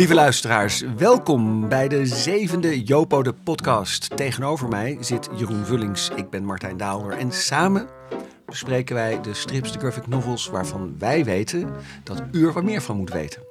Lieve 0.00 0.14
luisteraars, 0.14 0.82
welkom 0.96 1.68
bij 1.68 1.88
de 1.88 2.06
zevende 2.06 2.82
Jopo 2.82 3.22
de 3.22 3.32
podcast. 3.32 4.16
Tegenover 4.16 4.68
mij 4.68 4.96
zit 5.00 5.28
Jeroen 5.36 5.64
Vullings, 5.64 6.10
ik 6.16 6.30
ben 6.30 6.44
Martijn 6.44 6.76
Daalder 6.76 7.12
en 7.12 7.32
samen 7.32 7.88
bespreken 8.46 8.94
wij 8.94 9.20
de 9.20 9.34
strips, 9.34 9.72
de 9.72 9.78
graphic 9.78 10.06
novels 10.06 10.48
waarvan 10.48 10.94
wij 10.98 11.24
weten 11.24 11.70
dat 12.04 12.22
u 12.32 12.46
er 12.46 12.52
wat 12.52 12.62
meer 12.62 12.82
van 12.82 12.96
moet 12.96 13.12
weten. 13.12 13.42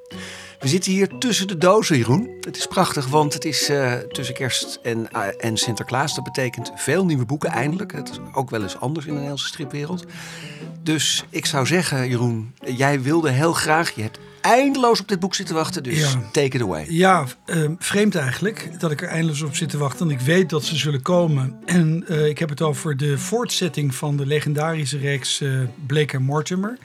We 0.60 0.68
zitten 0.68 0.92
hier 0.92 1.18
tussen 1.18 1.48
de 1.48 1.58
dozen, 1.58 1.98
Jeroen. 1.98 2.30
Het 2.42 2.58
is 2.58 2.68
prachtig, 2.68 3.08
want 3.08 3.34
het 3.34 3.46
is 3.46 3.70
uh, 3.70 3.94
tussen 3.94 4.36
kerst 4.36 4.80
en, 4.84 5.08
uh, 5.16 5.26
en 5.38 5.58
Sinterklaas. 5.58 6.16
Dat 6.16 6.24
betekent 6.24 6.72
veel 6.76 7.06
nieuwe 7.06 7.26
boeken, 7.26 7.50
eindelijk. 7.50 7.92
Het 7.92 8.10
is 8.10 8.20
ook 8.34 8.50
wel 8.50 8.62
eens 8.62 8.80
anders 8.80 9.06
in 9.06 9.12
de 9.12 9.16
Nederlandse 9.16 9.48
stripwereld. 9.48 10.06
Dus 10.84 11.26
ik 11.30 11.46
zou 11.46 11.66
zeggen, 11.66 12.10
Jeroen, 12.10 12.54
jij 12.66 13.02
wilde 13.02 13.30
heel 13.30 13.54
graag, 13.54 13.92
je 13.92 14.02
hebt 14.02 14.20
eindeloos 14.42 15.02
op 15.02 15.08
dit 15.08 15.20
boek 15.20 15.36
zitten 15.36 15.56
wachten, 15.56 15.84
dus 15.84 16.00
ja. 16.00 16.22
take 16.32 16.58
it 16.58 16.62
away. 16.62 16.86
Ja, 16.90 17.26
uh, 17.46 17.70
vreemd 17.78 18.16
eigenlijk 18.16 18.80
dat 18.80 18.92
ik 18.92 19.02
er 19.02 19.08
eindeloos 19.08 19.42
op 19.42 19.56
zit 19.56 19.70
te 19.70 19.78
wachten. 19.78 20.08
Want 20.08 20.20
ik 20.20 20.26
weet 20.26 20.50
dat 20.50 20.64
ze 20.64 20.76
zullen 20.76 21.02
komen. 21.02 21.56
En 21.66 22.06
uh, 22.08 22.26
ik 22.26 22.40
heb 22.40 22.50
het 22.50 22.62
over 22.62 22.98
de 22.98 23.18
voortzetting 23.18 23.96
van 23.96 24.18
de 24.18 24.26
legendarische 24.26 24.98
reeks 24.98 25.42
uh, 25.42 25.60
Blake 25.88 26.16
en 26.16 26.24
Mortimer. 26.24 26.78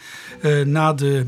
na 0.64 0.92
de, 0.92 1.26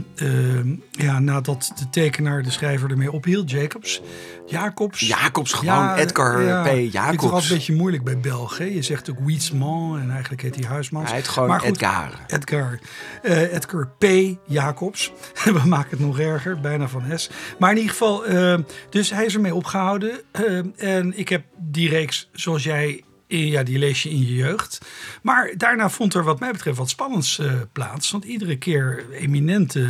ja, 0.91 1.19
nadat 1.19 1.73
de 1.79 1.91
tekenaar, 1.91 2.43
de 2.43 2.51
schrijver 2.51 2.91
ermee 2.91 3.13
ophield, 3.13 3.51
Jacobs. 3.51 4.03
Jacobs. 4.47 5.01
Jacobs, 5.01 5.53
gewoon 5.53 5.75
ja, 5.75 5.97
Edgar 5.97 6.43
ja, 6.43 6.63
P. 6.63 6.93
Jacobs. 6.93 7.33
Het 7.33 7.43
is 7.43 7.51
een 7.51 7.57
beetje 7.57 7.75
moeilijk 7.75 8.05
bij 8.05 8.19
Belgen. 8.19 8.75
Je 8.75 8.83
zegt 8.83 9.11
ook 9.11 9.19
Wietsman 9.21 9.99
en 9.99 10.11
eigenlijk 10.11 10.43
heet 10.43 10.55
hij 10.55 10.65
Huismans. 10.65 11.09
Hij 11.09 11.17
heet 11.17 11.29
gewoon 11.29 11.49
maar 11.49 11.61
goed, 11.61 11.69
Edgar. 11.69 12.11
Edgar. 12.27 12.79
Edgar 13.23 13.89
P. 13.99 14.05
Jacobs. 14.47 15.13
We 15.45 15.63
maken 15.65 15.91
het 15.91 16.01
nog 16.01 16.17
bijna 16.63 16.89
van 16.89 17.19
S. 17.19 17.31
Maar 17.59 17.71
in 17.71 17.77
ieder 17.77 17.91
geval, 17.93 18.31
uh, 18.31 18.59
dus 18.91 19.11
hij 19.11 19.25
is 19.25 19.35
ermee 19.35 19.55
opgehouden. 19.55 20.21
Uh, 20.41 20.61
en 20.77 21.19
ik 21.19 21.29
heb 21.29 21.45
die 21.57 21.89
reeks, 21.89 22.29
zoals 22.33 22.65
jij 22.65 23.05
ja, 23.29 23.63
die 23.63 23.79
lees 23.79 24.03
je 24.03 24.11
in 24.11 24.19
je 24.19 24.35
jeugd. 24.35 24.81
Maar 25.23 25.53
daarna 25.57 25.91
vond 25.91 26.15
er 26.15 26.25
wat 26.25 26.41
mij 26.41 26.53
betreft 26.53 26.79
wat 26.79 26.89
spannends 26.89 27.39
uh, 27.39 27.53
plaats. 27.73 28.11
Want 28.11 28.25
iedere 28.25 28.59
keer 28.59 29.05
eminente 29.13 29.89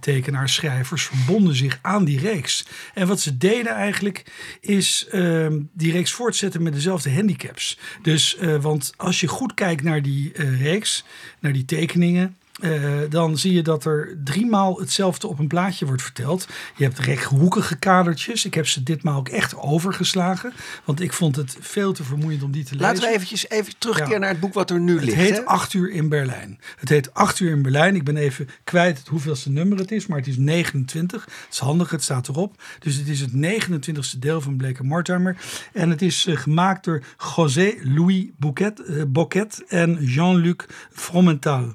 tekenaars, 0.00 0.54
schrijvers 0.54 1.04
verbonden 1.04 1.56
zich 1.56 1.78
aan 1.82 2.04
die 2.04 2.20
reeks. 2.20 2.66
En 2.94 3.06
wat 3.06 3.20
ze 3.20 3.38
deden 3.38 3.72
eigenlijk 3.72 4.24
is 4.60 5.06
uh, 5.12 5.46
die 5.72 5.92
reeks 5.92 6.12
voortzetten 6.12 6.62
met 6.62 6.72
dezelfde 6.72 7.14
handicaps. 7.14 7.78
Dus, 8.02 8.36
uh, 8.40 8.56
want 8.56 8.92
als 8.96 9.20
je 9.20 9.26
goed 9.26 9.54
kijkt 9.54 9.82
naar 9.82 10.02
die 10.02 10.32
reeks, 10.58 11.04
naar 11.40 11.52
die 11.52 11.64
tekeningen 11.64 12.36
uh, 12.62 12.92
dan 13.08 13.38
zie 13.38 13.52
je 13.52 13.62
dat 13.62 13.84
er 13.84 14.18
driemaal 14.24 14.78
hetzelfde 14.80 15.26
op 15.26 15.38
een 15.38 15.46
plaatje 15.46 15.86
wordt 15.86 16.02
verteld. 16.02 16.46
Je 16.76 16.84
hebt 16.84 16.98
rechthoekige 16.98 17.76
kadertjes. 17.76 18.44
Ik 18.44 18.54
heb 18.54 18.66
ze 18.66 18.82
ditmaal 18.82 19.18
ook 19.18 19.28
echt 19.28 19.56
overgeslagen. 19.56 20.52
Want 20.84 21.00
ik 21.00 21.12
vond 21.12 21.36
het 21.36 21.56
veel 21.60 21.92
te 21.92 22.04
vermoeiend 22.04 22.42
om 22.42 22.50
die 22.50 22.64
te 22.64 22.70
lezen. 22.72 22.86
Laten 22.86 23.02
we 23.02 23.14
eventjes 23.14 23.48
even 23.48 23.74
terugkeren 23.78 24.12
ja. 24.12 24.18
naar 24.18 24.28
het 24.28 24.40
boek 24.40 24.54
wat 24.54 24.70
er 24.70 24.80
nu 24.80 24.94
het 24.94 25.04
ligt. 25.04 25.16
Het 25.16 25.28
heet 25.28 25.46
8 25.46 25.72
uur 25.72 25.90
in 25.90 26.08
Berlijn. 26.08 26.58
Het 26.76 26.88
heet 26.88 27.14
8 27.14 27.40
uur 27.40 27.50
in 27.50 27.62
Berlijn. 27.62 27.94
Ik 27.94 28.04
ben 28.04 28.16
even 28.16 28.48
kwijt 28.64 29.02
hoeveelste 29.08 29.50
nummer 29.50 29.78
het 29.78 29.90
is. 29.90 30.06
Maar 30.06 30.18
het 30.18 30.26
is 30.26 30.36
29. 30.36 31.24
Het 31.24 31.34
is 31.50 31.58
handig, 31.58 31.90
het 31.90 32.02
staat 32.02 32.28
erop. 32.28 32.62
Dus 32.78 32.96
het 32.96 33.08
is 33.08 33.20
het 33.20 33.30
29ste 33.32 34.18
deel 34.18 34.40
van 34.40 34.56
Blake 34.56 34.84
Mortimer. 34.84 35.36
En 35.72 35.90
het 35.90 36.02
is 36.02 36.26
uh, 36.26 36.36
gemaakt 36.36 36.84
door 36.84 37.02
José 37.36 37.74
Louis 37.82 38.26
Bouquet, 38.36 38.82
uh, 38.86 39.02
Bocquet 39.08 39.64
en 39.68 40.04
Jean-Luc 40.04 40.56
Fromental. 40.92 41.74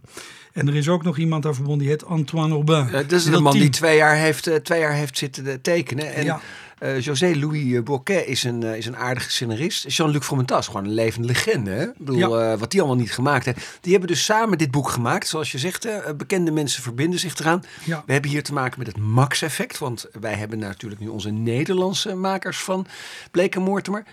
En 0.58 0.68
er 0.68 0.76
is 0.76 0.90
ook 0.90 1.04
nog 1.04 1.18
iemand 1.18 1.44
daar 1.44 1.54
verbonden, 1.54 1.82
die 1.82 1.90
heet 1.90 2.06
Antoine 2.06 2.54
Aubin. 2.54 2.86
Uh, 2.86 2.92
dat 2.92 3.12
is 3.12 3.24
de 3.24 3.32
man 3.32 3.52
team. 3.52 3.64
die 3.64 3.70
twee 3.70 3.98
jaar 3.98 4.16
heeft, 4.16 4.48
uh, 4.48 4.56
twee 4.56 4.80
jaar 4.80 4.94
heeft 4.94 5.18
zitten 5.18 5.62
tekenen. 5.62 6.14
En 6.14 6.24
ja. 6.24 6.40
uh, 6.80 7.00
José 7.00 7.36
Louis 7.36 7.84
Bocquet 7.84 8.26
is 8.28 8.44
een, 8.44 8.64
is 8.64 8.86
een 8.86 8.98
aardige 8.98 9.32
scenarist. 9.32 9.92
Jean-Luc 9.92 10.24
Fromentas, 10.26 10.68
gewoon 10.68 10.84
een 10.84 10.94
levende 10.94 11.28
legende. 11.28 11.72
Hè? 11.72 11.84
Ik 11.84 11.98
bedoel, 11.98 12.40
ja. 12.40 12.58
wat 12.58 12.72
die 12.72 12.80
allemaal 12.80 13.00
niet 13.00 13.12
gemaakt 13.12 13.46
heeft. 13.46 13.78
Die 13.82 13.92
hebben 13.92 14.10
dus 14.10 14.26
samen 14.26 14.58
dit 14.58 14.72
boek 14.72 14.90
gemaakt. 14.90 15.28
Zoals 15.28 15.52
je 15.52 15.58
zegt, 15.58 15.88
bekende 16.18 16.52
mensen 16.52 16.84
verbinden 16.84 17.20
zich 17.20 17.38
eraan. 17.40 17.64
Ja. 17.84 18.04
We 18.06 18.12
hebben 18.12 18.32
hier 18.32 18.44
te 18.44 18.54
maken 18.54 18.80
met 18.80 18.88
het 18.88 18.98
Max-effect. 18.98 19.78
Want 19.78 20.06
wij 20.20 20.34
hebben 20.34 20.60
natuurlijk 20.60 21.02
nu 21.02 21.08
onze 21.08 21.30
Nederlandse 21.30 22.16
makers 22.16 22.58
van 22.58 22.88
Blake 23.32 23.60
Mortimer. 23.60 24.04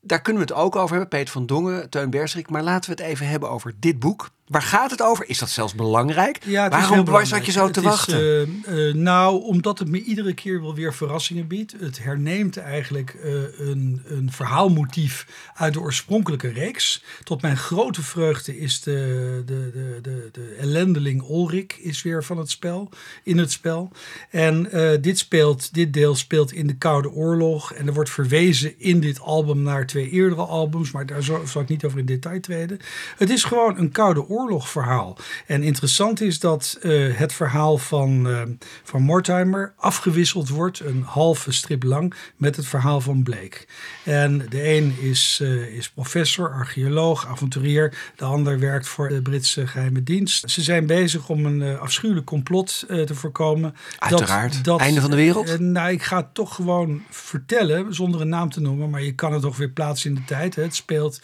Daar 0.00 0.22
kunnen 0.22 0.46
we 0.46 0.52
het 0.52 0.62
ook 0.62 0.76
over 0.76 0.90
hebben. 0.90 1.08
Peter 1.08 1.32
van 1.32 1.46
Dongen, 1.46 1.90
Teun 1.90 2.10
Bersrik. 2.10 2.50
Maar 2.50 2.62
laten 2.62 2.90
we 2.90 3.02
het 3.02 3.12
even 3.12 3.28
hebben 3.28 3.50
over 3.50 3.74
dit 3.78 3.98
boek. 3.98 4.30
Waar 4.46 4.62
gaat 4.62 4.90
het 4.90 5.02
over? 5.02 5.28
Is 5.28 5.38
dat 5.38 5.50
zelfs 5.50 5.74
belangrijk? 5.74 6.38
Ja, 6.44 6.68
Waarom 6.68 7.24
zat 7.26 7.46
je 7.46 7.52
zo 7.52 7.70
te 7.70 7.80
het 7.80 7.88
wachten? 7.88 8.18
Is, 8.18 8.48
uh, 8.68 8.88
uh, 8.88 8.94
nou, 8.94 9.42
omdat 9.42 9.78
het 9.78 9.88
me 9.88 10.02
iedere 10.02 10.34
keer 10.34 10.60
wel 10.60 10.74
weer 10.74 10.94
verrassingen 10.94 11.46
biedt. 11.46 11.74
Het 11.78 12.02
herneemt 12.02 12.56
eigenlijk 12.56 13.16
uh, 13.24 13.32
een, 13.58 14.02
een 14.04 14.32
verhaalmotief 14.32 15.26
uit 15.54 15.72
de 15.72 15.80
oorspronkelijke 15.80 16.48
reeks. 16.48 17.04
Tot 17.22 17.42
mijn 17.42 17.56
grote 17.56 18.02
vreugde 18.02 18.58
is 18.58 18.80
de, 18.80 19.42
de, 19.46 19.70
de, 19.72 19.98
de, 20.02 20.28
de 20.32 20.56
ellendeling 20.60 21.28
Ulrik 21.28 21.76
is 21.80 22.02
weer 22.02 22.24
van 22.24 22.38
het 22.38 22.50
spel, 22.50 22.88
in 23.22 23.38
het 23.38 23.52
spel. 23.52 23.90
En 24.30 24.68
dit, 25.00 25.18
speelt, 25.18 25.74
dit 25.74 25.92
deel 25.92 26.14
speelt 26.14 26.52
in 26.52 26.66
de 26.66 26.76
Koude 26.76 27.10
Oorlog. 27.10 27.72
En 27.72 27.86
er 27.86 27.94
wordt 27.94 28.10
verwezen 28.10 28.74
in 28.78 29.00
dit 29.00 29.20
album 29.20 29.62
naar 29.62 29.86
twee 29.86 30.10
eerdere 30.10 30.42
albums. 30.42 30.90
Maar 30.90 31.06
daar 31.06 31.22
zal, 31.22 31.46
zal 31.46 31.62
ik 31.62 31.68
niet 31.68 31.84
over 31.84 31.98
in 31.98 32.06
detail 32.06 32.40
treden. 32.40 32.78
Het 33.16 33.30
is 33.30 33.44
gewoon 33.44 33.78
een 33.78 33.90
Koude 33.90 34.20
Oorlog 34.20 34.34
oorlogverhaal. 34.36 35.16
En 35.46 35.62
interessant 35.62 36.20
is 36.20 36.40
dat 36.40 36.78
uh, 36.82 37.16
het 37.16 37.32
verhaal 37.32 37.78
van, 37.78 38.26
uh, 38.26 38.42
van 38.82 39.02
Mortimer 39.02 39.72
afgewisseld 39.76 40.48
wordt, 40.48 40.80
een 40.80 41.02
halve 41.02 41.52
strip 41.52 41.82
lang, 41.82 42.14
met 42.36 42.56
het 42.56 42.66
verhaal 42.66 43.00
van 43.00 43.22
Blake. 43.22 43.66
En 44.04 44.46
de 44.48 44.68
een 44.68 44.96
is, 45.00 45.38
uh, 45.42 45.76
is 45.76 45.90
professor, 45.90 46.52
archeoloog, 46.52 47.26
avonturier. 47.26 48.12
De 48.16 48.24
ander 48.24 48.58
werkt 48.58 48.88
voor 48.88 49.08
de 49.08 49.22
Britse 49.22 49.66
geheime 49.66 50.02
dienst. 50.02 50.50
Ze 50.50 50.62
zijn 50.62 50.86
bezig 50.86 51.28
om 51.28 51.46
een 51.46 51.78
afschuwelijk 51.78 52.26
complot 52.26 52.84
te 52.88 53.14
voorkomen. 53.14 53.74
Uiteraard. 53.98 54.54
Dat, 54.54 54.64
dat, 54.64 54.80
Einde 54.80 55.00
van 55.00 55.10
de 55.10 55.16
wereld? 55.16 55.58
nou, 55.58 55.90
ik 55.90 56.02
ga 56.02 56.16
het 56.16 56.34
toch 56.34 56.54
gewoon 56.54 57.02
vertellen, 57.10 57.94
zonder 57.94 58.20
een 58.20 58.28
naam 58.28 58.50
te 58.50 58.60
noemen. 58.60 58.90
Maar 58.90 59.02
je 59.02 59.14
kan 59.14 59.32
het 59.32 59.42
toch 59.42 59.56
weer 59.56 59.70
plaatsen 59.70 60.10
in 60.10 60.16
de 60.16 60.24
tijd. 60.24 60.54
Hè. 60.54 60.62
Het 60.62 60.74
speelt 60.74 61.20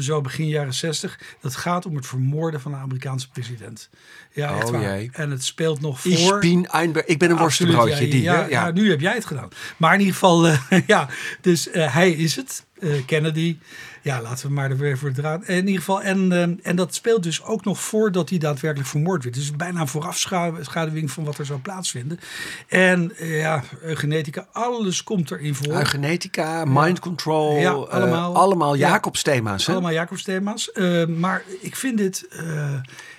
zo 0.00 0.20
begin 0.20 0.48
jaren 0.48 0.74
60. 0.74 1.18
Dat 1.40 1.56
gaat 1.56 1.86
om 1.86 1.96
het 1.96 2.06
vermoorden 2.06 2.55
van 2.60 2.72
de 2.72 2.78
Amerikaanse 2.78 3.28
president. 3.28 3.88
Ja, 4.32 4.56
echt 4.56 4.64
oh, 4.64 4.70
waar. 4.70 5.06
En 5.12 5.30
het 5.30 5.44
speelt 5.44 5.80
nog 5.80 6.00
voor. 6.00 6.44
Ik 6.44 6.52
ben, 6.52 6.66
Einberg. 6.70 7.06
ik 7.06 7.18
ben 7.18 7.30
een 7.30 7.36
worstenbroodje. 7.36 8.04
Ja, 8.04 8.10
die, 8.10 8.22
ja, 8.22 8.34
ja, 8.34 8.46
ja. 8.48 8.70
nu 8.70 8.90
heb 8.90 9.00
jij 9.00 9.14
het 9.14 9.24
gedaan. 9.24 9.48
Maar 9.76 9.92
in 9.92 9.98
ieder 9.98 10.14
geval, 10.14 10.46
uh, 10.46 10.58
ja. 10.86 11.08
Dus 11.40 11.68
uh, 11.68 11.94
hij 11.94 12.10
is 12.10 12.36
het. 12.36 12.65
Uh, 12.78 13.04
Kennedy. 13.06 13.58
Ja, 14.02 14.22
laten 14.22 14.46
we 14.46 14.52
maar 14.52 14.70
er 14.70 14.76
weer 14.76 14.98
voor 14.98 15.12
draad. 15.12 15.44
In 15.48 15.56
ieder 15.66 15.74
geval, 15.74 16.02
en, 16.02 16.60
en 16.62 16.76
dat 16.76 16.94
speelt 16.94 17.22
dus 17.22 17.44
ook 17.44 17.64
nog 17.64 17.80
voordat 17.80 18.28
hij 18.28 18.38
daadwerkelijk 18.38 18.88
vermoord 18.88 19.22
werd. 19.22 19.34
Dus 19.34 19.50
bijna 19.50 19.80
een 19.80 19.88
voorafschaduwing 19.88 21.10
van 21.10 21.24
wat 21.24 21.38
er 21.38 21.46
zou 21.46 21.60
plaatsvinden. 21.60 22.20
En 22.68 23.12
ja, 23.18 23.62
eugenetica, 23.82 24.46
alles 24.52 25.04
komt 25.04 25.30
erin 25.30 25.54
voor. 25.54 25.72
Eugenetica, 25.72 26.64
mind 26.64 26.98
control, 26.98 27.56
ja, 27.56 27.70
allemaal, 27.70 28.34
allemaal 28.34 28.76
Jacobsthema's. 28.76 29.68
Allemaal 29.68 29.92
Jacobsthema's. 29.92 30.70
maar 31.06 31.42
ik 31.60 31.76
vind 31.76 31.98
dit 31.98 32.28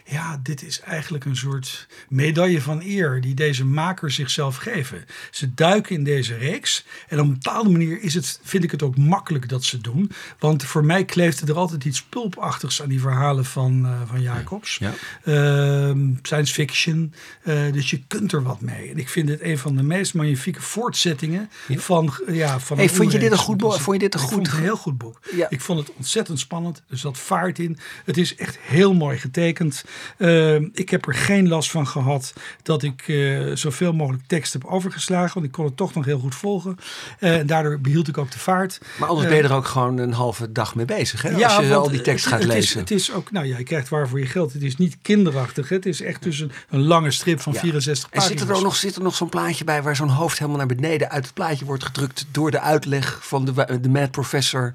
ja, 0.09 0.40
dit 0.44 0.63
is 0.63 0.79
eigenlijk 0.79 1.25
een 1.25 1.35
soort 1.35 1.88
medaille 2.09 2.62
van 2.62 2.81
eer 2.81 3.22
die 3.22 3.34
deze 3.34 3.66
makers 3.66 4.16
zichzelf 4.16 4.56
geven. 4.56 5.06
Ze 5.31 5.53
duiken 5.53 5.95
in 5.95 6.03
deze 6.03 6.35
reeks 6.35 6.85
en 7.07 7.19
op 7.19 7.25
een 7.25 7.34
bepaalde 7.34 7.69
manier 7.69 8.01
is 8.01 8.13
het, 8.13 8.40
vind 8.44 8.63
ik 8.63 8.72
het 8.72 8.84
ook 8.84 8.97
makkelijk 8.97 9.50
dat 9.50 9.63
ze 9.63 9.78
doen. 9.78 10.12
Want 10.40 10.63
voor 10.63 10.85
mij 10.85 11.06
kleeft 11.06 11.50
er 11.50 11.56
altijd 11.56 11.85
iets 11.85 12.03
pulpachtigs 12.03 12.81
aan 12.81 12.90
die 12.90 13.00
verhalen 13.00 13.45
van, 13.45 13.85
uh, 13.85 14.01
van 14.06 14.22
Jacobs. 14.22 14.78
Ja. 14.78 14.94
Uh, 15.24 16.15
science 16.21 16.53
fiction, 16.53 17.13
uh, 17.44 17.71
dus 17.71 17.89
je 17.89 18.01
kunt 18.07 18.31
er 18.31 18.44
wat 18.44 18.62
mee. 18.62 18.89
En 18.89 18.98
ik 18.98 19.10
vind 19.10 19.30
het 19.30 19.42
een 19.42 19.57
van 19.57 19.75
de 19.75 19.83
meest 19.83 20.13
magnifieke 20.13 20.62
voortzettingen 20.62 21.50
ja. 21.68 21.80
van, 21.80 22.13
ja, 22.27 22.60
van 22.60 22.77
hey, 22.77 22.89
vond 22.89 23.12
je 23.12 23.19
dit 23.19 23.31
een 23.31 23.38
goed 23.38 23.57
boek? 23.57 23.80
Vond 23.80 24.01
je 24.01 24.10
dit 24.10 24.13
een 24.13 24.19
ik 24.19 24.25
goed 24.25 24.36
vond 24.36 24.48
het 24.48 24.56
een 24.56 24.63
heel 24.63 24.77
goed 24.77 24.98
boek. 24.98 25.19
Ja. 25.36 25.50
Ik 25.50 25.62
vond 25.62 25.80
het 25.80 25.95
ontzettend 25.95 26.39
spannend. 26.39 26.83
Er 26.89 26.98
zat 26.98 27.18
vaart 27.18 27.60
in. 27.60 27.77
Het 28.06 28.18
is 28.18 28.36
echt 28.36 28.57
heel 28.62 28.94
mooi 28.94 29.18
getekend. 29.18 29.83
Uh, 30.18 30.56
ik 30.56 30.90
heb 30.90 31.08
er 31.08 31.14
geen 31.14 31.48
last 31.48 31.72
van 31.72 31.88
gehad 31.88 32.34
dat 32.64 32.84
ik 32.84 33.08
uh, 33.08 33.56
zoveel 33.56 33.94
mogelijk 33.94 34.24
tekst 34.28 34.54
heb 34.54 34.66
overgeslagen. 34.66 35.34
Want 35.34 35.46
ik 35.46 35.52
kon 35.52 35.66
het 35.66 35.78
toch 35.78 35.94
nog 35.94 36.06
heel 36.06 36.20
goed 36.20 36.36
volgen. 36.36 36.78
Uh, 37.20 37.36
daardoor 37.46 37.80
behield 37.80 38.08
ik 38.08 38.18
ook 38.18 38.32
de 38.32 38.40
vaart. 38.40 38.80
Maar 39.00 39.10
anders 39.10 39.28
ben 39.28 39.36
ben 39.38 39.44
je 39.48 39.50
er 39.54 39.60
ook 39.60 39.66
gewoon 39.68 39.98
een 39.98 40.14
halve 40.14 40.52
dag 40.52 40.76
mee 40.76 40.86
bezig, 40.86 41.22
hè? 41.22 41.44
Als 41.46 41.56
je 41.68 41.76
al 41.76 41.90
die 41.90 42.02
tekst 42.02 42.24
het- 42.26 42.34
gaat 42.34 42.44
het 42.44 42.52
lezen. 42.54 42.74
Is, 42.76 42.80
het 42.80 42.92
is 42.92 43.12
ook, 43.14 43.32
nou 43.32 43.46
ja, 43.46 43.58
je 43.58 43.64
krijgt 43.64 43.90
waarvoor 43.90 44.20
je 44.20 44.26
geld. 44.26 44.54
Het 44.54 44.64
is 44.64 44.78
niet 44.78 44.98
kinderachtig. 45.02 45.70
hè. 45.70 45.76
Het 45.76 45.86
is 45.86 46.02
echt 46.02 46.24
dus 46.24 46.40
een, 46.40 46.52
een 46.70 46.84
lange 46.84 47.12
strip 47.12 47.42
van 47.42 47.54
Ja. 47.54 47.60
64 47.60 48.10
En 48.12 48.22
zit 48.22 48.30
pagina's. 48.30 48.50
er 48.50 48.56
ook 48.56 48.64
nog, 48.64 48.76
zit 48.76 48.96
er 48.96 49.02
nog 49.04 49.16
zo'n 49.16 49.30
plaatje 49.30 49.64
bij 49.64 49.82
waar 49.84 49.96
zo'n 49.96 50.10
hoofd 50.10 50.38
helemaal 50.38 50.58
naar 50.58 50.76
beneden 50.76 51.10
uit 51.10 51.26
het 51.26 51.34
plaatje 51.34 51.66
wordt 51.66 51.84
gedrukt 51.84 52.26
door 52.32 52.52
de 52.52 52.60
uitleg 52.60 53.20
van 53.22 53.46
de, 53.46 53.80
de 53.82 53.90
mad 53.90 54.12
professor 54.12 54.74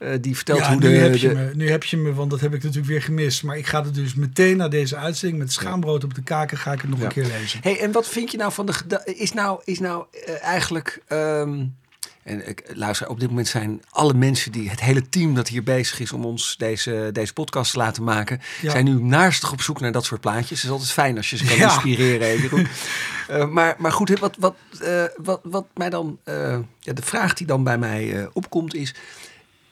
eh, 0.00 0.12
die 0.20 0.36
vertelt 0.36 0.58
ja, 0.58 0.68
hoe 0.72 0.80
nu, 0.80 0.88
de, 0.88 0.94
heb 0.96 1.16
je 1.16 1.28
de- 1.28 1.34
me, 1.34 1.50
nu 1.54 1.70
heb 1.70 1.84
je 1.84 1.96
me, 1.96 2.14
want 2.14 2.30
dat 2.30 2.40
heb 2.40 2.54
ik 2.54 2.62
natuurlijk 2.62 2.88
weer 2.90 3.02
gemist. 3.02 3.42
Maar 3.42 3.56
ik 3.58 3.66
ga 3.66 3.84
het 3.84 3.94
dus 3.94 4.14
meteen 4.14 4.56
na 4.56 4.68
deze 4.68 4.96
uitzending 4.96 5.38
met 5.42 5.52
schaambrood 5.52 6.04
op 6.04 6.14
de 6.14 6.22
kaken 6.22 6.58
ga 6.58 6.72
ik 6.72 6.80
het 6.80 6.90
nog 6.90 6.98
Ja. 6.98 7.04
een 7.04 7.12
keer 7.12 7.26
lezen. 7.26 7.60
Hey, 7.62 7.80
en 7.80 7.92
wat 7.92 8.08
vind 8.08 8.30
je 8.30 8.36
nou 8.36 8.52
van 8.52 8.66
de 8.66 9.02
is 9.04 9.32
nou 9.32 9.60
is 9.64 9.78
nou 9.78 10.04
eh, 10.24 10.42
eigenlijk 10.42 11.02
ehm, 11.06 11.64
en 12.22 12.48
ik 12.48 12.62
luister 12.74 13.08
op 13.08 13.20
dit 13.20 13.28
moment 13.28 13.48
zijn 13.48 13.82
alle 13.90 14.14
mensen 14.14 14.52
die 14.52 14.70
het 14.70 14.80
hele 14.80 15.08
team 15.08 15.34
dat 15.34 15.48
hier 15.48 15.62
bezig 15.62 16.00
is 16.00 16.12
om 16.12 16.24
ons 16.24 16.54
deze 16.58 17.10
deze 17.12 17.32
podcast 17.32 17.70
te 17.72 17.78
laten 17.78 18.02
maken 18.04 18.40
Ja. 18.60 18.70
zijn 18.70 18.84
nu 18.84 19.02
naastig 19.02 19.52
op 19.52 19.60
zoek 19.62 19.80
naar 19.80 19.92
dat 19.92 20.04
soort 20.04 20.20
plaatjes. 20.20 20.48
Het 20.50 20.62
is 20.64 20.70
altijd 20.70 20.90
fijn 20.90 21.16
als 21.16 21.30
je 21.30 21.36
ze 21.36 21.44
kan 21.44 21.56
Ja. 21.56 21.64
inspireren. 21.64 22.66
Eh, 23.28 23.46
maar 23.48 23.74
maar 23.78 23.92
goed, 23.92 24.18
wat 24.18 24.36
wat 24.38 24.54
wat 25.16 25.40
wat 25.42 25.66
mij 25.74 25.90
dan 25.90 26.18
ja, 26.24 26.92
de 26.92 27.02
vraag 27.02 27.34
die 27.34 27.46
dan 27.46 27.64
bij 27.64 27.78
mij 27.78 28.28
opkomt 28.32 28.74
is 28.74 28.94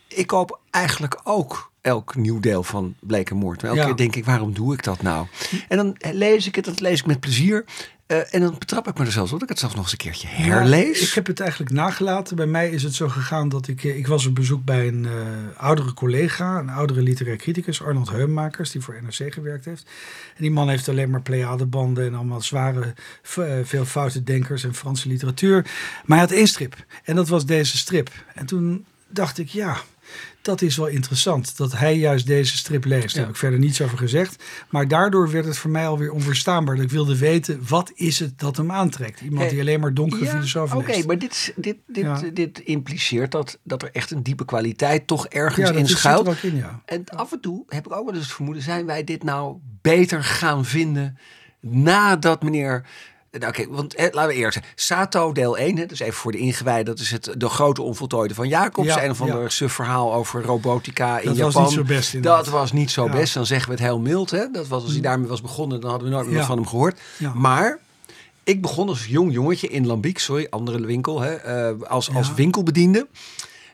ik 0.09 0.27
koop 0.27 0.61
eigenlijk 0.71 1.21
ook 1.25 1.71
elk 1.81 2.17
nieuw 2.17 2.41
deel 2.41 2.63
van 2.63 2.95
Bleek 3.01 3.31
en 3.31 3.37
Moord. 3.37 3.63
Maar 3.63 3.71
elke 3.71 3.83
Ja. 3.83 3.87
keer 3.87 3.97
denk 3.97 4.17
ik, 4.17 4.25
waarom 4.25 4.53
doe 4.55 4.75
ik 4.75 4.83
dat 4.85 5.03
nou? 5.03 5.27
En 5.69 5.77
dan 5.77 5.97
lees 6.13 6.47
ik 6.47 6.55
het, 6.55 6.65
dat 6.65 6.81
lees 6.81 6.99
ik 7.01 7.07
met 7.07 7.21
plezier. 7.21 7.65
Eh, 8.07 8.35
en 8.35 8.41
dan 8.41 8.55
betrap 8.59 8.89
ik 8.89 8.99
me 8.99 9.05
er 9.05 9.13
zelfs 9.13 9.33
op 9.33 9.41
dat 9.41 9.43
ik 9.43 9.49
het 9.49 9.59
zelfs 9.59 9.75
nog 9.75 9.83
eens 9.85 9.93
een 9.93 9.99
keertje 9.99 10.29
herlees. 10.29 11.01
Ja, 11.01 11.07
ik 11.07 11.13
heb 11.13 11.27
het 11.27 11.41
eigenlijk 11.41 11.71
nagelaten. 11.71 12.37
Bij 12.37 12.47
mij 12.47 12.71
is 12.71 12.83
het 12.83 12.95
zo 12.95 13.09
gegaan 13.09 13.49
dat 13.49 13.69
ik... 13.69 13.85
eh, 13.85 13.97
Ik 13.97 14.07
was 14.07 14.27
op 14.27 14.35
bezoek 14.35 14.65
bij 14.65 14.89
een 14.89 15.07
eh, 15.07 15.63
oudere 15.63 15.95
collega, 15.95 16.59
een 16.59 16.69
oudere 16.69 17.01
literair 17.03 17.37
criticus, 17.37 17.83
Arnold 17.83 18.11
Heumakers, 18.11 18.71
die 18.71 18.81
voor 18.81 18.99
NRC 19.03 19.33
gewerkt 19.35 19.65
heeft. 19.65 19.83
En 20.37 20.43
die 20.43 20.51
man 20.51 20.69
heeft 20.69 20.89
alleen 20.89 21.11
maar 21.11 21.23
Pleiadebanden 21.23 22.07
en 22.07 22.15
allemaal 22.15 22.41
zware, 22.41 22.95
veel 23.65 23.85
foute 23.85 24.23
denkers 24.25 24.65
en 24.65 24.75
Franse 24.75 25.09
literatuur. 25.09 25.63
Maar 26.05 26.19
hij 26.19 26.27
had 26.27 26.37
één 26.37 26.47
strip. 26.49 26.77
En 27.05 27.17
dat 27.17 27.29
was 27.29 27.47
deze 27.47 27.77
strip. 27.77 28.11
En 28.35 28.47
toen 28.47 28.85
dacht 29.11 29.39
ik, 29.39 29.49
ja, 29.49 29.77
dat 30.43 30.63
is 30.63 30.77
wel 30.77 30.87
interessant. 30.87 31.57
Dat 31.57 31.73
hij 31.73 31.97
juist 31.97 32.27
deze 32.27 32.57
strip 32.57 32.85
leest. 32.85 33.15
Daar 33.15 33.23
heb 33.25 33.33
ik 33.33 33.39
verder 33.39 33.59
niets 33.59 33.81
over 33.81 33.99
gezegd. 33.99 34.45
Maar 34.71 34.89
daardoor 34.89 35.31
werd 35.31 35.45
het 35.45 35.59
voor 35.59 35.71
mij 35.71 35.87
alweer 35.87 36.11
onverstaanbaar. 36.13 36.75
Dat 36.75 36.85
ik 36.85 36.91
wilde 36.91 37.19
weten, 37.19 37.61
wat 37.69 37.93
is 37.95 38.19
het 38.19 38.39
dat 38.39 38.57
hem 38.57 38.73
aantrekt? 38.73 39.21
Iemand 39.21 39.51
die 39.51 39.61
alleen 39.61 39.81
maar 39.81 39.95
donkere 39.95 40.25
Ja, 40.25 40.31
filosofen 40.31 40.77
Oké, 40.77 40.87
leest. 40.91 41.07
maar 41.07 41.19
dit, 41.19 41.53
dit, 41.57 41.77
dit, 41.87 42.05
Ja. 42.05 42.23
dit 42.35 42.59
impliceert 42.59 43.31
dat, 43.33 43.59
dat 43.63 43.83
er 43.83 43.91
echt 43.93 44.11
een 44.11 44.23
diepe 44.23 44.45
kwaliteit 44.45 45.07
toch 45.07 45.27
ergens 45.27 45.67
Ja, 45.69 45.73
dat 45.73 45.81
in 45.81 45.89
schuilt. 45.89 46.27
er 46.27 46.39
in, 46.43 46.57
ja. 46.57 46.83
En 46.85 47.05
af 47.09 47.33
en 47.33 47.41
toe 47.41 47.65
heb 47.69 47.87
ik 47.87 47.93
ook 47.93 48.05
wel 48.05 48.15
eens 48.15 48.25
het 48.25 48.35
vermoeden, 48.35 48.63
zijn 48.63 48.87
wij 48.87 49.05
dit 49.05 49.23
nou 49.23 49.57
beter 49.83 50.25
gaan 50.25 50.65
vinden 50.65 51.19
nadat 51.61 52.43
meneer... 52.43 52.87
Oké, 53.47 53.67
want 53.69 53.97
hè, 53.97 54.09
laten 54.11 54.29
we 54.31 54.35
eerst. 54.35 54.59
Sato 54.75 55.33
deel 55.33 55.59
1, 55.59 55.77
hè, 55.77 55.87
dus 55.87 56.01
even 56.01 56.15
voor 56.15 56.33
de 56.33 56.39
ingewijden. 56.39 56.85
Dat 56.85 56.99
is 56.99 57.11
het, 57.11 57.35
de 57.37 57.49
grote 57.49 57.83
onvoltooide 57.83 58.35
van 58.35 58.49
Jacobs. 58.49 58.89
Ja, 58.89 59.05
een 59.05 59.11
of 59.11 59.21
ander 59.21 59.55
ja. 59.59 59.69
verhaal 59.69 60.15
over 60.15 60.43
robotica 60.43 61.19
in 61.19 61.25
Dat 61.27 61.37
was 61.37 61.53
Japan. 61.53 61.63
niet 61.63 61.73
zo 61.73 61.83
best, 61.83 62.15
inderdaad. 62.15 62.45
Dat 62.45 62.55
was 62.55 62.73
niet 62.73 62.91
zo 62.91 63.05
Ja. 63.05 63.13
best. 63.13 63.35
Dan 63.35 63.47
zeggen 63.47 63.69
we 63.69 63.75
het 63.75 63.85
heel 63.85 64.01
mild. 64.01 64.31
Hè? 64.31 64.51
Dat 64.51 64.69
was, 64.69 64.83
als 64.83 64.93
hij 64.93 65.01
daarmee 65.01 65.29
was 65.29 65.41
begonnen, 65.41 65.81
dan 65.81 65.91
hadden 65.91 66.09
we 66.09 66.15
nooit 66.15 66.29
meer 66.29 66.45
van 66.45 66.57
hem 66.57 66.67
gehoord. 66.67 67.01
Ja. 67.17 67.33
Maar 67.35 67.79
ik 68.45 68.63
begon 68.63 68.89
als 68.89 69.07
jong 69.07 69.33
jongetje 69.33 69.69
in 69.69 69.87
Lambiek, 69.87 70.19
sorry, 70.19 70.47
andere 70.51 70.87
winkel, 70.87 71.21
hè, 71.21 71.35
eh, 71.35 71.83
als, 71.89 72.15
als 72.15 72.35
winkelbediende. 72.35 73.07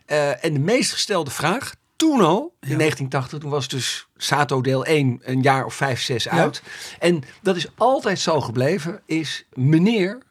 Eh, 0.06 0.44
en 0.44 0.52
de 0.52 0.58
meest 0.58 0.93
gestelde 0.93 1.31
vraag, 1.31 1.75
toen 2.10 2.20
al, 2.20 2.54
in 2.60 2.68
Ja. 2.70 2.76
1980, 2.76 3.38
toen 3.38 3.50
was 3.50 3.68
dus 3.68 4.08
Sato 4.16 4.60
deel 4.60 4.84
1 4.84 5.20
een 5.22 5.42
jaar 5.42 5.64
of 5.64 5.74
5, 5.74 6.00
6 6.00 6.28
uit. 6.28 6.62
En 6.98 7.22
dat 7.42 7.56
is 7.56 7.66
altijd 7.76 8.18
zo 8.18 8.40
gebleven, 8.40 9.00
is 9.06 9.46
meneer, 9.52 10.22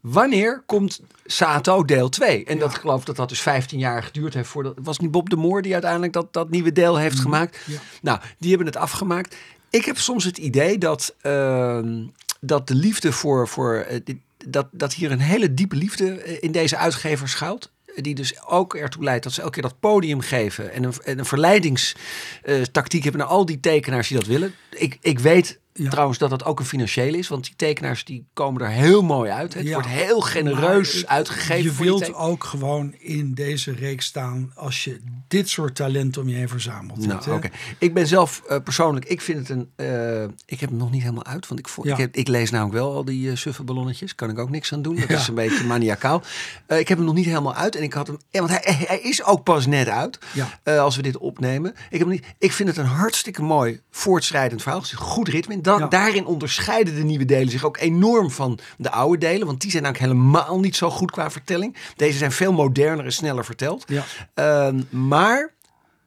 wanneer 0.00 0.62
komt 0.66 1.00
Sato 1.24 1.84
deel 1.84 2.08
2? 2.08 2.44
En 2.44 2.58
dat 2.58 2.70
ik 2.74 2.80
geloof 2.80 3.04
dat 3.04 3.16
dat 3.16 3.28
dus 3.28 3.40
15 3.40 3.78
jaar 3.78 4.02
geduurd 4.02 4.34
heeft 4.34 4.48
voordat... 4.48 4.74
Was 4.82 4.98
niet 4.98 5.10
Bob 5.10 5.30
de 5.30 5.36
Moor 5.36 5.62
die 5.62 5.72
uiteindelijk 5.72 6.12
dat, 6.12 6.32
dat 6.32 6.50
nieuwe 6.50 6.72
deel 6.72 6.96
heeft 6.96 7.20
gemaakt. 7.20 7.58
Ja. 7.66 7.78
Nou, 8.02 8.18
die 8.38 8.48
hebben 8.48 8.66
het 8.66 8.76
afgemaakt. 8.76 9.36
Ik 9.70 9.84
heb 9.84 9.98
soms 9.98 10.24
het 10.24 10.38
idee 10.38 10.78
dat, 10.78 11.14
ehm, 11.20 12.02
dat 12.40 12.68
de 12.68 12.74
liefde 12.74 13.12
voor... 13.12 13.48
voor 13.48 13.74
eh, 13.74 14.00
dit- 14.04 14.22
dat, 14.46 14.66
dat 14.70 14.94
hier 14.94 15.10
een 15.12 15.20
hele 15.20 15.54
diepe 15.54 15.76
liefde 15.76 16.14
eh, 16.20 16.36
in 16.40 16.52
deze 16.52 16.76
uitgever 16.76 17.28
schuilt. 17.28 17.72
Die 17.94 18.14
dus 18.14 18.46
ook 18.46 18.74
ertoe 18.74 19.04
leidt 19.04 19.24
dat 19.24 19.32
ze 19.32 19.40
elke 19.40 19.52
keer 19.52 19.62
dat 19.62 19.80
podium 19.80 20.20
geven. 20.20 20.72
En 20.72 20.84
een, 20.84 20.94
en 21.04 21.18
een 21.18 21.24
verleidingstactiek 21.24 23.02
hebben 23.02 23.20
naar 23.20 23.30
al 23.30 23.46
die 23.46 23.60
tekenaars 23.60 24.08
die 24.08 24.18
dat 24.18 24.26
willen. 24.26 24.54
Ik, 24.70 24.98
ik 25.00 25.18
weet 25.18 25.60
Ja. 25.76 25.90
trouwens 25.90 26.18
dat 26.18 26.30
dat 26.30 26.44
ook 26.44 26.58
een 26.58 26.64
financiële 26.66 27.18
is. 27.18 27.28
Want 27.28 27.44
die 27.44 27.52
tekenaars 27.56 28.04
die 28.04 28.26
komen 28.32 28.62
er 28.62 28.68
heel 28.68 29.02
mooi 29.02 29.30
uit. 29.30 29.54
Het 29.54 29.66
Ja. 29.66 29.72
wordt 29.72 29.88
heel 29.88 30.20
genereus 30.20 31.06
uitgegeven. 31.06 31.62
Je 31.62 31.72
voor 31.72 31.84
wilt 31.84 32.14
ook 32.14 32.44
gewoon 32.44 32.94
in 32.98 33.34
deze 33.34 33.72
reeks 33.72 34.06
staan 34.06 34.52
als 34.54 34.84
je 34.84 35.00
dit 35.28 35.48
soort 35.48 35.74
talent 35.74 36.16
om 36.18 36.28
je 36.28 36.34
heen 36.34 36.48
verzamelt. 36.48 37.06
Nou, 37.06 37.30
oké. 37.32 37.48
Ik 37.78 37.94
ben 37.94 38.06
zelf 38.06 38.42
eh, 38.48 38.58
persoonlijk, 38.64 39.04
ik 39.06 39.20
vind 39.20 39.38
het 39.38 39.48
een. 39.48 39.70
eh, 39.76 40.22
ik 40.46 40.60
heb 40.60 40.68
hem 40.68 40.78
nog 40.78 40.90
niet 40.90 41.02
helemaal 41.02 41.24
uit, 41.24 41.48
want 41.48 41.60
ik, 41.60 41.68
Ja. 41.82 41.92
ik, 41.92 41.98
heb, 41.98 42.14
ik 42.16 42.28
lees 42.28 42.50
namelijk 42.50 42.74
wel 42.76 42.94
al 42.94 43.04
die 43.04 43.30
uh, 43.30 43.36
suffe 43.36 43.62
ballonnetjes. 43.62 44.14
Kan 44.14 44.30
ik 44.30 44.38
ook 44.38 44.50
niks 44.50 44.72
aan 44.72 44.82
doen. 44.82 44.96
Dat 44.96 45.10
is 45.10 45.28
een 45.28 45.34
beetje 45.34 45.64
maniacaal. 45.64 46.22
Eh, 46.66 46.78
ik 46.78 46.88
heb 46.88 46.96
hem 46.98 47.06
nog 47.06 47.14
niet 47.16 47.24
helemaal 47.26 47.54
uit 47.54 47.76
en 47.76 47.82
ik 47.82 47.92
had 47.92 48.06
hem. 48.06 48.18
want 48.30 48.50
hij, 48.50 48.84
hij 48.86 49.00
is 49.00 49.24
ook 49.24 49.42
pas 49.42 49.66
net 49.66 49.88
uit. 49.88 50.18
Eh, 50.62 50.78
als 50.80 50.96
we 50.96 51.02
dit 51.02 51.16
opnemen. 51.18 51.74
Ik, 51.90 51.98
heb 51.98 52.08
niet, 52.08 52.24
ik 52.38 52.52
vind 52.52 52.68
het 52.68 52.78
een 52.78 52.84
hartstikke 52.84 53.42
mooi 53.42 53.80
voortschrijdend 53.90 54.62
verhaal. 54.62 54.80
Er 54.80 54.86
zit 54.86 54.98
goed 54.98 55.28
ritme 55.28 55.54
Ja. 55.64 55.86
Daarin 55.86 56.26
onderscheiden 56.26 56.94
de 56.94 57.02
nieuwe 57.04 57.24
delen 57.24 57.50
zich 57.50 57.64
ook 57.64 57.76
enorm 57.76 58.30
van 58.30 58.58
de 58.76 58.90
oude 58.90 59.18
delen. 59.18 59.46
Want 59.46 59.60
die 59.60 59.70
zijn 59.70 59.86
ook 59.86 59.96
helemaal 59.96 60.60
niet 60.60 60.76
zo 60.76 60.90
goed 60.90 61.10
qua 61.10 61.30
vertelling. 61.30 61.76
Deze 61.96 62.18
zijn 62.18 62.32
veel 62.32 62.52
moderner 62.52 63.04
en 63.04 63.12
sneller 63.12 63.44
verteld. 63.44 63.84
Ja. 63.86 64.04
Ehm, 64.34 64.80
maar 64.90 65.52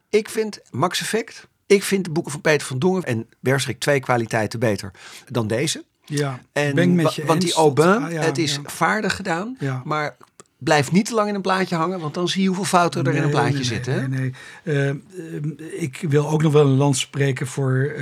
ik 0.10 0.30
vind 0.30 0.60
Max 0.72 1.02
Effect, 1.02 1.48
ik 1.66 1.84
vind 1.84 2.06
de 2.06 2.12
boeken 2.12 2.32
van 2.32 2.42
Peter 2.42 2.68
van 2.68 2.80
Dongen 2.80 3.04
en 3.04 3.30
Berstrik 3.40 3.80
twee 3.80 4.00
kwaliteiten 4.00 4.60
beter 4.60 4.92
dan 5.28 5.48
deze. 5.48 5.84
Ja, 6.06 6.40
En 6.54 6.76
ben 6.76 6.90
ik 6.90 6.96
met 6.96 7.16
je 7.16 7.26
want 7.26 7.42
die 7.42 7.54
Aubin, 7.54 8.04
ah, 8.04 8.12
ja, 8.12 8.22
het 8.22 8.38
is 8.38 8.60
vaardig 8.64 9.16
gedaan, 9.16 9.56
Ja. 9.60 9.82
maar 9.86 10.18
blijf 10.58 10.92
niet 10.92 11.06
te 11.06 11.14
lang 11.14 11.30
in 11.30 11.36
een 11.36 11.42
plaatje 11.42 11.76
hangen, 11.76 12.00
want 12.00 12.14
dan 12.14 12.28
zie 12.28 12.42
je 12.42 12.48
hoeveel 12.48 12.66
fouten 12.66 13.06
er 13.06 13.16
in 13.16 13.24
een 13.24 13.30
plaatje 13.30 13.54
nee, 13.54 13.64
zitten. 13.64 14.10
Nee, 14.10 14.34
nee. 14.64 14.90
Eh, 14.90 15.82
ik 15.82 16.06
wil 16.10 16.30
ook 16.30 16.42
nog 16.42 16.54
wel 16.54 16.66
een 16.66 16.78
land 16.78 16.98
spreken 16.98 17.48
voor, 17.48 17.94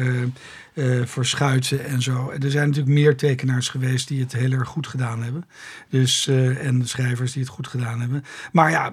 eh, 0.74 1.02
voor 1.06 1.26
Schuiten 1.26 1.86
en 1.86 2.02
zo. 2.02 2.32
Er 2.40 2.52
zijn 2.52 2.68
natuurlijk 2.68 2.96
meer 2.96 3.16
tekenaars 3.16 3.70
geweest 3.70 4.08
die 4.08 4.22
het 4.22 4.34
heel 4.34 4.52
erg 4.52 4.68
goed 4.68 4.88
gedaan 4.88 5.24
hebben. 5.24 5.46
Dus, 5.90 6.28
en 6.28 6.88
schrijvers 6.88 7.32
die 7.32 7.42
het 7.42 7.52
goed 7.52 7.68
gedaan 7.68 8.00
hebben. 8.00 8.24
Maar 8.52 8.72
ja, 8.72 8.92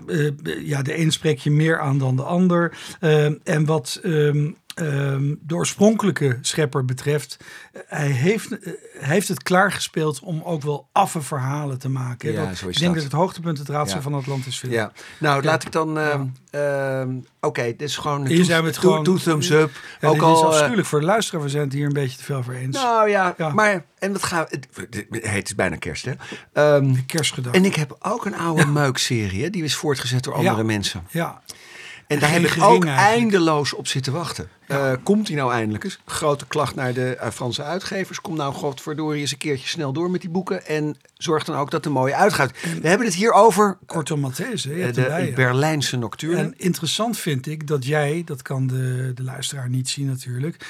ja 0.64 0.82
de 0.82 0.98
een 0.98 1.12
spreek 1.12 1.38
je 1.38 1.50
meer 1.50 1.80
aan 1.80 1.98
dan 1.98 2.16
de 2.16 2.22
ander. 2.22 2.76
En 3.44 3.64
wat... 3.64 4.00
ehm, 4.02 4.50
ehm, 4.74 5.34
de 5.40 5.54
oorspronkelijke 5.54 6.38
schepper 6.40 6.84
betreft, 6.84 7.36
eh, 7.72 7.80
hij 7.86 8.06
heeft, 8.10 8.58
eh, 8.58 8.72
hij 8.98 9.14
heeft 9.14 9.28
het 9.28 9.42
klaargespeeld 9.42 10.20
om 10.20 10.42
ook 10.42 10.62
wel 10.62 10.88
affe 10.92 11.20
verhalen 11.22 11.78
te 11.78 11.88
maken. 11.88 12.32
Ja, 12.32 12.44
Dat- 12.46 12.52
ik 12.54 12.62
denk 12.62 12.78
dat. 12.80 12.94
dat 12.94 13.02
het 13.02 13.12
hoogtepunt 13.12 13.58
het 13.58 13.68
raadsel 13.68 13.96
Ja. 13.96 14.02
van 14.02 14.14
Atlantis 14.14 14.58
film. 14.58 14.72
Ja, 14.72 14.92
nou 15.20 15.42
Ja. 15.42 15.48
laat 15.48 15.64
ik 15.64 15.72
dan. 15.72 15.98
ehm, 15.98 16.24
ehm, 16.50 17.10
Oké, 17.40 17.62
dit 17.62 17.82
is 17.82 17.96
gewoon. 17.96 18.26
Hier 18.26 18.44
zijn 18.44 18.60
we 18.62 18.66
het 18.68 18.78
gewoon- 18.78 19.18
thumbs 19.18 19.50
up. 19.50 19.70
Ook 20.00 20.12
dit 20.12 20.22
al. 20.22 20.34
is 20.34 20.40
eh, 20.40 20.46
afschuwelijk 20.46 20.86
voor 20.88 21.00
de 21.00 21.06
luisteraar. 21.06 21.42
We 21.42 21.48
zijn 21.48 21.64
het 21.64 21.72
hier 21.72 21.86
een 21.86 21.92
beetje 21.92 22.16
te 22.18 22.24
veel 22.24 22.42
voor 22.42 22.54
eens. 22.54 22.76
nou 22.76 23.08
ja, 23.08 23.34
maar 23.54 23.84
en 23.98 24.12
wat 24.12 24.22
gaan 24.22 24.46
we? 24.50 24.58
Het, 24.90 25.06
het 25.32 25.46
is 25.48 25.54
bijna 25.54 25.76
kerst, 25.76 26.04
hè? 26.04 26.14
Kerstgedag. 27.06 27.52
en 27.54 27.64
ik 27.64 27.74
heb 27.74 27.96
ook 28.00 28.26
een 28.26 28.36
oude 28.36 28.66
meuk-serie, 28.66 29.50
die 29.50 29.64
is 29.64 29.74
voortgezet 29.74 30.24
door 30.24 30.34
andere 30.34 30.64
mensen. 30.64 31.06
ja, 31.10 31.42
En 32.06 32.18
daar 32.18 32.30
heb 32.30 32.42
ik 32.42 32.62
ook 32.62 32.84
eigenlijk. 32.84 32.96
eindeloos 33.18 33.72
op 33.72 33.86
zitten 33.86 34.12
wachten. 34.12 34.48
Eh, 34.72 34.92
komt 35.02 35.28
hij 35.28 35.36
nou 35.36 35.52
eindelijk 35.52 35.84
eens? 35.84 35.98
Grote 36.06 36.46
klacht 36.46 36.74
naar 36.74 36.92
de 36.92 37.16
eh, 37.16 37.30
Franse 37.30 37.62
uitgevers. 37.62 38.20
Kom 38.20 38.36
nou 38.36 38.54
godverdorie 38.54 39.20
eens 39.20 39.32
een 39.32 39.38
keertje 39.38 39.68
snel 39.68 39.92
door 39.92 40.10
met 40.10 40.20
die 40.20 40.30
boeken. 40.30 40.66
En 40.66 40.96
zorg 41.14 41.44
dan 41.44 41.56
ook 41.56 41.70
dat 41.70 41.84
er 41.84 41.90
mooi 41.92 42.12
uitgaat. 42.12 42.50
We 42.80 42.88
hebben 42.88 43.06
het 43.06 43.16
hier 43.16 43.32
over 43.32 43.78
kortom 43.86 44.30
Matthäus. 44.32 44.70
eh, 44.70 44.82
hem 44.82 44.92
bij 44.94 45.26
de. 45.26 45.32
Berlijnse 45.34 45.96
nocturne. 45.96 46.36
En 46.36 46.54
interessant 46.56 47.18
vind 47.18 47.46
ik 47.46 47.66
dat 47.66 47.84
jij, 47.86 48.22
dat 48.24 48.42
kan 48.42 48.66
de, 48.66 49.12
de 49.14 49.22
luisteraar 49.22 49.68
niet 49.68 49.88
zien 49.88 50.06
natuurlijk. 50.06 50.66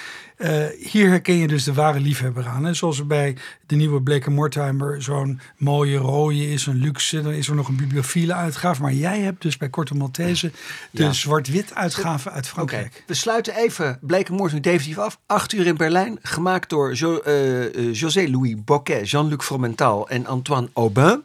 hier 0.79 1.09
herken 1.09 1.35
je 1.37 1.49
dus 1.49 1.65
de 1.65 1.73
ware 1.73 2.01
liefhebber 2.01 2.47
aan. 2.47 2.65
Hè? 2.65 2.75
Zoals 2.75 2.99
er 2.99 3.07
bij 3.07 3.37
de 3.67 3.77
nieuwe 3.77 4.03
Blake 4.03 4.31
Mortimer 4.31 5.03
zo'n 5.03 5.41
mooie 5.57 5.97
rode 5.97 6.51
is, 6.51 6.67
een 6.67 6.77
luxe. 6.77 7.21
Dan 7.23 7.33
is 7.33 7.49
er 7.49 7.55
nog 7.55 7.69
een 7.69 7.77
bibliophile 7.77 8.35
uitgave. 8.35 8.83
Maar 8.83 8.93
jij 8.93 9.21
hebt 9.21 9.43
dus 9.43 9.57
bij 9.57 9.69
Kortom 9.69 9.99
Maltese 9.99 10.51
de 10.91 11.03
Ja. 11.03 11.13
zwart-wit 11.13 11.75
uitgave 11.75 12.31
uit 12.31 12.49
Frankrijk. 12.49 13.05
we 13.07 13.15
sluiten 13.15 13.55
even 13.57 13.92
Blekenmoord 14.01 14.53
nu 14.53 14.61
definitief 14.61 14.99
af. 14.99 15.19
Acht 15.27 15.53
uur 15.53 15.67
in 15.67 15.77
Berlijn, 15.77 16.19
gemaakt 16.23 16.69
door 16.69 16.95
jo, 16.95 17.19
eh, 17.19 17.65
eh, 17.65 17.95
José-Louis 17.95 18.65
Bocquet, 18.65 19.11
Jean-Luc 19.11 19.43
Fromental 19.43 20.09
en 20.09 20.27
Antoine 20.27 20.69
Aubin. 20.73 21.25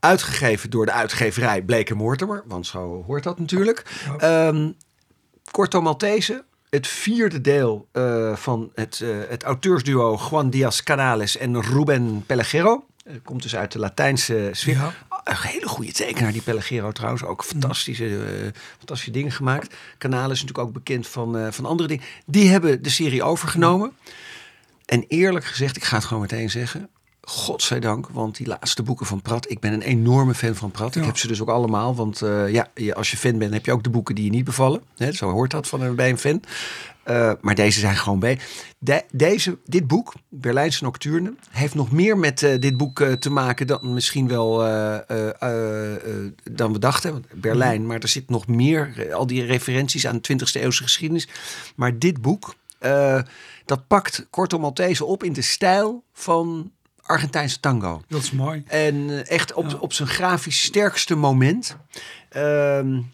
Uitgegeven 0.00 0.70
door 0.70 0.86
de 0.86 0.92
uitgeverij 0.92 1.62
Blake 1.62 1.94
Mortimer, 1.94 2.42
want 2.46 2.66
zo 2.66 3.04
hoort 3.06 3.22
dat 3.22 3.38
natuurlijk. 3.38 3.84
Um, 4.22 4.74
Corto 5.50 5.80
Maltese, 5.80 6.44
het 6.70 6.86
vierde 6.86 7.40
deel 7.40 7.88
uh, 7.92 8.36
van 8.36 8.70
het, 8.74 9.00
uh, 9.02 9.16
het 9.28 9.42
auteursduo 9.42 10.18
Juan 10.30 10.50
Diaz 10.50 10.82
Canales 10.82 11.36
en 11.36 11.62
Ruben 11.62 12.24
Pellegero. 12.26 12.84
Uh, 13.04 13.14
komt 13.24 13.42
dus 13.42 13.56
uit 13.56 13.72
de 13.72 13.78
Latijnse 13.78 14.50
sfeer. 14.52 14.74
Ja. 14.74 14.92
Een 15.24 15.36
hele 15.36 15.68
goede 15.68 15.92
tekenaar, 15.92 16.32
die 16.32 16.42
Pellegero 16.42 16.92
trouwens. 16.92 17.24
Ook 17.24 17.44
fantastische, 17.44 18.52
fantastische 18.78 19.12
dingen 19.12 19.32
gemaakt. 19.32 19.74
Canales 19.98 20.32
is 20.32 20.40
natuurlijk 20.40 20.68
ook 20.68 20.74
bekend 20.74 21.06
van, 21.06 21.52
van 21.52 21.64
andere 21.64 21.88
dingen. 21.88 22.04
Die 22.26 22.48
hebben 22.48 22.82
de 22.82 22.90
serie 22.90 23.22
overgenomen. 23.22 23.92
En 24.86 25.04
eerlijk 25.08 25.44
gezegd, 25.44 25.76
ik 25.76 25.84
ga 25.84 25.96
het 25.96 26.04
gewoon 26.04 26.22
meteen 26.22 26.50
zeggen. 26.50 26.88
Godzijdank, 27.22 28.08
want 28.08 28.36
die 28.36 28.46
laatste 28.46 28.82
boeken 28.82 29.06
van 29.06 29.22
Prat, 29.22 29.50
ik 29.50 29.60
ben 29.60 29.72
een 29.72 29.82
enorme 29.82 30.34
fan 30.34 30.54
van 30.54 30.70
Prat. 30.70 30.96
Ik 30.96 31.04
heb 31.04 31.16
ze 31.16 31.26
dus 31.26 31.40
ook 31.40 31.48
allemaal, 31.48 31.94
want 31.94 32.22
uh, 32.22 32.52
ja, 32.52 32.68
als 32.92 33.10
je 33.10 33.16
fan 33.16 33.38
bent, 33.38 33.52
heb 33.52 33.66
je 33.66 33.72
ook 33.72 33.82
de 33.82 33.90
boeken 33.90 34.14
die 34.14 34.24
je 34.24 34.30
niet 34.30 34.44
bevallen. 34.44 34.82
Zo 35.10 35.30
hoort 35.30 35.50
dat 35.50 35.68
van, 35.68 35.94
bij 35.94 36.10
een 36.10 36.18
fan. 36.18 36.42
Uh, 37.06 37.32
maar 37.40 37.54
deze 37.54 37.80
zijn 37.80 37.96
gewoon 37.96 38.18
bij. 38.18 38.38
De, 38.78 39.04
deze, 39.12 39.58
dit 39.64 39.86
boek, 39.86 40.12
Berlijnse 40.28 40.84
Nocturne, 40.84 41.34
heeft 41.50 41.74
nog 41.74 41.92
meer 41.92 42.18
met 42.18 42.42
uh, 42.42 42.58
dit 42.58 42.76
boek 42.76 43.02
te 43.02 43.30
maken 43.30 43.66
dan 43.66 43.94
misschien 43.94 44.28
wel 44.28 44.58
dan 46.50 46.72
we 46.72 46.78
dachten. 46.78 47.24
Berlijn, 47.34 47.86
maar 47.86 47.98
er 47.98 48.08
zit 48.08 48.30
nog 48.30 48.46
meer, 48.46 49.08
al 49.12 49.26
die 49.26 49.44
referenties 49.44 50.06
aan 50.06 50.18
de 50.20 50.32
20e 50.32 50.60
eeuwse 50.60 50.82
geschiedenis. 50.82 51.28
Maar 51.76 51.98
dit 51.98 52.20
boek, 52.20 52.54
dat 53.64 53.86
pakt 53.86 54.26
Corto 54.30 54.58
Maltese 54.58 55.04
op 55.04 55.24
in 55.24 55.32
de 55.32 55.42
stijl 55.42 56.04
van 56.12 56.72
Argentijnse 57.10 57.60
tango. 57.60 58.02
Dat 58.08 58.22
is 58.22 58.30
mooi. 58.30 58.62
En 58.66 59.26
echt 59.26 59.52
op, 59.52 59.70
ja. 59.70 59.76
op 59.76 59.92
zijn 59.92 60.08
grafisch 60.08 60.62
sterkste 60.62 61.14
moment. 61.14 61.76
Um, 62.36 63.12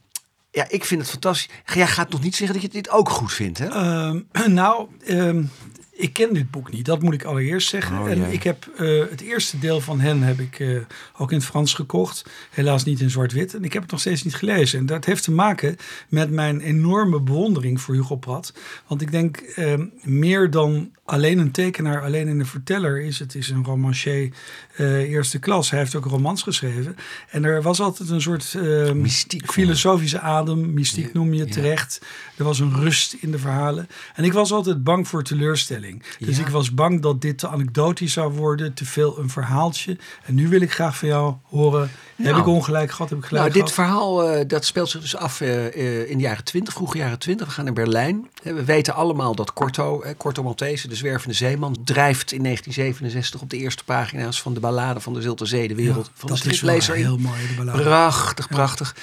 ja, 0.57 0.67
ik 0.69 0.85
vind 0.85 1.01
het 1.01 1.11
fantastisch. 1.11 1.49
Jij 1.75 1.87
gaat 1.87 2.11
nog 2.11 2.23
niet 2.23 2.37
zeggen 2.37 2.55
dat 2.55 2.65
je 2.65 2.79
dit 2.79 2.91
ook 2.91 3.09
goed 3.09 3.33
vindt, 3.33 3.59
hè? 3.59 3.67
Um, 4.09 4.27
nou, 4.53 4.89
um, 5.09 5.51
ik 5.97 6.13
ken 6.13 6.35
dit 6.35 6.51
boek 6.51 6.73
niet, 6.73 6.85
dat 6.85 7.03
moet 7.03 7.15
ik 7.15 7.25
allereerst 7.25 7.69
zeggen. 7.69 7.99
Oh, 7.99 8.11
en 8.11 8.33
ik 8.33 8.43
heb 8.43 8.71
uh, 8.81 9.05
het 9.11 9.21
eerste 9.21 9.59
deel 9.59 9.81
van 9.81 10.01
hen 10.01 10.23
heb 10.23 10.41
ik 10.41 10.59
uh, 10.59 10.81
ook 11.17 11.31
in 11.31 11.37
het 11.37 11.47
Frans 11.47 11.75
gekocht. 11.75 12.25
Helaas 12.51 12.85
niet 12.85 13.01
in 13.01 13.11
zwart-wit. 13.11 13.55
En 13.55 13.65
ik 13.65 13.73
heb 13.73 13.83
het 13.83 13.91
nog 13.91 14.01
steeds 14.01 14.23
niet 14.23 14.35
gelezen. 14.35 14.79
En 14.79 14.87
dat 14.87 15.05
heeft 15.05 15.23
te 15.23 15.31
maken 15.31 15.77
met 16.09 16.31
mijn 16.31 16.61
enorme 16.61 17.21
bewondering 17.21 17.81
voor 17.81 17.95
Hugo 17.95 18.17
Pratt. 18.17 18.53
Want 18.87 19.03
ik 19.03 19.11
denk 19.11 19.43
uh, 19.57 19.75
meer 20.03 20.51
dan 20.51 20.91
alleen 21.05 21.39
een 21.39 21.51
tekenaar, 21.51 22.03
alleen 22.03 22.29
een 22.29 22.47
verteller 22.47 23.01
is. 23.01 23.19
Het 23.19 23.35
is 23.35 23.49
een 23.49 23.65
romancier 23.65 24.33
uh, 24.79 25.11
eerste 25.11 25.39
klas. 25.39 25.71
Hij 25.71 25.79
heeft 25.79 25.95
ook 25.95 26.05
romans 26.05 26.43
geschreven. 26.43 26.97
En 27.31 27.45
er 27.45 27.63
was 27.63 27.81
altijd 27.81 28.09
een 28.09 28.21
soort 28.21 28.55
uh, 28.57 28.93
mystiek, 28.93 29.53
filosofische 29.53 30.21
adem. 30.21 30.75
Mystiek 30.75 31.13
noem 31.13 31.35
je 31.35 31.47
ja. 31.47 31.53
terecht. 31.53 32.01
Er 32.37 32.45
was 32.45 32.59
een 32.59 32.75
rust 32.75 33.17
in 33.21 33.31
de 33.31 33.39
verhalen. 33.39 33.89
En 34.15 34.25
ik 34.25 34.33
was 34.33 34.53
altijd 34.53 34.85
bang 34.85 35.09
voor 35.09 35.23
teleurstelling. 35.23 35.86
Dus 36.19 36.37
Ja. 36.37 36.43
ik 36.43 36.49
was 36.49 36.75
bang 36.75 37.03
dat 37.03 37.21
dit 37.21 37.39
te 37.39 37.49
anekdotisch 37.49 38.13
zou 38.13 38.33
worden, 38.33 38.75
te 38.75 38.85
veel 38.85 39.19
een 39.19 39.31
verhaaltje. 39.31 39.97
En 40.25 40.35
nu 40.35 40.49
wil 40.49 40.61
ik 40.61 40.73
graag 40.73 40.97
van 40.99 41.09
jou 41.09 41.35
horen. 41.43 41.91
Heb 42.17 42.27
Nou. 42.27 42.39
ik 42.41 42.47
ongelijk 42.47 42.91
gehad? 42.91 43.11
Heb 43.11 43.19
ik 43.19 43.25
gelijk 43.25 43.45
Nou, 43.49 43.65
dit 43.65 43.73
verhaal 43.75 44.35
uh, 44.39 44.41
dat 44.47 44.65
speelt 44.65 44.89
zich 44.91 45.01
dus 45.01 45.17
af 45.17 45.41
uh, 45.41 45.49
uh, 45.77 46.11
in 46.11 46.17
de 46.17 46.23
jaren 46.23 46.45
20, 46.45 46.75
vroege 46.75 46.99
jaren 46.99 47.19
20. 47.19 47.47
We 47.47 47.53
gaan 47.53 47.65
naar 47.65 47.73
Berlijn. 47.75 48.29
We 48.43 48.65
weten 48.65 48.95
allemaal 48.95 49.35
dat 49.35 49.53
Corto, 49.53 50.03
Corto 50.17 50.43
Maltese, 50.43 50.89
de 50.89 50.95
zwervende 50.95 51.35
zeeman, 51.35 51.77
drijft 51.85 52.33
in 52.33 52.43
1967 52.43 53.41
op 53.41 53.51
de 53.51 53.57
eerste 53.57 53.85
pagina's 53.85 54.43
van 54.43 54.55
de 54.55 54.61
ballade 54.61 55.01
van 55.01 55.13
de 55.13 55.23
Zilte 55.23 55.47
Zee, 55.47 55.69
de 55.69 55.75
wereld 55.75 56.07
Ja, 56.07 56.13
van 56.15 56.29
dat 56.29 56.39
de 56.39 56.43
striplezer. 56.55 56.95
heel 56.95 57.19
mooi, 57.19 57.47
de 57.49 57.55
ballade. 57.57 57.83
Prachtig, 57.83 58.49
prachtig. 58.49 58.95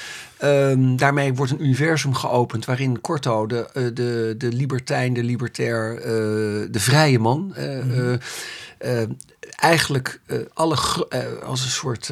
Um, 0.43 0.97
daarmee 0.97 1.33
wordt 1.33 1.51
een 1.51 1.63
universum 1.63 2.13
geopend 2.13 2.65
waarin 2.65 3.01
Corto, 3.01 3.47
de, 3.47 3.91
de, 3.93 4.35
de 4.37 4.47
libertijn, 4.51 5.13
de 5.13 5.23
libertair, 5.23 6.01
de 6.73 6.79
vrije 6.79 7.19
man, 7.19 7.53
uh, 7.57 7.83
mm 7.83 7.91
-hmm. 7.91 8.19
eigenlijk 9.55 10.21
alle 10.53 10.77
als 11.43 11.63
een 11.63 11.69
soort, 11.69 12.11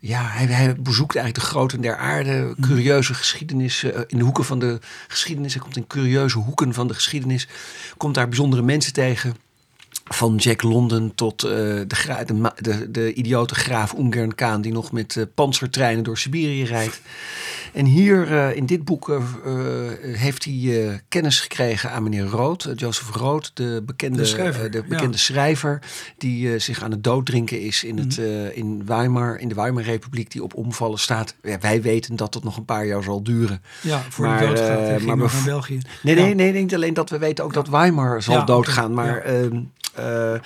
ja, 0.00 0.22
hij, 0.22 0.46
hij, 0.46 0.74
bezoekt 0.74 1.16
eigenlijk 1.16 1.46
de 1.46 1.52
groten 1.52 1.80
der 1.80 1.96
aarde, 1.96 2.54
curieuze 2.60 3.14
geschiedenis, 3.14 3.84
in 3.84 4.18
de 4.18 4.24
hoeken 4.24 4.44
van 4.44 4.58
de 4.58 4.78
geschiedenis, 5.08 5.52
hij 5.52 5.62
komt 5.62 5.76
in 5.76 5.86
curieuze 5.86 6.38
hoeken 6.38 6.74
van 6.74 6.86
de 6.88 6.94
geschiedenis, 6.94 7.48
komt 7.96 8.14
daar 8.14 8.28
bijzondere 8.28 8.62
mensen 8.62 8.92
tegen. 8.92 9.36
Van 10.04 10.36
Jack 10.36 10.62
London 10.62 11.12
tot 11.14 11.44
uh, 11.44 11.50
de, 11.50 11.86
de, 12.26 12.52
de, 12.56 12.90
de, 12.90 13.14
idiote 13.14 13.54
graaf 13.54 13.92
Ungern 13.92 14.34
Kaan... 14.34 14.60
die 14.60 14.72
nog 14.72 14.92
met 14.92 15.14
uh, 15.14 15.24
panzertreinen 15.34 16.04
door 16.04 16.18
Siberië 16.18 16.64
rijdt. 16.64 17.00
En 17.72 17.84
hier 17.84 18.30
uh, 18.30 18.56
in 18.56 18.66
dit 18.66 18.84
boek 18.84 19.20
heeft 20.02 20.44
hij 20.44 21.00
kennis 21.08 21.40
gekregen 21.40 21.90
aan 21.90 22.02
meneer 22.02 22.24
Rood. 22.24 22.68
Joseph 22.74 23.14
Rood, 23.14 23.50
de 23.54 23.82
bekende 23.86 24.18
de 24.18 24.24
schrijver, 24.24 24.70
de 24.70 24.82
bekende 24.82 25.16
ja. 25.16 25.22
schrijver... 25.22 25.78
die 26.18 26.58
zich 26.58 26.82
aan 26.82 26.90
het 26.90 27.04
dooddrinken 27.04 27.60
is 27.60 27.84
in, 27.84 27.98
het, 27.98 28.18
Mhm. 28.18 28.50
in 28.52 28.82
Weimar, 28.86 29.38
in 29.38 29.48
de 29.48 29.54
Weimarrepubliek... 29.54 30.30
die 30.30 30.42
op 30.42 30.54
omvallen 30.54 30.98
staat. 30.98 31.34
Ja, 31.42 31.58
wij 31.60 31.82
weten 31.82 32.16
dat 32.16 32.34
het 32.34 32.44
nog 32.44 32.56
een 32.56 32.64
paar 32.64 32.86
jaar 32.86 33.02
zal 33.02 33.22
duren. 33.22 33.62
Ja, 33.80 34.02
voor 34.08 34.26
de 34.26 34.46
dood 34.46 34.58
gaat. 34.58 34.78
Hij 34.78 35.00
ging 35.00 35.16
nog 35.16 35.32
naar 35.32 35.44
België. 35.44 35.80
Nee, 36.02 36.16
ja. 36.16 36.22
nee, 36.22 36.34
nee, 36.34 36.52
niet 36.52 36.74
alleen 36.74 36.94
dat 36.94 37.10
we 37.10 37.18
weten 37.18 37.44
ook 37.44 37.52
dat 37.52 37.68
Weimar 37.68 38.22
zal 38.22 38.44
doodgaan. 38.44 38.94
Maar... 38.94 39.24
Uh, 39.98 40.34
uh, 40.34 40.40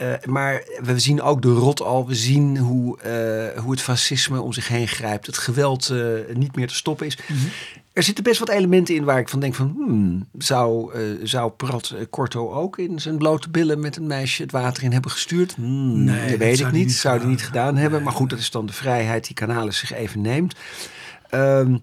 uh, 0.00 0.14
maar 0.24 0.64
we 0.82 0.98
zien 0.98 1.22
ook 1.22 1.42
de 1.42 1.52
rot 1.52 1.82
al. 1.82 2.06
We 2.06 2.14
zien 2.14 2.58
hoe, 2.58 2.98
uh, 2.98 3.60
hoe 3.62 3.70
het 3.70 3.80
fascisme 3.80 4.40
om 4.40 4.52
zich 4.52 4.68
heen 4.68 4.88
grijpt. 4.88 5.26
Het 5.26 5.38
geweld 5.38 5.88
uh, 5.88 6.18
niet 6.34 6.56
meer 6.56 6.68
te 6.68 6.74
stoppen 6.74 7.06
is. 7.06 7.18
Mhm. 7.28 7.38
Er 7.92 8.02
zitten 8.02 8.24
best 8.24 8.38
wat 8.38 8.48
elementen 8.48 8.94
in 8.94 9.04
waar 9.04 9.18
ik 9.18 9.28
van 9.28 9.40
denk 9.40 9.54
van... 9.54 9.74
Hmm, 9.76 10.28
zou, 10.38 10.92
zou 11.22 11.50
Prat 11.50 11.94
Corto 12.10 12.52
ook 12.52 12.78
in 12.78 13.00
zijn 13.00 13.18
blote 13.18 13.50
billen 13.50 13.80
met 13.80 13.96
een 13.96 14.06
meisje 14.06 14.42
het 14.42 14.52
water 14.52 14.82
in 14.82 14.92
hebben 14.92 15.10
gestuurd? 15.10 15.54
Hmm, 15.54 16.04
Nee, 16.04 16.30
dat 16.30 16.38
weet 16.38 16.58
dat 16.58 16.66
ik 16.66 16.72
niet. 16.72 16.86
niet 16.86 16.94
zou 16.94 17.18
hij 17.18 17.28
niet 17.28 17.42
gedaan 17.42 17.76
hebben. 17.76 18.02
Maar 18.02 18.12
goed, 18.12 18.30
dat 18.30 18.38
is 18.38 18.50
dan 18.50 18.66
de 18.66 18.72
vrijheid 18.72 19.26
die 19.26 19.34
Canales 19.34 19.78
zich 19.78 19.92
even 19.92 20.20
neemt. 20.20 20.54
Um, 21.34 21.82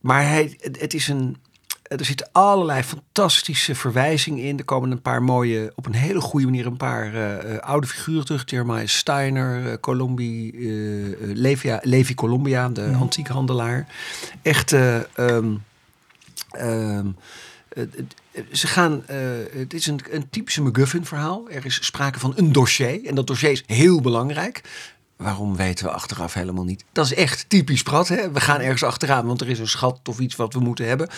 maar 0.00 0.22
hij, 0.28 0.56
het, 0.60 0.80
het 0.80 0.94
is 0.94 1.08
een 1.08 1.36
er 1.98 2.04
zitten 2.04 2.28
allerlei 2.32 2.82
fantastische 2.82 3.74
verwijzingen 3.74 4.44
in. 4.44 4.58
Er 4.58 4.64
komen 4.64 4.90
een 4.90 5.02
paar 5.02 5.22
mooie, 5.22 5.72
op 5.74 5.86
een 5.86 5.94
hele 5.94 6.20
goede 6.20 6.46
manier, 6.46 6.66
een 6.66 6.76
paar 6.76 7.14
uh, 7.14 7.58
oude 7.58 7.86
figuren 7.86 8.24
terug. 8.24 8.42
Jeremiah 8.46 8.86
Steiner, 8.86 9.66
uh, 9.66 9.72
Colombi, 9.80 10.50
uh, 10.50 11.16
Levi, 11.34 11.78
Levi 11.82 12.14
Colombia, 12.14 12.68
de 12.68 12.80
mm. 12.80 12.94
antiekhandelaar. 12.94 13.86
Echt. 14.42 14.72
Um, 14.72 15.62
um, 16.60 17.16
ze 18.52 18.66
gaan, 18.66 19.02
het 19.52 19.74
is 19.74 19.86
een, 19.86 20.00
een 20.10 20.30
typische 20.30 20.62
McGuffin-verhaal. 20.62 21.50
Er 21.50 21.66
is 21.66 21.84
sprake 21.84 22.18
van 22.18 22.32
een 22.36 22.52
dossier. 22.52 23.04
En 23.06 23.14
dat 23.14 23.26
dossier 23.26 23.50
is 23.50 23.64
heel 23.66 24.00
belangrijk. 24.00 24.62
Waarom 25.20 25.56
weten 25.56 25.84
we 25.84 25.90
achteraf 25.90 26.34
helemaal 26.34 26.64
niet? 26.64 26.84
Dat 26.92 27.04
is 27.04 27.14
echt 27.14 27.48
typisch 27.48 27.82
Prat. 27.82 28.08
Hè? 28.08 28.30
We 28.30 28.40
gaan 28.40 28.60
ergens 28.60 28.82
achteraan, 28.82 29.26
want 29.26 29.40
er 29.40 29.48
is 29.48 29.58
een 29.58 29.68
schat 29.68 30.00
of 30.08 30.18
iets 30.18 30.36
wat 30.36 30.52
we 30.52 30.60
moeten 30.60 30.86
hebben. 30.86 31.08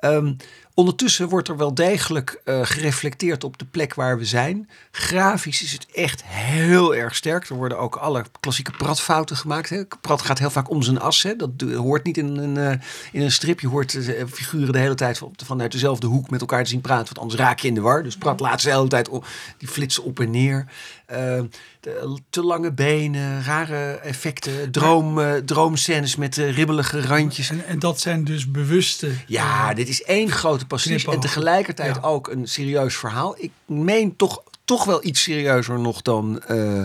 Um, 0.00 0.36
ondertussen 0.74 1.28
wordt 1.28 1.48
er 1.48 1.56
wel 1.56 1.74
degelijk 1.74 2.40
uh, 2.44 2.60
gereflecteerd 2.62 3.44
op 3.44 3.58
de 3.58 3.64
plek 3.64 3.94
waar 3.94 4.18
we 4.18 4.24
zijn. 4.24 4.68
Grafisch 4.90 5.62
is 5.62 5.72
het 5.72 5.86
echt 5.92 6.24
heel 6.24 6.94
erg 6.94 7.14
sterk. 7.14 7.48
Er 7.48 7.56
worden 7.56 7.78
ook 7.78 7.96
alle 7.96 8.24
klassieke 8.40 8.70
Prat-fouten 8.70 9.36
gemaakt. 9.36 9.68
Hè? 9.68 9.84
Prat 10.00 10.22
gaat 10.22 10.38
heel 10.38 10.50
vaak 10.50 10.70
om 10.70 10.82
zijn 10.82 11.00
as. 11.00 11.26
Dat 11.36 11.50
hoort 11.74 12.04
niet 12.04 12.16
in 12.16 12.36
een, 12.36 12.56
uh, 12.56 12.72
in 13.12 13.22
een 13.22 13.32
strip. 13.32 13.60
Je 13.60 13.68
hoort 13.68 13.94
uh, 13.94 14.24
figuren 14.30 14.72
de 14.72 14.78
hele 14.78 14.94
tijd 14.94 15.20
vanuit 15.44 15.72
dezelfde 15.72 16.06
hoek 16.06 16.30
met 16.30 16.40
elkaar 16.40 16.64
te 16.64 16.70
zien 16.70 16.80
praten. 16.80 17.06
Want 17.06 17.18
anders 17.18 17.40
raak 17.40 17.58
je 17.58 17.68
in 17.68 17.74
de 17.74 17.80
war. 17.80 18.02
Dus 18.02 18.16
Prat 18.16 18.40
laat 18.40 18.60
ze 18.60 18.68
de 18.68 18.74
hele 18.74 18.88
tijd 18.88 19.08
op, 19.08 19.26
die 19.58 19.68
flitsen 19.68 20.04
op 20.04 20.20
en 20.20 20.30
neer. 20.30 20.66
Uh, 21.12 21.40
de, 21.80 22.18
te 22.30 22.42
lange 22.42 22.72
benen, 22.72 23.44
rare 23.44 23.92
effecten, 23.92 24.70
droom, 24.70 25.18
uh, 25.18 25.34
droomscènes 25.34 26.16
met 26.16 26.36
uh, 26.36 26.56
ribbelige 26.56 27.00
randjes. 27.00 27.50
En, 27.50 27.66
en, 27.66 27.78
dat 27.78 28.00
zijn 28.00 28.24
dus 28.24 28.50
bewuste. 28.50 29.10
Ja, 29.26 29.74
dit 29.74 29.88
is 29.88 30.02
één 30.02 30.30
grote 30.30 30.66
pastiche 30.66 31.10
en 31.10 31.20
tegelijkertijd 31.20 31.94
ja. 31.94 32.00
ook 32.00 32.28
een 32.28 32.46
serieus 32.46 32.96
verhaal. 32.96 33.34
Ik 33.38 33.52
meen 33.66 34.16
toch, 34.16 34.42
toch 34.64 34.84
wel 34.84 35.04
iets 35.04 35.22
serieuzer 35.22 35.78
nog 35.78 36.02
dan, 36.02 36.42
uh, 36.50 36.82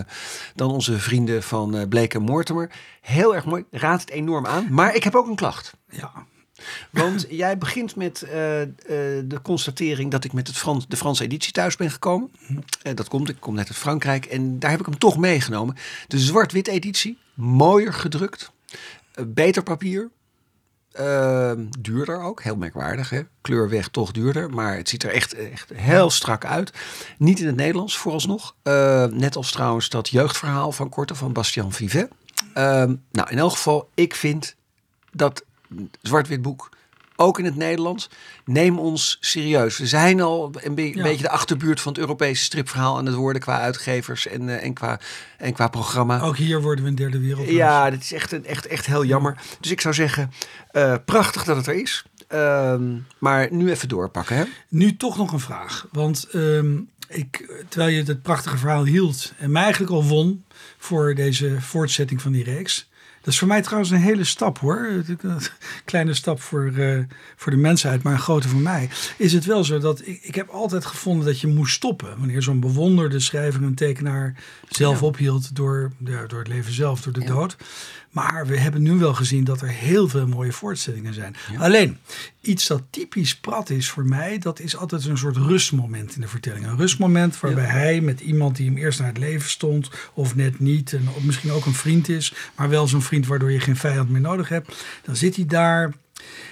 dan 0.54 0.70
onze 0.70 0.98
vrienden 0.98 1.42
van 1.42 1.76
uh, 1.76 1.82
Blake 1.88 2.16
en 2.16 2.22
Mortimer. 2.22 2.70
Heel 3.00 3.34
erg 3.34 3.44
mooi, 3.44 3.64
raad 3.70 4.00
het 4.00 4.10
enorm 4.10 4.46
aan. 4.46 4.66
Maar 4.70 4.94
ik 4.94 5.04
heb 5.04 5.14
ook 5.14 5.26
een 5.26 5.34
klacht. 5.34 5.74
Ja. 5.90 6.12
Want 6.90 7.26
jij 7.44 7.58
begint 7.58 7.96
met 7.96 8.24
uh, 8.26 8.60
uh, 8.60 8.66
de 9.24 9.38
constatering 9.42 10.10
dat 10.10 10.24
ik 10.24 10.32
met 10.32 10.46
het 10.46 10.56
Frans, 10.56 10.88
de 10.88 10.96
Franse 10.96 11.24
editie 11.24 11.52
thuis 11.52 11.76
ben 11.76 11.90
gekomen. 11.90 12.30
Uh, 12.48 12.94
dat 12.94 13.08
komt, 13.08 13.28
ik 13.28 13.36
kom 13.40 13.54
net 13.54 13.68
uit 13.68 13.76
Frankrijk 13.76 14.24
en 14.24 14.58
daar 14.58 14.70
heb 14.70 14.80
ik 14.80 14.86
hem 14.86 14.98
toch 14.98 15.16
meegenomen. 15.16 15.76
De 16.08 16.18
zwart-wit 16.18 16.68
editie, 16.68 17.18
mooier 17.34 17.92
gedrukt, 17.92 18.52
beter 19.26 19.62
papier. 19.62 20.10
duurder 21.78 22.20
ook, 22.20 22.42
heel 22.42 22.56
merkwaardig. 22.56 23.10
Hè? 23.10 23.20
Kleur 23.40 23.68
weg, 23.68 23.88
toch 23.88 24.12
duurder. 24.12 24.50
Maar 24.50 24.76
het 24.76 24.88
ziet 24.88 25.02
er 25.02 25.10
echt, 25.10 25.34
echt 25.34 25.70
heel 25.74 26.10
strak 26.10 26.44
uit. 26.44 26.72
Niet 27.18 27.40
in 27.40 27.46
het 27.46 27.56
Nederlands 27.56 27.96
vooralsnog. 27.96 28.54
net 29.10 29.36
als 29.36 29.52
trouwens 29.52 29.88
dat 29.88 30.08
jeugdverhaal 30.08 30.72
van 30.72 30.88
Korte 30.88 31.14
van 31.14 31.32
Bastian 31.32 31.72
Vivet. 31.72 32.08
Ehm, 32.54 32.94
nou, 33.10 33.30
in 33.30 33.38
elk 33.38 33.50
geval, 33.50 33.90
ik 33.94 34.14
vind 34.14 34.56
dat 35.12 35.44
zwart-wit 36.02 36.42
boek 36.42 36.68
ook 37.16 37.38
in 37.38 37.44
het 37.44 37.56
Nederlands. 37.56 38.10
Neem 38.44 38.78
ons 38.78 39.16
serieus. 39.20 39.78
We 39.78 39.86
zijn 39.86 40.20
al 40.20 40.50
een, 40.62 40.74
be- 40.74 40.96
Ja. 40.96 41.02
beetje 41.02 41.22
de 41.22 41.30
achterbuurt 41.30 41.80
van 41.80 41.92
het 41.92 42.00
Europese 42.00 42.44
stripverhaal 42.44 42.96
aan 42.98 43.06
het 43.06 43.14
worden 43.14 43.42
qua 43.42 43.60
uitgevers 43.60 44.26
en, 44.26 44.48
eh, 44.48 44.64
en, 44.64 44.74
qua, 44.74 45.00
en 45.38 45.52
qua 45.52 45.68
programma. 45.68 46.20
Ook 46.20 46.36
hier 46.36 46.60
worden 46.62 46.84
we 46.84 46.90
een 46.90 46.96
derde 46.96 47.18
wereld. 47.18 47.48
Ja, 47.48 47.90
dit 47.90 48.00
is 48.00 48.12
echt, 48.12 48.32
een, 48.32 48.46
echt, 48.46 48.66
echt 48.66 48.86
heel 48.86 49.04
jammer. 49.04 49.36
Dus 49.60 49.70
ik 49.70 49.80
zou 49.80 49.94
zeggen, 49.94 50.30
eh, 50.70 50.94
prachtig 51.04 51.44
dat 51.44 51.56
het 51.56 51.66
er 51.66 51.74
is. 51.74 52.04
Ehm, 52.28 52.96
maar 53.18 53.48
nu 53.52 53.70
even 53.70 53.88
doorpakken, 53.88 54.36
hè? 54.36 54.44
Nu 54.68 54.96
toch 54.96 55.16
nog 55.16 55.32
een 55.32 55.40
vraag. 55.40 55.86
Want 55.92 56.26
ehm, 56.32 56.76
ik, 57.08 57.52
terwijl 57.68 57.92
je 57.94 58.02
het 58.02 58.22
prachtige 58.22 58.56
verhaal 58.58 58.84
hield 58.84 59.32
en 59.38 59.50
mij 59.50 59.62
eigenlijk 59.62 59.92
al 59.92 60.04
won 60.04 60.44
voor 60.78 61.14
deze 61.14 61.60
voortzetting 61.60 62.22
van 62.22 62.32
die 62.32 62.44
reeks. 62.44 62.88
Dat 63.24 63.32
is 63.32 63.38
voor 63.38 63.48
mij 63.48 63.62
trouwens 63.62 63.90
een 63.90 63.98
hele 64.00 64.24
stap 64.24 64.58
hoor. 64.58 64.88
Een 65.20 65.40
kleine 65.84 66.14
stap 66.14 66.40
voor, 66.40 66.72
eh, 66.76 66.98
voor 67.36 67.52
de 67.52 67.58
mensheid, 67.58 68.02
maar 68.02 68.12
een 68.12 68.18
grote 68.18 68.48
voor 68.48 68.60
mij. 68.60 68.90
Is 69.18 69.32
het 69.32 69.44
wel 69.44 69.64
zo 69.64 69.78
dat 69.78 70.06
ik, 70.06 70.22
ik 70.22 70.34
heb 70.34 70.48
altijd 70.48 70.84
gevonden 70.86 71.26
dat 71.26 71.40
je 71.40 71.46
moest 71.46 71.74
stoppen. 71.74 72.18
Wanneer 72.18 72.42
zo'n 72.42 72.60
bewonderde 72.60 73.20
schrijver 73.20 73.62
en 73.62 73.74
tekenaar 73.74 74.34
zelf 74.68 75.00
Ja. 75.00 75.06
ophield 75.06 75.56
door, 75.56 75.92
ja, 76.04 76.26
door 76.26 76.38
het 76.38 76.48
leven 76.48 76.72
zelf, 76.72 77.00
door 77.02 77.12
de 77.12 77.20
Ja. 77.20 77.26
dood. 77.26 77.56
Maar 78.14 78.46
we 78.46 78.58
hebben 78.58 78.82
nu 78.82 78.92
wel 78.98 79.14
gezien 79.14 79.44
dat 79.44 79.60
er 79.60 79.68
heel 79.68 80.08
veel 80.08 80.26
mooie 80.26 80.52
voortzettingen 80.52 81.14
zijn. 81.14 81.36
Alleen, 81.58 81.98
iets 82.40 82.66
dat 82.66 82.82
typisch 82.90 83.36
prat 83.36 83.70
is 83.70 83.88
voor 83.90 84.04
mij, 84.04 84.38
dat 84.38 84.60
is 84.60 84.76
altijd 84.76 85.04
een 85.04 85.18
soort 85.18 85.36
rustmoment 85.36 86.14
in 86.14 86.20
de 86.20 86.28
vertelling. 86.28 86.66
Een 86.66 86.76
rustmoment 86.76 87.40
waarbij 87.40 87.64
Ja. 87.64 87.70
hij 87.70 88.00
met 88.00 88.20
iemand 88.20 88.56
die 88.56 88.66
hem 88.66 88.76
eerst 88.76 88.98
naar 88.98 89.08
het 89.08 89.18
leven 89.18 89.50
stond, 89.50 89.90
of 90.14 90.34
net 90.34 90.60
niet, 90.60 90.92
en 90.92 91.08
misschien 91.22 91.50
ook 91.50 91.66
een 91.66 91.74
vriend 91.74 92.08
is, 92.08 92.34
maar 92.56 92.68
wel 92.68 92.88
zo'n 92.88 93.02
vriend 93.02 93.26
waardoor 93.26 93.52
je 93.52 93.60
geen 93.60 93.76
vijand 93.76 94.10
meer 94.10 94.20
nodig 94.20 94.48
hebt. 94.48 94.84
Dan 95.04 95.16
zit 95.16 95.36
hij 95.36 95.46
daar. 95.46 95.92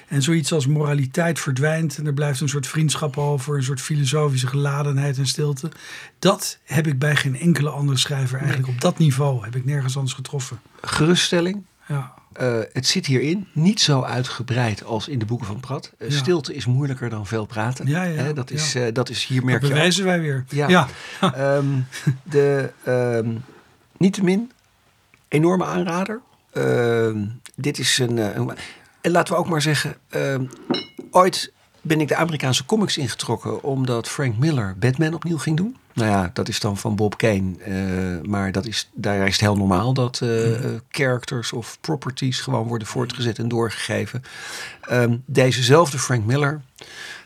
En 0.09 0.23
zoiets 0.23 0.53
als 0.53 0.67
moraliteit 0.67 1.41
verdwijnt 1.41 1.99
en 1.99 2.07
er 2.07 2.13
blijft 2.15 2.41
een 2.41 2.49
soort 2.49 2.67
vriendschap 2.67 3.19
over, 3.19 3.57
een 3.57 3.63
soort 3.63 3.81
filosofische 3.81 4.47
geladenheid 4.47 5.19
en 5.19 5.27
stilte. 5.27 5.71
Dat 6.19 6.59
heb 6.65 6.87
ik 6.87 6.99
bij 6.99 7.17
geen 7.17 7.39
enkele 7.39 7.71
andere 7.71 7.99
schrijver 7.99 8.39
eigenlijk 8.39 8.69
op 8.69 8.81
dat 8.81 8.99
niveau, 8.99 9.45
heb 9.45 9.57
ik 9.57 9.65
nergens 9.65 9.97
anders 9.97 10.15
getroffen. 10.15 10.61
Geruststelling. 10.81 11.65
Ja. 11.89 12.15
Eh, 12.33 12.59
het 12.73 12.87
zit 12.87 13.07
hierin 13.07 13.47
niet 13.53 13.81
zo 13.81 14.03
uitgebreid 14.03 14.85
als 14.85 15.09
in 15.09 15.19
de 15.19 15.25
boeken 15.25 15.47
van 15.47 15.61
Prat. 15.61 15.93
Eh, 15.99 16.09
Ja. 16.11 16.17
Stilte 16.17 16.55
is 16.55 16.67
moeilijker 16.67 17.11
dan 17.11 17.27
veel 17.27 17.47
praten. 17.47 17.87
Ja, 17.87 18.03
ja, 18.03 18.33
dat, 18.33 18.51
is, 18.51 18.75
eh, 18.75 18.87
dat 18.93 19.09
is 19.09 19.25
hier 19.27 19.37
Dat 19.37 19.47
merk 19.47 19.61
je 19.61 19.67
ook. 19.67 19.73
bewijzen 19.73 20.05
wij 20.05 20.21
weer. 20.21 20.45
Ja. 20.49 20.89
Ehm, 21.21 21.67
de, 22.23 22.71
ehm, 22.85 23.31
niettemin, 23.97 24.51
enorme 25.29 25.65
aanrader. 25.65 26.21
Ehm, 26.53 27.25
dit 27.55 27.79
is 27.79 27.99
een, 27.99 28.17
een- 28.39 28.51
En 29.03 29.11
laten 29.11 29.35
we 29.35 29.41
ook 29.41 29.49
maar 29.49 29.63
zeggen, 29.63 29.97
ehm, 30.09 30.45
ooit 31.11 31.53
ben 31.81 32.01
ik 32.01 32.09
de 32.09 32.17
Amerikaanse 32.17 32.65
comics 32.65 32.99
ingetrokken 32.99 33.63
omdat 33.63 34.09
Frank 34.09 34.37
Miller 34.37 34.77
Batman 34.79 35.15
opnieuw 35.15 35.39
ging 35.39 35.57
doen. 35.57 35.77
Nou 35.95 36.11
ja, 36.11 36.31
dat 36.33 36.49
is 36.49 36.61
dan 36.61 36.77
van 36.77 36.97
Bob 36.97 37.17
Kane. 37.17 37.53
eh, 37.59 38.29
maar 38.29 38.53
dat 38.53 38.67
is, 38.67 38.91
daar 38.95 39.27
is 39.27 39.33
het 39.33 39.41
heel 39.41 39.57
normaal 39.57 39.93
dat 39.93 40.21
eh, 40.21 40.29
characters 40.89 41.53
of 41.53 41.79
properties 41.81 42.41
gewoon 42.41 42.67
worden 42.67 42.89
voortgezet 42.89 43.39
en 43.39 43.49
doorgegeven. 43.49 44.23
Ehm, 44.81 45.17
dezezelfde 45.27 45.99
Frank 45.99 46.25
Miller 46.25 46.61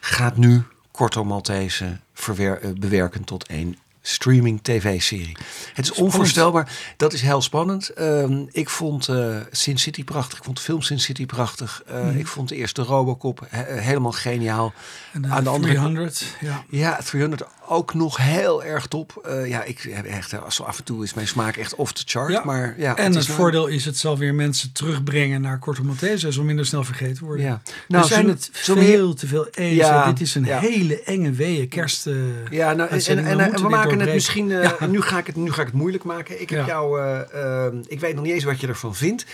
gaat 0.00 0.36
nu 0.36 0.62
Corto 0.90 1.24
Maltese 1.24 1.98
eh, 2.28 2.52
bewerken 2.78 3.24
tot 3.24 3.50
een 3.50 3.78
streaming 4.08 4.58
tv-serie. 4.62 5.36
Het 5.74 5.84
is 5.84 5.92
onvoorstelbaar. 5.92 6.72
Dat 6.96 7.12
is 7.12 7.20
heel 7.22 7.42
spannend. 7.42 7.88
Ehm, 7.88 8.44
ik 8.50 8.68
vond 8.70 9.08
eh, 9.08 9.36
Sin 9.50 9.78
City 9.78 10.04
prachtig. 10.04 10.38
Ik 10.38 10.44
vond 10.44 10.56
de 10.56 10.62
film 10.62 10.82
Sin 10.82 11.00
City 11.00 11.26
prachtig. 11.26 11.82
Eh, 11.86 11.94
Mhm. 12.04 12.16
Ik 12.18 12.26
vond 12.26 12.48
de 12.48 12.56
eerste 12.56 12.82
Robocop 12.82 13.46
he- 13.48 13.80
helemaal 13.80 14.12
geniaal. 14.12 14.72
En 15.12 15.30
Aan 15.32 15.44
de 15.44 15.50
andere 15.50 15.72
300, 15.72 16.24
ja. 16.40 16.64
Ja, 16.70 16.98
300 17.04 17.42
ook 17.68 17.94
nog 17.94 18.16
heel 18.16 18.64
erg 18.64 18.86
top. 18.86 19.20
Eh, 19.24 19.48
ja, 19.48 19.62
ik 19.62 19.86
heb 19.90 20.04
echt, 20.04 20.32
eh, 20.32 20.50
zo 20.50 20.62
af 20.62 20.78
en 20.78 20.84
toe 20.84 21.02
is 21.04 21.14
mijn 21.14 21.28
smaak 21.28 21.56
echt 21.56 21.74
off 21.74 21.92
the 21.92 22.02
chart. 22.06 22.32
Ja. 22.32 22.42
Maar 22.44 22.74
ja, 22.78 22.96
En 22.96 23.04
het, 23.04 23.12
nou- 23.12 23.24
voordeel 23.38 23.66
is, 23.66 23.84
het 23.84 23.96
zal 23.96 24.18
weer 24.18 24.34
mensen 24.34 24.72
terugbrengen 24.72 25.40
naar 25.40 25.58
Corto 25.58 25.82
Maltese. 25.82 26.32
Zal 26.32 26.44
minder 26.44 26.66
snel 26.66 26.84
vergeten 26.84 27.24
worden. 27.24 27.44
Ja. 27.46 27.60
Nou, 27.88 28.02
er 28.02 28.08
zijn 28.08 28.28
het 28.28 28.48
veel 28.52 29.14
te 29.14 29.26
veel. 29.26 29.48
Ja, 29.52 30.06
Dit 30.06 30.20
is 30.20 30.34
een 30.34 30.44
ja. 30.44 30.58
hele 30.58 31.02
enge 31.02 31.30
weeën 31.30 31.68
kerst. 31.68 32.06
eh, 32.06 32.14
Ja, 32.50 32.72
nou, 32.72 32.88
en, 32.90 33.24
en, 33.26 33.36
We 33.36 33.42
en 33.42 33.62
maken 33.70 34.00
het 34.00 34.12
misschien. 34.14 34.52
eh, 34.52 34.62
Ja. 34.80 34.86
nu, 34.86 35.00
ga 35.02 35.18
ik 35.18 35.26
het, 35.26 35.36
nu 35.36 35.52
ga 35.52 35.60
ik 35.60 35.66
het 35.66 35.76
moeilijk 35.76 36.04
maken. 36.04 36.40
Ik 36.40 36.50
heb 36.50 36.66
jou. 36.66 37.00
eh, 37.00 37.66
eh, 37.66 37.72
ik 37.86 38.00
weet 38.00 38.14
nog 38.14 38.24
niet 38.24 38.32
eens 38.32 38.44
wat 38.44 38.60
je 38.60 38.66
ervan 38.66 38.94
vindt. 38.94 39.24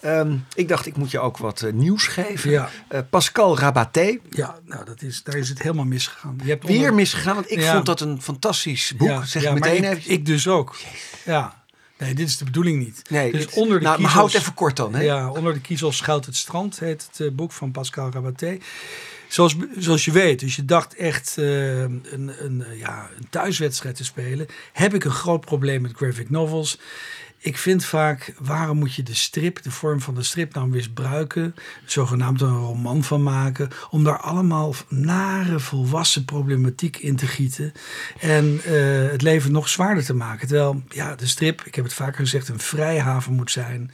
Ehm, 0.00 0.36
ik 0.54 0.68
dacht, 0.68 0.86
ik 0.86 0.96
moet 0.96 1.10
je 1.10 1.18
ook 1.20 1.36
wat 1.38 1.62
eh, 1.62 1.72
nieuws 1.72 2.06
geven. 2.06 2.50
Ja. 2.50 2.70
Eh, 2.88 3.00
Pascal 3.10 3.58
Rabaté. 3.58 4.18
ja, 4.30 4.58
nou, 4.64 4.84
dat 4.84 5.02
is, 5.02 5.22
daar 5.22 5.34
is 5.36 5.48
het 5.48 5.62
helemaal 5.62 5.84
misgegaan. 5.84 6.38
Je 6.44 6.48
hebt 6.50 6.66
Weer 6.66 6.94
misgegaan, 6.94 7.34
want 7.34 7.50
ik 7.50 7.60
Ja. 7.60 7.72
vond 7.72 7.86
dat 7.86 8.00
een 8.00 8.22
fantastisch 8.22 8.92
boek. 8.96 9.08
Ja, 9.08 9.24
zeg 9.24 9.52
meteen 9.52 9.84
ik, 9.84 9.90
even. 9.98 10.10
ik 10.12 10.26
dus 10.26 10.48
ook. 10.48 10.76
Ja. 11.24 11.56
Nee, 11.98 12.14
dit 12.14 12.28
is 12.28 12.36
de 12.36 12.44
bedoeling 12.44 12.78
niet. 12.84 13.02
nee, 13.10 13.32
dus 13.32 13.46
dit- 13.46 13.54
onder 13.54 13.78
de 13.78 13.84
nou, 13.84 14.00
maar 14.00 14.10
houd 14.10 14.34
even 14.34 14.54
kort 14.54 14.76
dan. 14.76 14.94
Hè? 14.94 15.00
Ja, 15.02 15.30
onder 15.30 15.52
de 15.54 15.60
kiezels 15.60 15.96
schuilt 15.96 16.26
het 16.26 16.36
strand, 16.36 16.78
heet 16.78 17.08
het 17.10 17.20
eh, 17.26 17.32
boek 17.34 17.52
van 17.52 17.70
Pascal 17.70 18.10
Rabaté. 18.12 18.58
Zoals, 19.28 19.56
zoals 19.78 20.04
je 20.04 20.12
weet, 20.12 20.40
dus 20.40 20.56
je 20.56 20.64
dacht 20.64 20.94
echt 20.94 21.34
een, 21.36 22.02
een, 22.38 22.64
ja, 22.76 23.08
een 23.18 23.28
thuiswedstrijd 23.30 23.96
te 23.96 24.04
spelen, 24.04 24.46
heb 24.72 24.94
ik 24.94 25.04
een 25.04 25.10
groot 25.10 25.40
probleem 25.44 25.82
met 25.82 25.92
graphic 25.96 26.30
novels. 26.30 26.78
Ik 27.40 27.58
vind 27.58 27.84
vaak, 27.84 28.34
waarom 28.38 28.78
moet 28.78 28.94
je 28.94 29.02
de 29.02 29.14
strip, 29.14 29.62
de 29.62 29.70
vorm 29.70 30.00
van 30.00 30.14
de 30.14 30.22
strip 30.22 30.54
nou 30.54 30.68
misbruiken, 30.68 31.54
zogenaamd 31.84 32.40
een 32.40 32.58
roman 32.58 33.04
van 33.04 33.22
maken, 33.22 33.68
om 33.90 34.04
daar 34.04 34.18
allemaal 34.18 34.74
nare 34.88 35.60
volwassen 35.60 36.24
problematiek 36.24 36.96
in 36.96 37.16
te 37.16 37.26
gieten 37.26 37.72
en 38.20 38.60
eh, 38.64 39.10
het 39.10 39.22
leven 39.22 39.52
nog 39.52 39.68
zwaarder 39.68 40.04
te 40.04 40.14
maken. 40.14 40.48
Terwijl, 40.48 40.82
ja, 40.88 41.14
de 41.14 41.26
strip, 41.26 41.62
ik 41.64 41.74
heb 41.74 41.84
het 41.84 41.94
vaker 41.94 42.20
gezegd, 42.20 42.48
een 42.48 42.58
vrijhaven 42.58 43.32
moet 43.32 43.50
zijn 43.50 43.90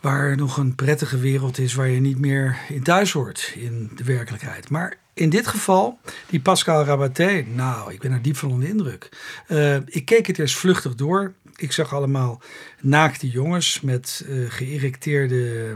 waar 0.00 0.36
nog 0.36 0.56
een 0.56 0.74
prettige 0.74 1.18
wereld 1.18 1.58
is 1.58 1.74
waar 1.74 1.88
je 1.88 2.00
niet 2.00 2.18
meer 2.18 2.58
in 2.68 2.82
thuis 2.82 3.12
hoort 3.12 3.52
in 3.54 3.90
de 3.94 4.04
werkelijkheid. 4.04 4.70
Maar 4.70 4.96
in 5.14 5.30
dit 5.30 5.46
geval, 5.46 5.98
die 6.26 6.40
Pascal 6.40 6.84
Rabaté, 6.84 7.44
nou, 7.54 7.92
ik 7.92 8.00
ben 8.00 8.12
er 8.12 8.22
diep 8.22 8.36
van 8.36 8.50
onder 8.50 8.64
de 8.66 8.72
indruk. 8.72 9.08
Eh, 9.46 9.76
ik 9.84 10.04
keek 10.04 10.26
het 10.26 10.38
eerst 10.38 10.56
vluchtig 10.56 10.94
door. 10.94 11.32
Ik 11.60 11.72
zag 11.72 11.94
allemaal 11.94 12.40
naakte 12.80 13.28
jongens 13.30 13.80
met 13.80 14.24
eh 14.28 14.34
geïrriteerde, 14.48 15.74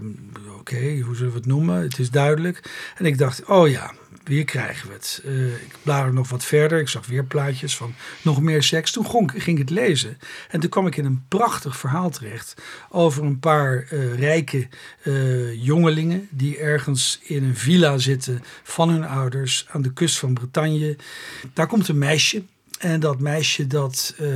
oké, 0.59 1.01
hoe 1.01 1.17
zullen 1.17 1.33
we 1.33 1.39
het 1.39 1.47
noemen? 1.47 1.83
Het 1.83 1.99
is 1.99 2.11
duidelijk. 2.11 2.71
En 2.97 3.05
ik 3.05 3.19
dacht, 3.19 3.45
oh 3.45 3.69
ja, 3.69 3.93
hier 4.27 4.45
krijgen 4.45 4.89
we 4.89 4.95
het. 4.95 5.23
Eh, 5.25 5.47
ik 5.47 5.77
blader 5.83 6.13
nog 6.13 6.29
wat 6.29 6.45
verder. 6.45 6.79
Ik 6.79 6.89
zag 6.89 7.07
weer 7.07 7.25
plaatjes 7.25 7.77
van 7.77 7.95
nog 8.23 8.41
meer 8.43 8.63
seks. 8.63 8.91
Toen 8.93 9.05
gonk- 9.05 9.31
ging 9.43 9.59
ik 9.59 9.69
het 9.69 9.71
lezen. 9.79 10.19
En 10.49 10.61
toen 10.61 10.71
kwam 10.71 10.87
ik 10.87 10.97
in 10.97 11.05
een 11.05 11.25
prachtig 11.29 11.77
verhaal 11.77 12.11
terecht. 12.11 12.55
Over 12.89 13.25
een 13.25 13.39
paar 13.39 13.87
eh, 13.89 14.15
rijke 14.19 14.69
eh, 15.03 15.65
jongelingen. 15.65 16.29
Die 16.31 16.59
ergens 16.59 17.21
in 17.23 17.45
een 17.45 17.57
villa 17.57 17.99
zitten 17.99 18.43
van 18.63 18.89
hun 18.89 19.05
ouders. 19.05 19.67
Aan 19.71 19.83
de 19.83 19.93
kust 19.93 20.19
van 20.19 20.35
Bretagne. 20.35 20.97
Daar 21.53 21.67
komt 21.67 21.89
een 21.89 21.99
meisje. 21.99 22.43
En 22.83 23.01
dat 23.01 23.19
meisje 23.21 23.67
dat, 23.67 24.15
eh, 24.19 24.27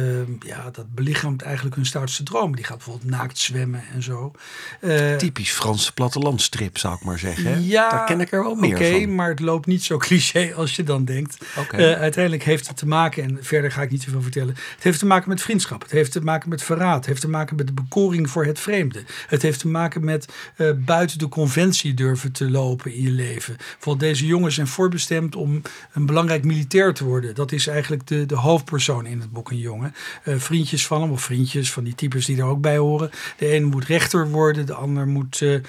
ja, 0.40 0.70
dat 0.72 0.94
belichaamt 0.94 1.42
eigenlijk 1.42 1.76
hun 1.76 1.86
stoutste 1.86 2.22
dromen. 2.22 2.56
Die 2.56 2.64
gaat 2.64 2.76
bijvoorbeeld 2.76 3.10
naakt 3.10 3.38
zwemmen 3.38 3.82
en 3.94 4.02
zo. 4.02 4.32
Eh, 4.80 5.14
Typisch 5.16 5.50
Franse 5.52 5.92
plattelandstrip, 5.92 6.78
zou 6.78 6.94
ik 6.94 7.04
maar 7.04 7.18
zeggen. 7.18 7.64
Ja, 7.64 7.90
Daar 7.90 8.06
ken 8.06 8.20
ik 8.20 8.32
er 8.32 8.42
wel 8.42 8.54
meer 8.54 8.74
Oké, 8.74 9.00
van. 9.00 9.14
maar 9.14 9.28
het 9.28 9.40
loopt 9.40 9.66
niet 9.66 9.84
zo 9.84 9.96
cliché 10.06 10.52
als 10.54 10.76
je 10.76 10.82
dan 10.82 11.04
denkt. 11.04 11.38
Oké. 11.58 11.76
Eh, 11.76 12.00
uiteindelijk 12.00 12.44
heeft 12.44 12.68
het 12.68 12.76
te 12.76 12.86
maken, 12.86 13.22
en 13.22 13.38
verder 13.40 13.72
ga 13.72 13.82
ik 13.82 13.90
niet 13.90 14.02
zoveel 14.02 14.22
vertellen. 14.22 14.54
Het 14.74 14.84
heeft 14.84 14.98
te 14.98 15.06
maken 15.06 15.28
met 15.28 15.42
vriendschap. 15.42 15.82
Het 15.82 15.90
heeft 15.90 16.12
te 16.12 16.20
maken 16.20 16.48
met 16.48 16.62
verraad. 16.62 16.96
Het 16.96 17.06
heeft 17.06 17.20
te 17.20 17.28
maken 17.28 17.56
met 17.56 17.66
de 17.66 17.72
bekoring 17.72 18.30
voor 18.30 18.44
het 18.44 18.58
vreemde. 18.58 19.04
Het 19.26 19.42
heeft 19.42 19.58
te 19.60 19.68
maken 19.68 20.04
met 20.04 20.28
eh, 20.56 20.70
buiten 20.76 21.18
de 21.18 21.28
conventie 21.28 21.94
durven 21.94 22.32
te 22.32 22.50
lopen 22.50 22.94
in 22.94 23.02
je 23.02 23.10
leven. 23.10 23.56
Bijvoorbeeld 23.56 24.00
deze 24.00 24.26
jongens 24.26 24.54
zijn 24.54 24.66
voorbestemd 24.66 25.36
om 25.36 25.62
een 25.92 26.06
belangrijk 26.06 26.44
militair 26.44 26.94
te 26.94 27.04
worden. 27.04 27.34
Dat 27.34 27.52
is 27.52 27.66
eigenlijk 27.66 28.06
de, 28.06 28.26
de 28.26 28.34
hoofdpersoon 28.36 29.06
in 29.06 29.20
het 29.20 29.32
boek, 29.32 29.50
een 29.50 29.58
jongen. 29.58 29.94
Eh, 30.22 30.34
vriendjes 30.36 30.86
van 30.86 31.00
hem, 31.00 31.10
of 31.10 31.22
vriendjes 31.22 31.72
van 31.72 31.84
die 31.84 31.94
types 31.94 32.26
die 32.26 32.38
er 32.38 32.44
ook 32.44 32.60
bij 32.60 32.78
horen. 32.78 33.10
De 33.36 33.54
een 33.54 33.64
moet 33.64 33.84
rechter 33.84 34.30
worden, 34.30 34.66
de 34.66 34.74
ander 34.74 35.06
moet, 35.06 35.42
eh, 35.42 35.60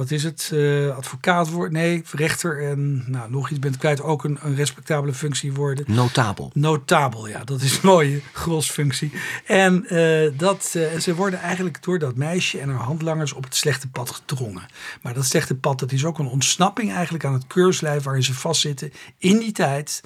wat 0.00 0.10
is 0.10 0.22
het, 0.22 0.50
eh, 0.52 0.96
advocaat 0.96 1.50
worden. 1.50 1.72
Nee, 1.72 2.02
rechter 2.12 2.68
en 2.68 3.04
nou, 3.06 3.30
nog 3.30 3.50
iets, 3.50 3.58
bent 3.58 3.76
kwijt, 3.76 4.02
ook 4.02 4.24
een, 4.24 4.38
een 4.42 4.54
respectabele 4.54 5.14
functie 5.14 5.52
worden. 5.52 5.84
Notabel. 5.88 6.50
Notabel, 6.54 7.28
ja, 7.28 7.44
dat 7.44 7.60
is 7.60 7.72
een 7.72 7.78
mooie 7.82 8.20
grosfunctie. 8.32 9.12
En 9.46 9.86
eh, 9.86 10.38
dat, 10.38 10.74
eh, 10.76 10.98
ze 10.98 11.14
worden 11.14 11.40
eigenlijk 11.40 11.82
door 11.82 11.98
dat 11.98 12.16
meisje 12.16 12.58
en 12.58 12.68
haar 12.68 12.84
handlangers 12.84 13.32
op 13.32 13.44
het 13.44 13.56
slechte 13.56 13.88
pad 13.88 14.10
gedrongen. 14.10 14.66
Maar 15.02 15.14
dat 15.14 15.24
slechte 15.24 15.54
pad, 15.54 15.78
dat 15.78 15.92
is 15.92 16.04
ook 16.04 16.18
een 16.18 16.26
ontsnapping 16.26 16.92
eigenlijk 16.92 17.24
aan 17.24 17.32
het 17.32 17.46
keurslijf 17.46 18.02
waarin 18.02 18.22
ze 18.22 18.34
vastzitten 18.34 18.92
in 19.18 19.38
die 19.38 19.52
tijd, 19.52 20.00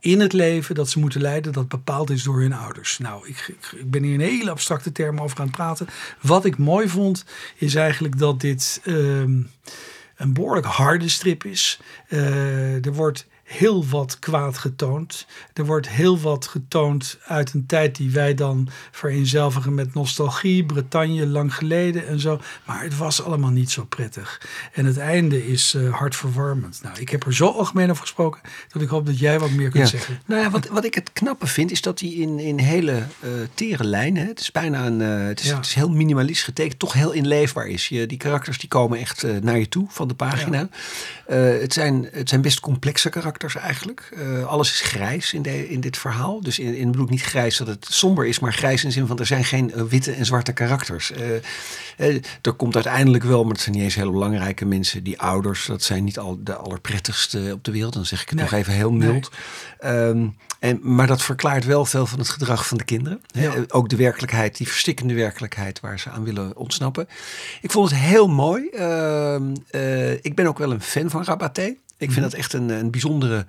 in 0.00 0.20
het 0.20 0.32
leven 0.32 0.74
dat 0.74 0.90
ze 0.90 0.98
moeten 0.98 1.20
leiden, 1.20 1.52
dat 1.52 1.68
bepaald 1.68 2.10
is 2.10 2.22
door 2.22 2.40
hun 2.40 2.52
ouders. 2.52 2.98
Nou, 2.98 3.28
ik, 3.28 3.48
ik, 3.48 3.80
ik 3.80 3.90
ben 3.90 4.02
hier 4.02 4.14
in 4.14 4.20
hele 4.20 4.50
abstracte 4.50 4.92
termen 4.92 5.22
over 5.22 5.38
aan 5.38 5.46
het 5.46 5.56
praten. 5.56 5.88
Wat 6.20 6.44
ik 6.44 6.58
mooi 6.58 6.88
vond, 6.88 7.24
is 7.56 7.74
eigenlijk 7.74 8.18
dat 8.18 8.40
dit 8.40 8.80
ehm, 8.84 9.39
een 10.16 10.32
behoorlijk 10.32 10.66
harde 10.66 11.08
strip 11.08 11.44
is. 11.44 11.80
Uh, 12.08 12.84
er 12.84 12.92
wordt 12.92 13.26
heel 13.50 13.86
wat 13.86 14.18
kwaad 14.18 14.58
getoond. 14.58 15.26
Er 15.52 15.64
wordt 15.64 15.88
heel 15.88 16.18
wat 16.18 16.46
getoond 16.46 17.18
uit 17.26 17.52
een 17.52 17.66
tijd 17.66 17.96
die 17.96 18.10
wij 18.10 18.34
dan 18.34 18.68
vereenzelvigen 18.90 19.74
met 19.74 19.94
nostalgie, 19.94 20.64
Bretagne 20.64 21.26
lang 21.26 21.54
geleden 21.54 22.06
en 22.06 22.20
zo. 22.20 22.40
Maar 22.66 22.82
het 22.82 22.96
was 22.96 23.22
allemaal 23.22 23.50
niet 23.50 23.70
zo 23.70 23.84
prettig. 23.84 24.40
En 24.72 24.84
het 24.84 24.98
einde 24.98 25.46
is 25.46 25.74
uh, 25.74 25.94
hartverwarmend. 25.94 26.80
Nou, 26.82 26.98
ik 27.00 27.08
heb 27.08 27.26
er 27.26 27.34
zo 27.34 27.46
algemeen 27.46 27.90
over 27.90 28.02
gesproken 28.02 28.40
dat 28.68 28.82
ik 28.82 28.88
hoop 28.88 29.06
dat 29.06 29.18
jij 29.18 29.38
wat 29.38 29.50
meer 29.50 29.70
kunt 29.70 29.88
zeggen. 29.88 30.18
Nou 30.26 30.42
ja, 30.42 30.50
wat, 30.50 30.68
wat 30.68 30.84
ik 30.84 30.94
het 30.94 31.12
knappe 31.12 31.46
vind 31.46 31.70
is 31.70 31.80
dat 31.80 32.00
hij 32.00 32.08
in, 32.08 32.38
in 32.38 32.58
hele 32.58 32.92
uh, 32.92 33.30
tere 33.54 33.84
lijnen, 33.84 34.26
het 34.26 34.40
is 34.40 34.50
bijna 34.50 34.86
een, 34.86 35.00
uh, 35.00 35.26
het, 35.26 35.40
is, 35.40 35.46
ja. 35.46 35.56
het 35.56 35.66
is 35.66 35.74
heel 35.74 35.90
minimalistisch 35.90 36.44
getekend, 36.44 36.78
toch 36.78 36.92
heel 36.92 37.12
inleefbaar 37.12 37.66
is. 37.66 37.88
Je, 37.88 38.06
die 38.06 38.18
karakters 38.18 38.58
die 38.58 38.68
komen 38.68 38.98
echt 38.98 39.26
naar 39.42 39.58
je 39.58 39.68
toe 39.68 39.86
van 39.88 40.08
de 40.08 40.14
pagina. 40.14 40.68
Ja. 41.26 41.34
het, 41.34 41.72
zijn, 41.72 42.08
het 42.12 42.28
zijn 42.28 42.40
best 42.40 42.60
complexe 42.60 43.08
karakters 43.08 43.38
eigenlijk. 43.48 44.10
Uh, 44.18 44.46
alles 44.46 44.70
is 44.70 44.80
grijs 44.80 45.32
in, 45.32 45.42
de, 45.42 45.68
in 45.68 45.80
dit 45.80 45.96
verhaal. 45.96 46.40
Dus 46.40 46.58
in, 46.58 46.76
in 46.76 46.90
bedoel 46.90 47.06
niet 47.06 47.22
grijs 47.22 47.56
dat 47.56 47.66
het 47.66 47.86
somber 47.90 48.26
is, 48.26 48.38
maar 48.38 48.52
grijs 48.52 48.82
in 48.82 48.88
de 48.88 48.94
zin 48.94 49.06
van 49.06 49.18
er 49.18 49.26
zijn 49.26 49.44
geen 49.44 49.72
uh, 49.74 49.82
witte 49.82 50.12
en 50.12 50.26
zwarte 50.26 50.52
karakters. 50.52 51.12
Uh, 51.98 52.14
er 52.42 52.52
komt 52.52 52.74
uiteindelijk 52.74 53.24
wel, 53.24 53.42
maar 53.42 53.52
het 53.52 53.60
zijn 53.60 53.74
niet 53.74 53.84
eens 53.84 53.94
hele 53.94 54.10
belangrijke 54.10 54.64
mensen. 54.64 55.02
Die 55.02 55.20
ouders, 55.20 55.66
dat 55.66 55.82
zijn 55.82 56.04
niet 56.04 56.18
al 56.18 56.38
de 56.42 56.54
allerprettigste 56.54 57.50
op 57.52 57.64
de 57.64 57.72
wereld. 57.72 57.92
Dan 57.92 58.06
zeg 58.06 58.22
ik 58.22 58.28
het 58.28 58.38
nee. 58.38 58.44
nog 58.44 58.54
even 58.54 58.72
heel 58.72 58.92
mild. 58.92 59.30
Nee. 59.80 59.92
Um, 59.92 60.36
en, 60.58 60.80
maar 60.82 61.06
dat 61.06 61.22
verklaart 61.22 61.64
wel 61.64 61.84
veel 61.84 62.06
van 62.06 62.18
het 62.18 62.28
gedrag 62.28 62.66
van 62.66 62.78
de 62.78 62.84
kinderen. 62.84 63.22
Ja. 63.26 63.52
Ook 63.68 63.88
de 63.88 63.96
werkelijkheid, 63.96 64.56
die 64.56 64.68
verstikkende 64.68 65.14
werkelijkheid 65.14 65.80
waar 65.80 65.98
ze 65.98 66.10
aan 66.10 66.24
willen 66.24 66.56
ontsnappen. 66.56 67.08
Ik 67.60 67.70
vond 67.70 67.90
het 67.90 67.98
heel 67.98 68.28
mooi. 68.28 68.68
Uh, 68.72 70.12
ik 70.12 70.34
ben 70.34 70.46
ook 70.46 70.58
wel 70.58 70.70
een 70.70 70.80
fan 70.80 71.10
van 71.10 71.24
Rabaté. 71.24 71.74
Ik 72.00 72.12
vind 72.12 72.24
dat 72.24 72.34
echt 72.34 72.52
een, 72.52 72.68
een 72.68 72.90
bijzondere 72.90 73.46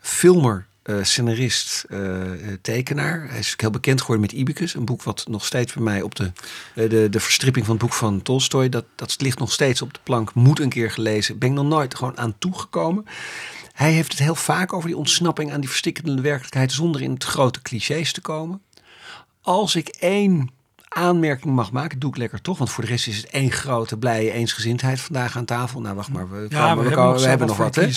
filmer. 0.00 0.66
Uh, 0.84 1.04
scenarist, 1.04 1.84
uh, 1.88 2.22
tekenaar. 2.60 3.28
Hij 3.28 3.38
is 3.38 3.54
heel 3.56 3.70
bekend 3.70 4.00
geworden 4.00 4.26
met 4.26 4.32
Ibicus. 4.32 4.74
Een 4.74 4.84
boek 4.84 5.02
wat 5.02 5.24
nog 5.28 5.44
steeds 5.44 5.72
bij 5.72 5.82
mij 5.82 6.02
op 6.02 6.14
de, 6.14 6.32
de, 6.74 7.08
de 7.10 7.20
verstripping 7.20 7.66
van 7.66 7.74
het 7.74 7.84
boek 7.84 7.94
van 7.94 8.22
Tolstoy. 8.22 8.68
Dat, 8.68 8.84
dat 8.94 9.20
ligt 9.20 9.38
nog 9.38 9.52
steeds 9.52 9.82
op 9.82 9.94
de 9.94 10.00
plank. 10.02 10.34
Moet 10.34 10.60
een 10.60 10.68
keer 10.68 10.90
gelezen. 10.90 11.38
Ben 11.38 11.48
ik 11.48 11.54
nog 11.54 11.66
nooit 11.66 11.94
gewoon 11.94 12.18
aan 12.18 12.38
toegekomen. 12.38 13.04
Hij 13.72 13.92
heeft 13.92 14.10
het 14.10 14.20
heel 14.20 14.34
vaak 14.34 14.72
over 14.72 14.88
die 14.88 14.98
ontsnapping 14.98 15.52
aan 15.52 15.60
die 15.60 15.68
verstikkende 15.68 16.22
werkelijkheid. 16.22 16.72
Zonder 16.72 17.02
in 17.02 17.12
het 17.12 17.24
grote 17.24 17.62
clichés 17.62 18.12
te 18.12 18.20
komen. 18.20 18.62
Als 19.40 19.76
ik 19.76 19.88
één 19.88 20.50
aanmerking 20.98 21.54
mag 21.54 21.72
maken, 21.72 21.98
doe 21.98 22.10
ik 22.10 22.16
lekker 22.16 22.40
toch. 22.40 22.58
Want 22.58 22.70
voor 22.70 22.84
de 22.84 22.90
rest 22.90 23.06
is 23.06 23.16
het 23.16 23.26
één 23.26 23.50
grote 23.50 23.96
blije 23.96 24.32
eensgezindheid 24.32 25.00
vandaag 25.00 25.36
aan 25.36 25.44
tafel. 25.44 25.80
Nou, 25.80 25.94
wacht 25.94 26.12
maar, 26.12 26.30
we, 26.30 26.46
ja, 26.48 26.76
we, 26.76 26.90
nog, 26.90 27.20
we 27.20 27.28
hebben 27.28 27.46
nog 27.46 27.56
wat. 27.56 27.74
Hè? 27.74 27.88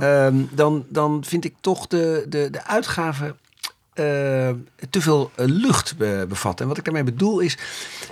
Ja. 0.00 0.26
Um, 0.26 0.48
dan, 0.52 0.86
dan 0.88 1.24
vind 1.26 1.44
ik 1.44 1.54
toch 1.60 1.86
de, 1.86 2.26
de, 2.28 2.48
de 2.50 2.66
uitgave 2.66 3.24
uh, 3.94 4.04
te 4.90 5.00
veel 5.00 5.30
uh, 5.36 5.46
lucht 5.46 5.96
be 5.96 6.26
bevat. 6.28 6.60
En 6.60 6.68
wat 6.68 6.78
ik 6.78 6.84
daarmee 6.84 7.04
bedoel 7.04 7.40
is, 7.40 7.58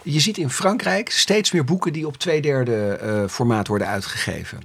je 0.03 0.21
ziet 0.21 0.39
in 0.39 0.51
Frankrijk 0.51 1.11
steeds 1.11 1.53
meer 1.53 1.65
boeken 1.65 1.93
die 1.93 2.07
op 2.07 2.17
twee 2.17 2.41
derde 2.41 3.01
uh, 3.03 3.29
formaat 3.29 3.69
worden 3.69 3.87
uitgegeven. 3.87 4.59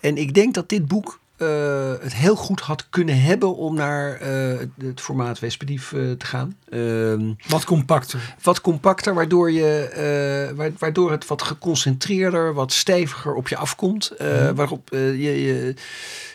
En 0.00 0.16
ik 0.16 0.34
denk 0.34 0.54
dat 0.54 0.68
dit 0.68 0.88
boek 0.88 1.20
uh, 1.42 1.92
het 2.00 2.14
heel 2.14 2.36
goed 2.36 2.60
had 2.60 2.86
kunnen 2.90 3.22
hebben 3.22 3.56
om 3.56 3.74
naar 3.74 4.22
uh, 4.22 4.58
het 4.84 5.00
formaat 5.00 5.38
Westbedief 5.38 5.92
uh, 5.92 6.12
te 6.12 6.26
gaan. 6.26 6.56
Uh, 6.68 7.30
wat 7.48 7.64
compacter. 7.64 8.34
Wat 8.42 8.60
compacter, 8.60 9.14
waardoor, 9.14 9.50
je, 9.50 10.72
waardoor 10.78 11.10
het 11.10 11.26
wat 11.26 11.42
geconcentreerder, 11.42 12.54
wat 12.54 12.72
steviger 12.72 13.34
op 13.34 13.48
je 13.48 13.56
afkomt. 13.56 14.12
Mm. 14.18 14.54
Waarop 14.54 14.88
je, 14.90 15.42
je, 15.42 15.74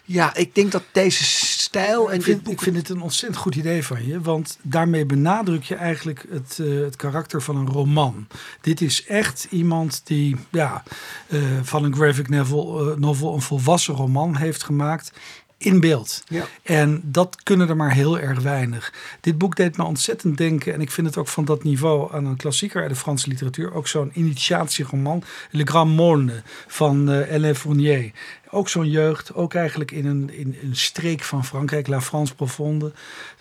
Ja, 0.09 0.35
ik 0.35 0.55
denk 0.55 0.71
dat 0.71 0.83
deze 0.91 1.23
stijl 1.23 2.11
en 2.11 2.15
ik 2.15 2.23
vind, 2.23 2.35
dit 2.35 2.43
boek... 2.43 2.53
Ik 2.53 2.61
vind 2.61 2.75
het 2.75 2.89
een 2.89 3.01
ontzettend 3.01 3.41
goed 3.41 3.55
idee 3.55 3.83
van 3.83 4.07
je. 4.07 4.21
Want 4.21 4.57
daarmee 4.61 5.05
benadruk 5.05 5.63
je 5.63 5.75
eigenlijk 5.75 6.25
het, 6.29 6.57
het 6.57 6.95
karakter 6.95 7.41
van 7.41 7.55
een 7.55 7.69
roman. 7.69 8.27
Dit 8.61 8.81
is 8.81 9.05
echt 9.05 9.47
iemand 9.49 10.01
die 10.03 10.35
ja, 10.51 10.83
van 11.61 11.83
een 11.83 11.95
graphic 11.95 12.29
novel, 12.29 12.95
novel 12.97 13.33
een 13.33 13.41
volwassen 13.41 13.93
roman 13.93 14.35
heeft 14.35 14.63
gemaakt 14.63 15.11
in 15.57 15.79
beeld. 15.79 16.23
Ja. 16.27 16.45
En 16.63 17.01
dat 17.03 17.43
kunnen 17.43 17.69
er 17.69 17.75
maar 17.75 17.93
heel 17.93 18.19
erg 18.19 18.39
weinig. 18.39 18.93
Dit 19.21 19.37
boek 19.37 19.55
deed 19.55 19.77
me 19.77 19.83
ontzettend 19.83 20.37
denken, 20.37 20.73
en 20.73 20.81
ik 20.81 20.91
vind 20.91 21.07
het 21.07 21.17
ook 21.17 21.27
van 21.27 21.45
dat 21.45 21.63
niveau 21.63 22.13
aan 22.13 22.25
een 22.25 22.35
klassieker 22.35 22.81
uit 22.81 22.89
de 22.89 22.95
Franse 22.95 23.27
literatuur, 23.27 23.73
ook 23.73 23.87
zo'n 23.87 24.11
initiatieroman, 24.13 25.23
Le 25.51 25.63
Grand 25.63 25.95
Monde 25.95 26.41
van 26.67 27.11
uh, 27.11 27.31
Alain 27.31 27.55
Fournier. 27.55 28.11
Ook 28.49 28.69
zo'n 28.69 28.89
jeugd, 28.89 29.33
ook 29.33 29.53
eigenlijk 29.53 29.91
in 29.91 30.05
een, 30.05 30.29
in 30.33 30.57
een 30.63 30.75
streek 30.75 31.23
van 31.23 31.45
Frankrijk, 31.45 31.87
La 31.87 32.01
France 32.01 32.35
Profonde. 32.35 32.91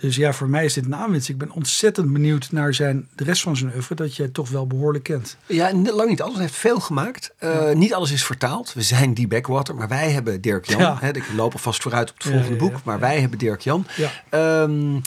Dus 0.00 0.16
ja, 0.16 0.32
voor 0.32 0.48
mij 0.48 0.64
is 0.64 0.72
dit 0.72 0.84
een 0.84 0.94
aanwinst. 0.94 1.28
Ik 1.28 1.38
ben 1.38 1.50
ontzettend 1.50 2.12
benieuwd 2.12 2.52
naar 2.52 2.74
zijn, 2.74 3.08
de 3.14 3.24
rest 3.24 3.42
van 3.42 3.56
zijn 3.56 3.72
oeuvre, 3.74 3.94
dat 3.94 4.16
jij 4.16 4.28
toch 4.28 4.48
wel 4.48 4.66
behoorlijk 4.66 5.04
kent. 5.04 5.36
Ja, 5.46 5.72
lang 5.72 6.08
niet 6.08 6.22
alles. 6.22 6.34
Hij 6.34 6.42
heeft 6.42 6.56
veel 6.56 6.80
gemaakt. 6.80 7.34
Uh, 7.40 7.54
ja. 7.54 7.72
Niet 7.72 7.94
alles 7.94 8.10
is 8.10 8.24
vertaald. 8.24 8.72
We 8.72 8.82
zijn 8.82 9.14
die 9.14 9.28
Backwater, 9.28 9.74
maar 9.74 9.88
wij 9.88 10.10
hebben 10.10 10.40
Dirk 10.40 10.64
Jan. 10.64 10.80
Ja. 10.80 11.02
Ik 11.12 11.24
loop 11.36 11.52
alvast 11.52 11.82
vooruit 11.82 12.10
op 12.10 12.14
het 12.16 12.26
volgende 12.26 12.52
ja, 12.52 12.58
boek, 12.58 12.84
maar 12.84 12.98
wij 12.98 13.20
hebben 13.20 13.38
Dirk 13.38 13.60
Jan. 13.60 13.86
Um, 14.30 15.02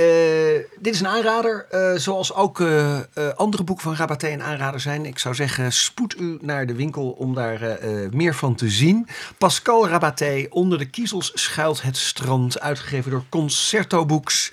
uh, 0.00 0.64
dit 0.78 0.94
is 0.94 1.00
een 1.00 1.06
aanrader, 1.06 1.66
uh, 1.72 1.98
zoals 1.98 2.34
ook 2.34 2.60
uh, 2.60 2.98
andere 3.36 3.64
boeken 3.64 3.84
van 3.84 3.94
Rabaté 3.94 4.28
een 4.28 4.42
aanrader 4.42 4.80
zijn. 4.80 5.06
Ik 5.06 5.18
zou 5.18 5.34
zeggen, 5.34 5.72
spoed 5.72 6.18
u 6.18 6.38
naar 6.40 6.66
de 6.66 6.74
winkel 6.74 7.10
om 7.10 7.34
daar 7.34 7.78
meer 8.10 8.34
van 8.34 8.54
te 8.54 8.68
zien. 8.68 9.08
Pascal 9.38 9.88
Rabaté, 9.88 10.46
Onder 10.50 10.78
de 10.78 10.90
kiezels 10.90 11.30
schuilt 11.34 11.82
het 11.82 11.96
strand, 11.96 12.60
uitgegeven 12.60 13.10
door 13.10 13.24
Concerto 13.28 14.06
Books. 14.06 14.52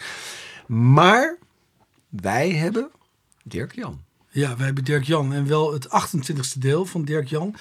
Maar 0.65 1.37
wij 2.09 2.49
hebben 2.49 2.89
Dirk 3.43 3.75
Jan. 3.75 4.05
Ja, 4.29 4.55
wij 4.55 4.65
hebben 4.65 4.83
Dirk 4.83 5.03
Jan 5.03 5.33
en 5.33 5.47
wel 5.47 5.73
het 5.73 5.87
28e 5.87 6.59
deel 6.59 6.85
van 6.85 7.05
Dirk 7.05 7.27
Jan. 7.27 7.55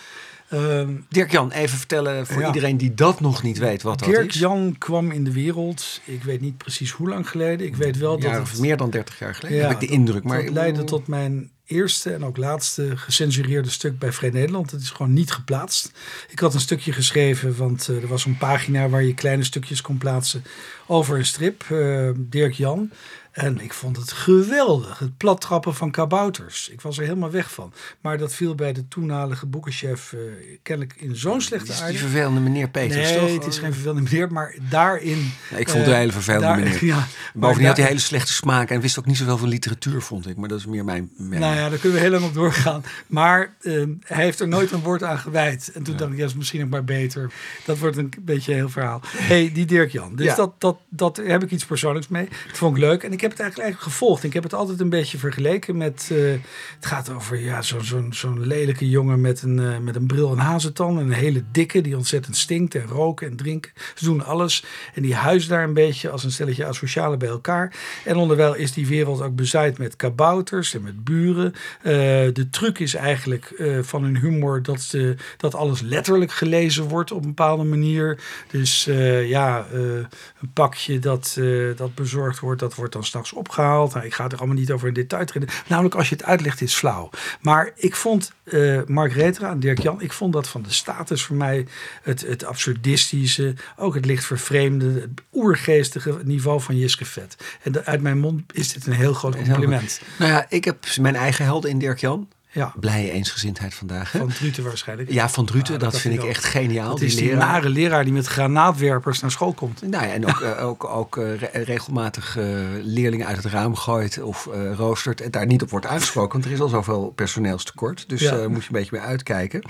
Um, 0.51 1.07
Dirk 1.09 1.31
Jan, 1.31 1.51
even 1.51 1.79
vertellen 1.79 2.27
voor 2.27 2.41
ja. 2.41 2.47
iedereen 2.47 2.77
die 2.77 2.95
dat 2.95 3.21
nog 3.21 3.43
niet 3.43 3.59
weet 3.59 3.83
wat 3.83 3.99
Dirk 3.99 4.11
dat 4.11 4.21
is. 4.21 4.33
Dirk 4.33 4.41
Jan 4.41 4.79
kwam 4.79 5.11
in 5.11 5.25
de 5.25 5.33
wereld, 5.33 6.01
ik 6.05 6.23
weet 6.23 6.41
niet 6.41 6.57
precies 6.57 6.91
hoe 6.91 7.09
lang 7.09 7.29
geleden. 7.31 7.67
Ik 7.67 7.77
weet 7.77 7.99
wel 7.99 8.19
dat 8.19 8.31
ja, 8.31 8.43
het, 8.43 8.59
meer 8.59 8.77
dan 8.77 8.91
30 8.91 9.19
jaar 9.19 9.35
geleden, 9.35 9.59
ja, 9.59 9.69
heb 9.69 9.83
ik 9.83 9.89
de 9.89 9.95
indruk. 9.95 10.25
Maar 10.25 10.43
het 10.43 10.53
leidde 10.53 10.85
tot 10.85 11.07
mijn 11.07 11.51
eerste 11.67 12.13
en 12.13 12.25
ook 12.25 12.37
laatste 12.37 12.97
gecensureerde 12.97 13.71
stuk 13.71 13.99
bij 13.99 14.13
Vrij 14.13 14.31
Nederland. 14.31 14.71
Het 14.71 14.81
is 14.81 14.91
gewoon 14.91 15.13
niet 15.13 15.33
geplaatst. 15.33 15.93
Ik 16.29 16.39
had 16.39 16.55
een 16.55 16.61
stukje 16.61 16.93
geschreven, 16.93 17.57
want 17.57 17.89
uh, 17.89 18.03
er 18.03 18.09
was 18.09 18.25
een 18.25 18.39
pagina 18.39 18.89
waar 18.89 19.03
je 19.03 19.15
kleine 19.15 19.45
stukjes 19.45 19.81
kon 19.81 19.99
plaatsen 19.99 20.45
over 20.87 21.19
een 21.19 21.27
strip, 21.27 21.65
uh, 21.73 22.11
Dirk 22.17 22.53
Jan. 22.53 22.91
En 23.37 23.61
ik 23.61 23.72
vond 23.72 23.96
het 23.96 24.12
geweldig. 24.12 24.99
Het 24.99 25.16
plattrappen 25.16 25.75
van 25.75 25.90
kabouters. 25.90 26.68
Ik 26.68 26.81
was 26.81 26.99
er 26.99 27.05
helemaal 27.05 27.31
weg 27.31 27.53
van. 27.53 27.72
Maar 28.01 28.18
dat 28.18 28.35
viel 28.35 28.55
bij 28.55 28.72
de 28.72 28.88
toenmalige 28.88 29.46
boekenchef 29.46 30.12
uh, 30.12 30.20
kennelijk 30.62 30.94
in 30.99 31.16
zo'n 31.16 31.40
slechte 31.40 31.72
aarde. 31.72 31.90
Die 31.90 31.99
vervelende 31.99 32.40
meneer 32.40 32.68
Peters, 32.68 33.11
nee, 33.11 33.18
toch? 33.18 33.35
het 33.35 33.46
is 33.46 33.59
geen 33.59 33.72
vervelende 33.72 34.03
meneer. 34.03 34.33
Maar 34.33 34.55
daarin... 34.68 35.33
Ja, 35.51 35.57
ik 35.57 35.68
vond 35.68 35.85
het 35.85 35.92
een 35.92 35.99
hele 35.99 36.12
vervelende 36.12 36.46
daar, 36.46 36.59
meneer. 36.59 36.85
Ja, 36.94 37.07
Bovendien 37.35 37.66
had 37.66 37.77
hij 37.77 37.87
hele 37.87 37.99
slechte 37.99 38.33
smaak. 38.33 38.70
En 38.70 38.81
wist 38.81 38.99
ook 38.99 39.07
niet 39.07 39.16
zoveel 39.16 39.38
van 39.38 39.49
literatuur, 39.49 40.03
vond 40.03 40.29
ik. 40.29 40.37
Maar 40.37 40.49
dat 40.49 40.59
is 40.59 40.66
meer 40.66 40.85
mijn... 40.85 41.11
mijn 41.16 41.40
nou 41.40 41.57
ja, 41.57 41.68
daar 41.68 41.79
kunnen 41.79 41.99
we 41.99 42.05
heel 42.05 42.12
lang 42.12 42.25
op 42.25 42.35
doorgaan. 42.35 42.85
Maar 43.07 43.55
uh, 43.61 43.85
hij 44.01 44.25
heeft 44.25 44.40
er 44.40 44.49
nooit 44.49 44.72
een 44.72 44.83
woord 44.83 45.03
aan 45.03 45.18
gewijd. 45.18 45.70
En 45.75 45.83
toen 45.83 45.92
ja. 45.92 45.99
dacht 45.99 46.12
ik, 46.12 46.18
ja, 46.18 46.25
is 46.25 46.35
misschien 46.35 46.62
ook 46.62 46.70
maar 46.70 46.85
beter. 46.85 47.33
Dat 47.64 47.79
wordt 47.79 47.96
een 47.96 48.12
beetje 48.20 48.53
een 48.53 48.59
heel 48.59 48.68
verhaal. 48.68 49.01
hey, 49.03 49.51
die 49.53 49.66
Dirk 49.66 49.92
Jan. 49.92 50.16
Dus 50.16 50.35
dat, 50.35 50.53
dat, 50.59 50.79
dat 50.88 51.16
heb 51.16 51.42
ik 51.42 51.51
iets 51.51 51.64
persoonlijks 51.64 52.09
mee. 52.09 52.29
Dat 52.46 52.57
vond 52.57 52.77
ik 52.77 52.83
leuk. 52.83 53.03
En 53.03 53.12
ik 53.12 53.20
heb 53.27 53.39
het 53.39 53.41
eigenlijk, 53.41 53.81
gevolgd. 53.81 54.25
Ik 54.25 54.33
heb 54.33 54.43
het 54.43 54.55
altijd 54.55 54.81
een 54.81 54.89
beetje 54.89 55.19
vergeleken 55.19 55.77
met. 55.77 56.09
Uh, 56.12 56.31
het 56.75 56.87
gaat 56.87 57.11
over 57.11 57.41
ja, 57.41 57.62
zo'n 57.62 57.85
zo, 57.85 58.07
zo 58.11 58.35
lelijke 58.39 58.89
jongen 58.89 59.21
met 59.21 59.43
een, 59.43 59.59
uh, 59.59 59.79
met 59.79 59.97
een 59.97 60.07
bril 60.07 60.33
en 60.33 60.39
hazentan. 60.39 60.99
En 60.99 61.07
een 61.07 61.12
hele 61.12 61.45
dikke 61.53 61.81
die 61.81 61.97
ontzettend 61.97 62.37
stinkt 62.37 62.75
en 62.75 62.87
roken 62.87 63.27
en 63.31 63.37
drinken. 63.37 63.73
Ze 63.95 64.05
doen 64.05 64.25
alles. 64.25 64.65
En 64.95 65.03
die 65.03 65.15
huist 65.15 65.49
daar 65.49 65.65
een 65.65 65.75
beetje 65.75 66.11
als 66.11 66.25
een 66.25 66.31
stelletje 66.31 66.67
asocialen 66.67 67.19
bij 67.19 67.29
elkaar. 67.29 67.75
En 68.05 68.17
onderwijl 68.17 68.55
is 68.55 68.73
die 68.73 68.87
wereld 68.87 69.23
ook 69.23 69.35
bezaaid 69.35 69.79
met 69.79 69.97
kabouters 69.97 70.75
en 70.75 70.83
met 70.83 71.05
buren. 71.05 71.53
Uh, 71.53 71.93
de 72.33 72.47
truc 72.51 72.79
is 72.79 72.95
eigenlijk 72.95 73.65
van 73.81 74.03
hun 74.03 74.17
humor 74.17 74.62
dat, 74.62 74.81
ze, 74.81 75.17
dat 75.37 75.55
alles 75.55 75.81
letterlijk 75.81 76.33
gelezen 76.33 76.85
wordt 76.85 77.12
op 77.12 77.21
een 77.21 77.29
bepaalde 77.29 77.65
manier. 77.65 78.21
Dus 78.51 78.85
ja, 79.25 79.67
een 79.71 80.53
pakje 80.53 80.99
dat, 80.99 81.41
dat 81.77 81.95
bezorgd 81.95 82.39
wordt, 82.39 82.61
dat 82.61 82.75
wordt 82.75 82.93
dan 82.93 83.05
s'nachts 83.16 83.33
opgehaald. 83.33 83.94
Nou, 83.94 84.07
ik 84.07 84.14
ga 84.14 84.24
er 84.24 84.38
allemaal 84.38 84.57
niet 84.57 84.70
over 84.70 84.88
in 84.88 84.94
detail 84.94 85.24
treden. 85.24 85.48
Namelijk, 85.66 85.94
als 85.94 86.09
je 86.09 86.14
het 86.14 86.24
uitlegt, 86.24 86.61
is 86.61 86.74
flauw. 86.74 87.11
Maar 87.40 87.72
ik 87.76 87.96
vond 87.96 88.33
uh, 88.44 88.81
Mark 88.87 89.12
Retra 89.12 89.50
en 89.50 89.61
Dirk 89.61 89.83
Jan, 89.83 90.00
ik 90.00 90.12
vond 90.12 90.33
dat 90.33 90.48
van 90.48 90.62
de 90.62 90.72
status 90.72 91.22
voor 91.22 91.37
mij 91.37 91.66
het, 92.02 92.20
het 92.20 92.44
absurdistische, 92.44 93.55
ook 93.76 93.94
het 93.94 94.05
licht 94.05 94.24
vervreemde, 94.24 95.00
het 95.00 95.11
oergeestige 95.33 96.18
niveau 96.24 96.61
van 96.61 96.76
Jiske 96.76 97.05
Vet. 97.05 97.37
En 97.62 97.85
uit 97.85 98.00
mijn 98.00 98.18
mond 98.18 98.42
is 98.52 98.72
dit 98.72 98.87
een 98.87 98.92
heel 98.92 99.14
groot 99.14 99.37
compliment. 99.37 100.00
Nou 100.18 100.31
ja, 100.31 100.46
ik 100.48 100.64
heb 100.64 100.87
mijn 101.00 101.16
eigen 101.16 101.44
helden 101.44 101.70
in 101.70 101.79
Dirk 101.79 101.98
Jan. 101.98 102.29
Ja. 102.57 102.73
Blije 102.81 103.11
eensgezindheid 103.11 103.75
vandaag. 103.75 104.12
Hè? 104.12 104.19
Van 104.19 104.29
Druten 104.29 104.64
waarschijnlijk. 104.64 105.12
Ja, 105.12 105.29
van 105.29 105.45
Druten. 105.47 105.79
dat, 105.79 106.01
vind 106.01 106.14
ik 106.14 106.25
echt 106.25 106.45
geniaal. 106.45 106.95
Die 106.95 107.07
is 107.07 107.16
die 107.16 107.35
nare 107.35 107.69
leraar 107.69 108.05
die 108.05 108.12
met 108.12 108.27
granaatwerpers 108.27 109.21
naar 109.21 109.31
school 109.31 109.53
komt. 109.53 109.83
Nou 109.83 110.07
ja, 110.07 110.12
en 110.12 110.27
ook, 110.27 110.40
uh, 110.40 110.64
ook, 110.64 110.85
ook 110.85 111.16
uh, 111.16 111.40
regelmatig 111.53 112.37
uh, 112.37 112.45
leerlingen 112.83 113.27
uit 113.27 113.37
het 113.37 113.47
raam 113.47 113.75
gooit 113.75 114.23
of 114.23 114.49
roostert. 114.77 115.21
En 115.21 115.31
daar 115.31 115.47
niet 115.47 115.62
op 115.62 115.71
wordt 115.71 115.87
uitgesproken. 115.87 116.33
Want 116.33 116.45
er 116.45 116.51
is 116.51 116.61
al 116.61 116.69
zoveel 116.69 117.12
personeelstekort. 117.14 118.09
Dus 118.09 118.21
ja. 118.21 118.49
moet 118.49 118.62
je 118.62 118.69
een 118.69 118.81
beetje 118.81 118.97
mee 118.97 119.07
uitkijken. 119.07 119.62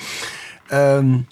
Um, 0.72 1.26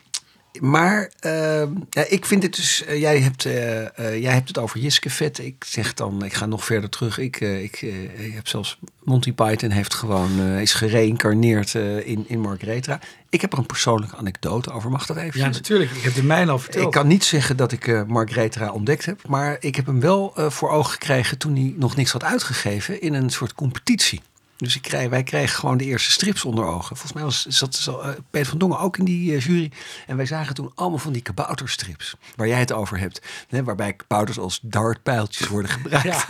maar 0.61 1.11
uh, 1.27 1.63
ja, 1.91 2.05
ik 2.09 2.27
vind 2.27 2.43
het 2.43 2.57
dus. 2.57 2.85
Uh, 2.89 3.01
jij, 3.01 3.21
hebt, 3.21 3.45
uh, 3.45 3.53
jij 3.97 4.33
hebt 4.33 4.49
het 4.49 4.59
over 4.59 4.81
Jiske 4.81 5.11
Vet. 5.11 5.39
Ik 5.39 5.65
zeg 5.65 5.95
dan, 5.95 6.25
ik 6.25 6.33
ga 6.33 6.47
nog 6.47 6.65
verder 6.65 6.91
terug. 6.91 7.19
Ik, 7.19 7.41
ik, 7.41 7.83
ik 8.17 8.35
heb 8.35 8.49
zelfs 8.49 8.79
Monty 9.03 9.33
Python 9.33 9.71
heeft 9.71 9.95
gewoon 9.95 10.41
is 10.41 10.73
gereïncarneerd 10.73 11.75
in, 12.05 12.25
in 12.29 12.41
Mark 12.41 12.63
Retra. 12.63 13.01
Ik 13.29 13.41
heb 13.41 13.53
er 13.53 13.59
een 13.59 13.67
persoonlijke 13.67 14.17
anekdote 14.17 14.71
over. 14.71 14.91
Mag 14.91 15.07
dat 15.07 15.17
even? 15.17 15.41
Ja, 15.41 15.47
natuurlijk. 15.47 15.91
Ik 15.91 16.03
heb 16.03 16.15
de 16.15 16.25
mijne 16.25 16.51
al 16.51 16.59
verteld. 16.59 16.85
Ik 16.85 16.91
kan 16.91 17.07
niet 17.07 17.25
zeggen 17.25 17.57
dat 17.57 17.73
ik 17.73 18.07
Mark 18.07 18.31
Retra 18.31 18.71
ontdekt 18.71 19.05
heb. 19.05 19.29
Maar 19.29 19.57
ik 19.61 19.77
heb 19.77 19.87
hem 19.87 20.01
wel 20.01 20.33
voor 20.37 20.71
ogen 20.71 20.93
gekregen 20.93 21.39
toen 21.39 21.55
hij 21.55 21.75
nog 21.77 21.97
niks 21.97 22.13
had 22.13 22.25
uitgegeven 22.25 23.01
in 23.01 23.15
een 23.15 23.31
soort 23.31 23.55
competitie. 23.55 24.21
Dus 24.57 24.77
ik 24.77 24.83
krijg, 24.83 25.09
wij 25.09 25.23
kregen 25.23 25.59
gewoon 25.59 25.77
de 25.77 25.85
eerste 25.85 26.11
strips 26.11 26.45
onder 26.45 26.65
ogen. 26.65 26.97
Volgens 26.97 27.13
mij 27.13 27.23
was, 27.23 27.47
zat 27.47 27.87
uh, 27.89 28.09
Peter 28.31 28.49
van 28.49 28.59
Dongen 28.59 28.79
ook 28.79 28.97
in 28.97 29.05
die 29.05 29.33
uh, 29.33 29.41
jury. 29.41 29.73
En 30.07 30.17
wij 30.17 30.27
zagen 30.27 30.55
toen 30.55 30.73
allemaal 30.75 30.99
van 30.99 31.13
die 31.13 31.23
kabouterstrips. 31.23 32.17
Waar 32.37 32.49
jij 32.49 32.59
het 32.59 32.73
over 32.73 32.99
hebt. 32.99 33.23
Hè, 33.49 33.65
waarbij 33.65 33.93
kabouters 33.93 34.39
als 34.39 34.59
dartpijltjes 34.63 35.49
worden 35.49 35.71
gebruikt. 35.71 36.27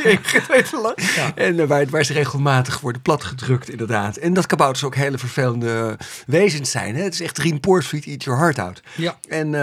Ja. 1.14 1.34
En 1.34 1.58
uh, 1.58 1.66
waar, 1.66 1.86
waar, 1.86 2.04
ze 2.04 2.12
regelmatig 2.12 2.80
worden 2.80 3.02
platgedrukt 3.02 3.70
inderdaad. 3.70 4.16
En 4.16 4.34
dat 4.34 4.46
kabouters 4.46 4.84
ook 4.84 4.94
hele 4.94 5.18
vervelende 5.18 5.98
wezens 6.26 6.70
zijn. 6.70 6.96
Hè. 6.96 7.02
Het 7.02 7.14
is 7.14 7.20
echt 7.20 7.38
Rien 7.38 7.60
Poortvliet, 7.60 8.06
eat 8.06 8.24
your 8.24 8.40
heart 8.40 8.58
out. 8.58 8.82
Ja. 8.96 9.18
En, 9.28 9.54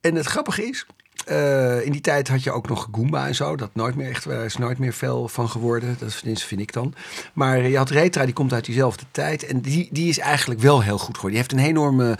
en 0.00 0.14
het 0.14 0.26
grappige 0.26 0.68
is... 0.68 0.86
Uh, 1.30 1.84
in 1.84 1.92
die 1.92 2.00
tijd 2.00 2.28
had 2.28 2.42
je 2.42 2.52
ook 2.52 2.68
nog 2.68 2.88
Goomba 2.92 3.26
en 3.26 3.34
zo. 3.34 3.56
Dat 3.56 3.70
nooit 3.72 3.94
meer 3.94 4.08
echt, 4.08 4.24
er 4.24 4.44
is 4.44 4.56
nooit 4.56 4.78
meer 4.78 4.92
veel 4.92 5.28
van 5.28 5.48
geworden. 5.48 5.96
Dat 5.98 6.22
is, 6.24 6.44
vind 6.44 6.60
ik 6.60 6.72
dan. 6.72 6.94
Maar 7.32 7.68
je 7.68 7.76
had 7.76 7.90
Retra, 7.90 8.24
die 8.24 8.34
komt 8.34 8.52
uit 8.52 8.64
diezelfde 8.64 9.04
tijd. 9.10 9.46
En 9.46 9.60
die, 9.60 9.88
die 9.90 10.08
is 10.08 10.18
eigenlijk 10.18 10.60
wel 10.60 10.82
heel 10.82 10.98
goed 10.98 11.14
geworden. 11.14 11.30
Die 11.30 11.38
heeft 11.38 11.52
een 11.52 11.68
enorme 11.68 12.18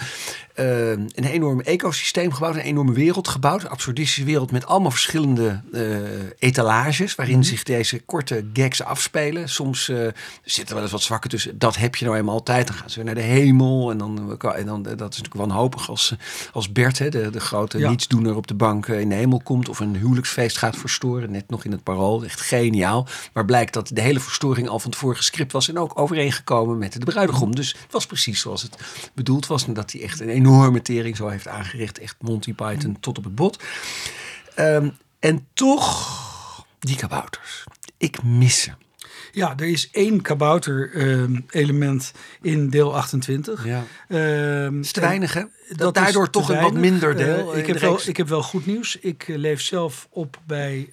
uh, 0.61 0.91
een 0.91 1.25
enorm 1.25 1.61
ecosysteem 1.61 2.33
gebouwd, 2.33 2.55
een 2.55 2.61
enorme 2.61 2.93
wereld 2.93 3.29
gebouwd. 3.29 3.63
Een 3.63 3.69
absurdistische 3.69 4.25
wereld 4.25 4.51
met 4.51 4.67
allemaal 4.67 4.91
verschillende 4.91 5.61
uh, 5.73 5.99
etalages 6.39 7.15
waarin 7.15 7.39
mhm. 7.39 7.47
zich 7.47 7.63
deze 7.63 8.01
korte 8.01 8.45
gags 8.53 8.83
afspelen. 8.83 9.49
Soms 9.49 9.89
uh, 9.89 10.09
zitten 10.43 10.69
er 10.69 10.75
wel 10.75 10.83
eens 10.83 10.93
wat 10.93 11.03
zwakken 11.03 11.31
tussen. 11.31 11.59
Dat 11.59 11.77
heb 11.77 11.97
je 11.97 12.05
nou 12.05 12.17
eenmaal 12.17 12.35
altijd. 12.35 12.67
Dan 12.67 12.77
gaan 12.77 12.91
ze 12.91 12.97
weer 12.97 13.05
naar 13.05 13.15
de 13.15 13.21
hemel 13.21 13.91
en 13.91 13.99
dan, 13.99 14.39
en 14.55 14.67
dan 14.67 14.83
dat 14.83 14.93
is 14.93 14.99
natuurlijk 14.99 15.35
wanhopig 15.35 15.89
als, 15.89 16.15
als 16.53 16.73
Bert, 16.73 16.99
hè, 16.99 17.09
de, 17.09 17.31
de 17.31 17.41
grote 17.41 17.79
ja. 17.79 17.91
nietsdoener 17.91 18.37
op 18.37 18.47
de 18.47 18.55
bank 18.55 18.89
in 19.01 19.09
de 19.09 19.15
hemel 19.15 19.41
komt 19.45 19.69
of 19.69 19.81
een 19.81 19.97
huwelijksfeest 19.97 20.59
gaat 20.59 20.77
verstoren. 20.77 21.31
Net 21.31 21.49
nog 21.49 21.65
in 21.65 21.73
het 21.73 21.83
parool. 21.83 22.25
Echt 22.25 22.41
geniaal. 22.41 23.07
Maar 23.33 23.45
blijkt 23.45 23.73
dat 23.73 23.91
de 23.93 24.01
hele 24.01 24.21
verstoring 24.21 24.69
al 24.69 24.79
van 24.79 24.91
tevoren 24.91 25.17
gescript 25.17 25.53
was 25.53 25.69
en 25.69 25.79
ook 25.79 25.99
overeengekomen 25.99 26.79
met 26.79 26.93
de 26.93 27.05
bruidegom. 27.05 27.55
Dus 27.55 27.77
het 27.83 27.93
was 27.93 28.07
precies 28.07 28.41
zoals 28.41 28.63
het 28.63 28.77
bedoeld 29.15 29.47
was. 29.47 29.67
En 29.67 29.73
dat 29.73 29.93
hij 29.93 30.03
echt 30.03 30.21
een 30.21 30.29
enorm 30.29 30.59
enorme 30.61 30.83
tering 30.83 31.17
zo 31.17 31.29
heeft 31.29 31.49
aangericht. 31.49 31.99
Echt 31.99 32.17
Monty 32.21 32.55
Python 32.55 33.01
tot 33.01 33.19
op 33.19 33.25
het 33.25 33.35
bot. 33.35 33.63
Um, 34.57 34.97
en 35.19 35.47
toch, 35.55 36.67
die 36.79 36.97
kabouters. 36.97 37.65
Ik 37.97 38.23
mis 38.23 38.63
ze. 38.63 38.71
Ja, 39.33 39.55
er 39.57 39.67
is 39.67 39.91
één 39.91 40.23
kabouter-element 40.23 42.13
uh, 42.43 42.53
in 42.53 42.71
deel 42.71 42.97
28. 42.97 43.67
Ja. 43.67 43.85
Uh, 44.09 44.71
is 44.73 44.93
te 44.93 45.01
weinig, 45.01 45.35
hè? 45.35 45.43
Dat 45.69 45.95
daardoor 45.95 46.31
toch 46.31 46.51
een 46.51 46.61
wat 46.61 46.75
minder 46.75 47.17
deel. 47.17 47.53
Uh, 47.53 47.59
ik, 47.59 47.67
heb 47.67 47.79
wel, 47.79 48.01
ik 48.05 48.17
heb 48.17 48.29
wel 48.29 48.43
goed 48.43 48.67
nieuws. 48.67 48.99
Ik 49.01 49.25
leef 49.27 49.61
zelf 49.61 50.09
op 50.11 50.39
bij 50.47 50.89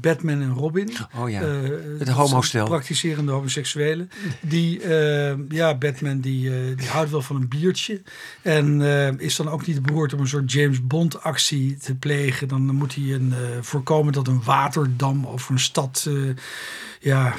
Batman 0.00 0.40
en 0.40 0.54
Robin. 0.54 0.90
Oh 1.16 1.30
ja, 1.30 1.42
uh, 1.42 1.70
het 1.98 2.08
homostel. 2.08 2.64
Praktiserende 2.64 3.32
homoseksuelen. 3.32 4.10
Die, 4.40 4.82
uh, 4.82 5.32
ja, 5.48 5.74
Batman 5.74 6.20
die, 6.20 6.74
die 6.74 6.88
houdt 6.88 7.10
wel 7.10 7.22
van 7.22 7.36
een 7.36 7.48
biertje. 7.48 8.02
En 8.42 8.80
is 9.18 9.36
dan 9.36 9.48
ook 9.48 9.66
niet 9.66 9.82
beroerd 9.82 10.12
om 10.12 10.20
een 10.20 10.28
soort 10.28 10.52
James 10.52 10.86
Bond 10.86 11.22
actie 11.22 11.76
te 11.76 11.94
plegen. 11.94 12.48
Dan 12.48 12.62
moet 12.62 12.94
hij 12.94 13.04
een, 13.04 13.34
voorkomen 13.60 14.12
dat 14.12 14.28
een 14.28 14.42
waterdam 14.42 15.26
over 15.26 15.52
een 15.52 15.58
stad 15.58 16.08
ja, 17.02 17.34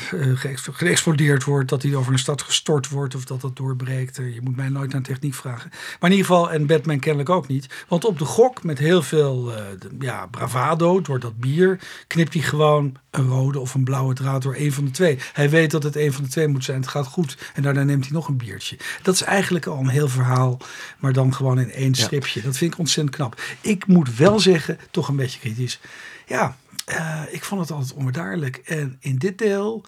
geëxplodeerd 0.63 1.43
wordt. 1.43 1.69
Dat 1.69 1.82
hij 1.82 1.95
over 1.95 2.13
een 2.13 2.19
stad 2.19 2.41
gestort 2.41 2.89
wordt 2.89 3.15
of 3.15 3.26
dat 3.26 3.41
dat 3.41 3.56
doorbreekt. 3.56 4.15
je 4.15 4.39
moet 4.43 4.56
mij 4.56 4.69
nooit 4.69 4.91
naar 4.91 5.02
techniek 5.02 5.34
vragen. 5.34 5.69
Maar 5.69 6.10
in 6.10 6.17
ieder 6.17 6.26
geval, 6.26 6.52
en 6.52 6.65
Batman 6.65 7.00
kennelijk 7.00 7.30
ook 7.30 7.47
niet. 7.47 7.86
Want 7.88 8.06
op 8.06 8.19
de 8.19 8.26
gok 8.26 8.63
met 8.63 8.80
heel 8.80 9.02
veel 9.02 9.54
ja, 10.00 10.26
bravado 10.26 11.02
door 11.02 11.19
dat 11.19 11.38
bier 11.38 11.80
knipt 12.08 12.34
hij 12.34 12.41
gewoon 12.43 12.95
een 13.12 13.28
rode 13.28 13.60
of 13.60 13.74
een 13.74 13.84
blauwe 13.84 14.13
draad 14.13 14.41
door 14.41 14.56
een 14.58 14.74
van 14.74 14.86
de 14.86 14.91
twee. 14.91 15.17
Hij 15.34 15.50
weet 15.50 15.71
dat 15.71 15.84
het 15.84 15.95
een 15.95 16.13
van 16.13 16.24
de 16.24 16.30
twee 16.30 16.47
moet 16.47 16.63
zijn. 16.63 16.82
Het 16.82 16.89
gaat 16.89 17.08
goed. 17.08 17.38
En 17.54 17.63
daarna 17.63 17.84
neemt 17.84 18.04
hij 18.04 18.13
nog 18.13 18.28
een 18.28 18.38
biertje. 18.38 18.78
Dat 19.02 19.13
is 19.13 19.21
eigenlijk 19.21 19.65
al 19.65 19.80
een 19.80 19.88
heel 19.88 20.08
verhaal, 20.08 20.58
maar 21.00 21.13
dan 21.13 21.34
gewoon 21.34 21.60
in 21.60 21.71
één 21.71 21.95
stripje. 21.95 22.41
Dat 22.41 22.58
vind 22.58 22.74
ik 22.74 22.80
ontzettend 22.80 23.15
knap. 23.15 23.41
Ik 23.62 23.88
moet 23.88 24.15
wel 24.15 24.39
zeggen, 24.39 24.78
toch 24.91 25.08
een 25.08 25.15
beetje 25.15 25.39
kritisch. 25.39 25.80
Ja, 26.28 26.58
uh, 26.91 27.21
ik 27.30 27.43
vond 27.43 27.62
het 27.62 27.71
altijd 27.71 27.93
onbedaarlijk. 27.93 28.58
En 28.58 28.97
in 28.99 29.15
dit 29.15 29.38
deel, 29.38 29.86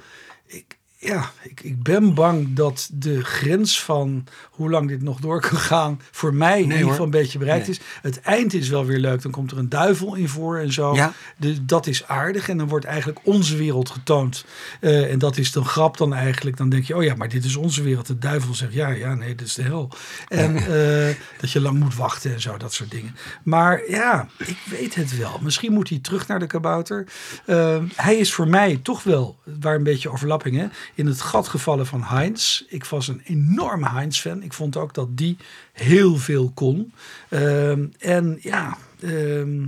ja, 1.03 1.31
ik, 1.41 1.61
ik 1.61 1.83
ben 1.83 2.13
bang 2.13 2.53
dat 2.53 2.89
de 2.93 3.23
grens 3.23 3.81
van 3.81 4.23
hoe 4.49 4.69
lang 4.69 4.87
dit 4.87 5.01
nog 5.01 5.19
door 5.19 5.41
kan 5.41 5.57
gaan, 5.57 6.01
voor 6.11 6.33
mij 6.33 6.61
in 6.61 6.71
ieder 6.71 6.87
geval 6.87 7.05
een 7.05 7.11
beetje 7.11 7.37
bereikt 7.37 7.67
is. 7.67 7.79
Het 8.01 8.21
eind 8.21 8.53
is 8.53 8.69
wel 8.69 8.85
weer 8.85 8.97
leuk. 8.99 9.21
Dan 9.21 9.31
komt 9.31 9.51
er 9.51 9.57
een 9.57 9.69
duivel 9.69 10.15
in 10.15 10.29
voor 10.29 10.57
en 10.57 10.73
zo. 10.73 10.95
Ja. 10.95 11.13
De, 11.37 11.65
dat 11.65 11.87
is 11.87 12.07
aardig. 12.07 12.49
En 12.49 12.57
dan 12.57 12.67
wordt 12.67 12.85
eigenlijk 12.85 13.19
onze 13.23 13.57
wereld 13.57 13.89
getoond. 13.89 14.45
Uh, 14.81 15.11
en 15.11 15.19
dat 15.19 15.37
is 15.37 15.51
dan 15.51 15.65
grap 15.65 15.97
dan 15.97 16.13
eigenlijk. 16.13 16.57
Dan 16.57 16.69
denk 16.69 16.83
je, 16.83 16.95
oh 16.95 17.03
ja, 17.03 17.15
maar 17.15 17.29
dit 17.29 17.45
is 17.45 17.55
onze 17.55 17.83
wereld. 17.83 18.07
De 18.07 18.17
duivel 18.17 18.53
zegt, 18.53 18.73
ja, 18.73 18.89
ja, 18.89 19.13
nee, 19.13 19.35
dit 19.35 19.47
is 19.47 19.53
de 19.53 19.61
hel. 19.61 19.89
En 20.27 20.55
uh, 20.55 21.15
dat 21.41 21.51
je 21.51 21.61
lang 21.61 21.79
moet 21.79 21.95
wachten 21.95 22.33
en 22.33 22.41
zo, 22.41 22.57
dat 22.57 22.73
soort 22.73 22.91
dingen. 22.91 23.15
Maar 23.43 23.81
ja, 23.89 24.27
ik 24.37 24.57
weet 24.69 24.95
het 24.95 25.17
wel. 25.17 25.39
Misschien 25.41 25.73
moet 25.73 25.89
hij 25.89 25.99
terug 25.99 26.27
naar 26.27 26.39
de 26.39 26.47
kabouter. 26.47 27.07
Uh, 27.45 27.77
hij 27.95 28.15
is 28.15 28.33
voor 28.33 28.47
mij 28.47 28.79
toch 28.83 29.03
wel, 29.03 29.39
waar 29.61 29.75
een 29.75 29.83
beetje 29.83 30.09
overlappingen 30.09 30.71
in 30.95 31.05
het 31.05 31.21
gat 31.21 31.47
gevallen 31.47 31.85
van 31.85 32.03
Heinz. 32.03 32.63
Ik 32.67 32.85
was 32.85 33.07
een 33.07 33.21
enorme 33.23 33.89
Heinz-fan. 33.89 34.43
Ik 34.43 34.53
vond 34.53 34.77
ook 34.77 34.93
dat 34.93 35.17
die 35.17 35.37
heel 35.71 36.17
veel 36.17 36.51
kon. 36.53 36.93
Ehm, 37.29 37.85
en 37.99 38.37
ja, 38.41 38.77
ehm, 38.99 39.65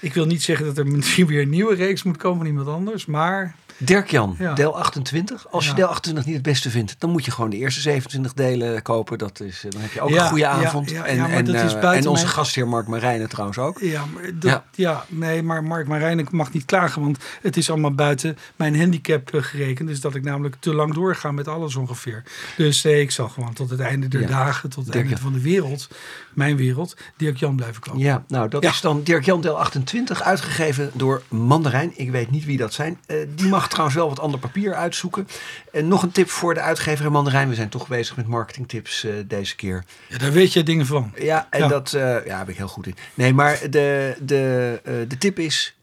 ik 0.00 0.14
wil 0.14 0.26
niet 0.26 0.42
zeggen 0.42 0.66
dat 0.66 0.78
er 0.78 0.86
misschien 0.96 1.26
weer 1.26 1.42
een 1.42 1.50
nieuwe 1.50 1.74
reeks 1.74 2.02
moet 2.02 2.16
komen 2.16 2.38
van 2.38 2.46
iemand 2.46 2.68
anders. 2.68 3.06
Maar 3.06 3.56
Dirk-Jan, 3.78 4.36
deel 4.54 4.78
28. 4.78 5.46
Als 5.50 5.66
je 5.66 5.74
deel 5.74 5.86
28 5.86 6.24
niet 6.24 6.34
het 6.34 6.44
beste 6.44 6.70
vindt, 6.70 6.94
dan 6.98 7.10
moet 7.10 7.24
je 7.24 7.30
gewoon 7.30 7.50
de 7.50 7.56
eerste 7.56 7.80
27 7.80 8.32
delen 8.32 8.82
kopen. 8.82 9.18
Dat 9.18 9.40
is, 9.40 9.64
eh, 9.64 9.70
dan 9.70 9.80
heb 9.80 9.92
je 9.92 10.00
ook 10.00 10.10
een 10.10 10.20
goede 10.20 10.46
avond. 10.46 10.92
en, 10.92 11.24
en, 11.30 11.48
uh, 11.48 11.96
en 11.96 12.06
onze 12.06 12.26
gastheer 12.26 12.68
Mark 12.68 12.86
Marijnen 12.86 13.28
trouwens 13.28 13.58
ook. 13.58 13.80
Ja, 13.80 14.04
maar 14.14 14.30
dat, 14.34 14.62
ja. 14.74 15.04
nee, 15.08 15.42
maar 15.42 15.64
Mark 15.64 15.86
Marijnen 15.86 16.26
mag 16.30 16.52
niet 16.52 16.64
klagen, 16.64 17.02
want 17.02 17.18
het 17.42 17.56
is 17.56 17.70
allemaal 17.70 17.94
buiten 17.94 18.38
mijn 18.56 18.78
handicap 18.78 19.34
uh, 19.34 19.42
gerekend. 19.42 19.88
Dus 19.88 20.00
dat 20.00 20.14
ik 20.14 20.22
namelijk 20.22 20.56
te 20.58 20.74
lang 20.74 20.94
doorga 20.94 21.32
met 21.32 21.48
alles 21.48 21.76
ongeveer. 21.76 22.22
Dus 22.56 22.84
ik 22.84 23.10
zal 23.10 23.28
gewoon 23.28 23.52
tot 23.52 23.70
het 23.70 23.80
einde 23.80 24.08
der 24.08 24.26
dagen, 24.26 24.70
tot 24.70 24.86
het 24.86 24.94
einde 24.94 25.16
van 25.16 25.32
de 25.32 25.40
wereld, 25.40 25.88
mijn 26.32 26.56
wereld, 26.56 26.96
Dirk-Jan 27.16 27.56
blijven 27.56 27.82
komen. 27.82 28.00
Ja, 28.00 28.24
nou 28.28 28.48
dat 28.48 28.64
is 28.64 28.80
dan 28.80 29.02
Dirk-Jan 29.02 29.40
deel 29.40 29.58
28, 29.58 30.22
uitgegeven 30.22 30.90
door 30.94 31.22
Mandarijn. 31.28 31.92
Ik 31.96 32.10
weet 32.10 32.30
niet 32.30 32.44
wie 32.44 32.56
dat 32.56 32.72
zijn. 32.72 32.98
die 33.34 33.48
mag 33.48 33.63
trouwens 33.68 33.96
wel 33.96 34.08
wat 34.08 34.20
ander 34.20 34.40
papier 34.40 34.74
uitzoeken. 34.74 35.28
En 35.72 35.88
nog 35.88 36.02
een 36.02 36.12
tip 36.12 36.30
voor 36.30 36.54
de 36.54 36.60
uitgever 36.60 37.04
en 37.04 37.12
Mandarijn. 37.12 37.48
We 37.48 37.54
zijn 37.54 37.68
toch 37.68 37.88
bezig 37.88 38.16
met 38.16 38.26
marketingtips 38.26 39.04
uh, 39.04 39.12
deze 39.26 39.56
keer. 39.56 39.84
Ja, 40.08 40.18
daar 40.18 40.32
weet 40.32 40.52
je 40.52 40.62
dingen 40.62 40.86
van. 40.86 41.12
Ja, 41.18 41.46
en 41.50 41.68
dat 41.68 41.92
uh, 41.92 42.26
ja, 42.26 42.38
ben 42.38 42.48
ik 42.48 42.56
heel 42.56 42.68
goed 42.68 42.86
in. 42.86 42.96
Nee, 43.14 43.34
maar 43.34 43.70
de, 43.70 44.16
de, 44.20 44.80
uh, 44.84 44.94
de 45.08 45.18
tip 45.18 45.38
is 45.38 45.76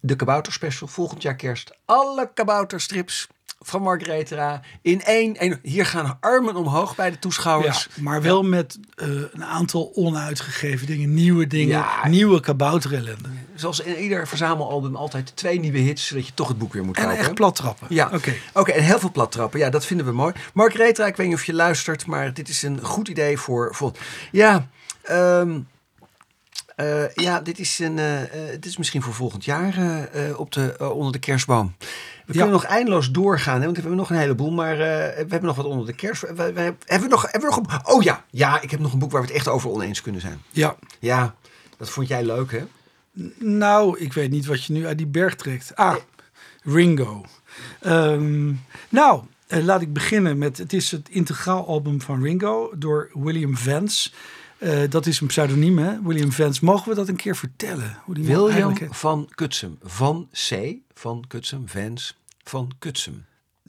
de 0.00 0.16
kabouter 0.16 0.52
special. 0.52 0.88
Volgend 0.88 1.22
jaar 1.22 1.36
kerst. 1.36 1.74
Alle 1.84 2.30
kabouterstrips 2.34 3.28
van 3.60 3.82
Margaretha 3.82 4.60
in 4.82 5.02
één, 5.02 5.36
één. 5.36 5.58
Hier 5.62 5.86
gaan 5.86 6.16
armen 6.20 6.56
omhoog 6.56 6.94
bij 6.94 7.10
de 7.10 7.18
toeschouwers. 7.18 7.88
Ja, 7.94 8.02
maar 8.02 8.22
wel 8.22 8.42
met 8.42 8.78
uh, 8.96 9.22
een 9.32 9.44
aantal 9.44 9.92
onuitgegeven 9.94 10.86
dingen, 10.86 11.14
nieuwe 11.14 11.46
dingen, 11.46 11.78
ja. 11.78 12.08
nieuwe 12.08 12.40
kabouterellende. 12.40 13.28
Zoals 13.54 13.80
in 13.80 13.96
ieder 13.98 14.28
verzamelalbum 14.28 14.96
altijd 14.96 15.32
twee 15.36 15.58
nieuwe 15.60 15.78
hits, 15.78 16.06
zodat 16.06 16.26
je 16.26 16.34
toch 16.34 16.48
het 16.48 16.58
boek 16.58 16.72
weer 16.72 16.84
moet 16.84 16.96
En 16.96 17.02
kopen. 17.02 17.18
echt 17.18 17.34
plat 17.34 17.54
trappen. 17.54 17.86
Ja, 17.90 18.10
Oké. 18.14 18.34
oké. 18.52 18.70
en 18.72 18.82
heel 18.84 18.98
veel 18.98 19.10
plattrappen. 19.10 19.58
Ja, 19.60 19.70
dat 19.70 19.86
vinden 19.86 20.06
we 20.06 20.12
mooi. 20.12 20.32
Mark 20.54 20.72
Retra, 20.74 21.06
ik 21.06 21.16
weet 21.16 21.26
niet 21.26 21.36
of 21.36 21.44
je 21.44 21.54
luistert, 21.54 22.06
maar 22.06 22.34
dit 22.34 22.48
is 22.48 22.62
een 22.62 22.80
goed 22.84 23.08
idee 23.08 23.38
voor... 23.38 23.74
voor 23.74 23.92
ja, 24.32 24.66
ehm, 25.02 25.60
eh, 26.76 27.14
ja, 27.14 27.40
dit 27.40 27.58
is, 27.58 27.78
een, 27.78 27.98
eh, 27.98 28.22
eh, 28.22 28.28
dit 28.50 28.66
is 28.66 28.76
misschien 28.76 29.02
voor 29.02 29.14
volgend 29.14 29.44
jaar 29.44 29.74
op 30.36 30.52
de, 30.52 30.90
onder 30.94 31.12
de 31.12 31.18
kerstboom. 31.18 31.74
We 32.26 32.32
kunnen 32.32 32.52
nog 32.52 32.64
eindeloos 32.64 33.10
doorgaan, 33.10 33.58
hè, 33.58 33.64
want 33.64 33.74
we 33.74 33.80
hebben 33.80 33.98
nog 33.98 34.10
een 34.10 34.16
heleboel, 34.16 34.50
maar 34.50 34.76
we 34.76 34.84
hebben 35.16 35.42
nog 35.44 35.56
wat 35.56 35.64
onder 35.66 35.86
de 35.86 35.92
kerst. 35.92 36.20
We, 36.20 36.34
we- 36.34 36.42
hebben, 36.60 36.76
we 36.86 37.06
nog, 37.08 37.22
hebben 37.22 37.50
we 37.50 37.56
nog 37.56 37.72
een, 37.72 37.86
Oh 37.94 38.02
ja, 38.02 38.24
ja, 38.30 38.60
ik 38.60 38.70
heb 38.70 38.80
nog 38.80 38.92
een 38.92 38.98
boek 38.98 39.10
waar 39.10 39.20
we 39.20 39.26
het 39.26 39.36
echt 39.36 39.48
over 39.48 39.70
oneens 39.70 40.02
kunnen 40.02 40.20
zijn. 40.20 40.42
Ja. 40.50 40.76
Ja, 40.98 41.34
dat 41.76 41.90
vond 41.90 42.08
jij 42.08 42.24
leuk, 42.24 42.50
hè? 42.52 42.64
Nou, 43.38 43.98
ik 43.98 44.12
weet 44.12 44.30
niet 44.30 44.46
wat 44.46 44.64
je 44.64 44.72
nu 44.72 44.86
uit 44.86 44.98
die 44.98 45.06
berg 45.06 45.34
trekt. 45.34 45.76
Ah, 45.76 45.96
Ringo. 46.62 47.24
Ehm, 47.80 48.52
nou, 48.88 49.22
eh, 49.46 49.64
laat 49.64 49.80
ik 49.80 49.92
beginnen 49.92 50.38
met... 50.38 50.58
Het 50.58 50.72
is 50.72 50.90
het 50.90 51.08
integraal 51.08 51.66
album 51.66 52.00
van 52.00 52.22
Ringo 52.22 52.72
door 52.76 53.10
William 53.14 53.56
Vance. 53.56 54.10
Eh, 54.58 54.80
dat 54.88 55.06
is 55.06 55.20
een 55.20 55.26
pseudoniem, 55.26 55.78
hè? 55.78 56.02
William 56.02 56.32
Vance. 56.32 56.64
Mogen 56.64 56.88
we 56.88 56.94
dat 56.94 57.08
een 57.08 57.16
keer 57.16 57.36
vertellen? 57.36 57.98
Hoe 58.04 58.14
die 58.14 58.24
man 58.24 58.44
William 58.44 58.76
van 58.90 59.28
Kutsum. 59.34 59.78
Van 59.82 60.28
C, 60.48 60.74
van 60.94 61.24
Kutsum, 61.28 61.68
Vans, 61.68 62.18
van 62.44 62.72
Kutsum. 62.78 63.24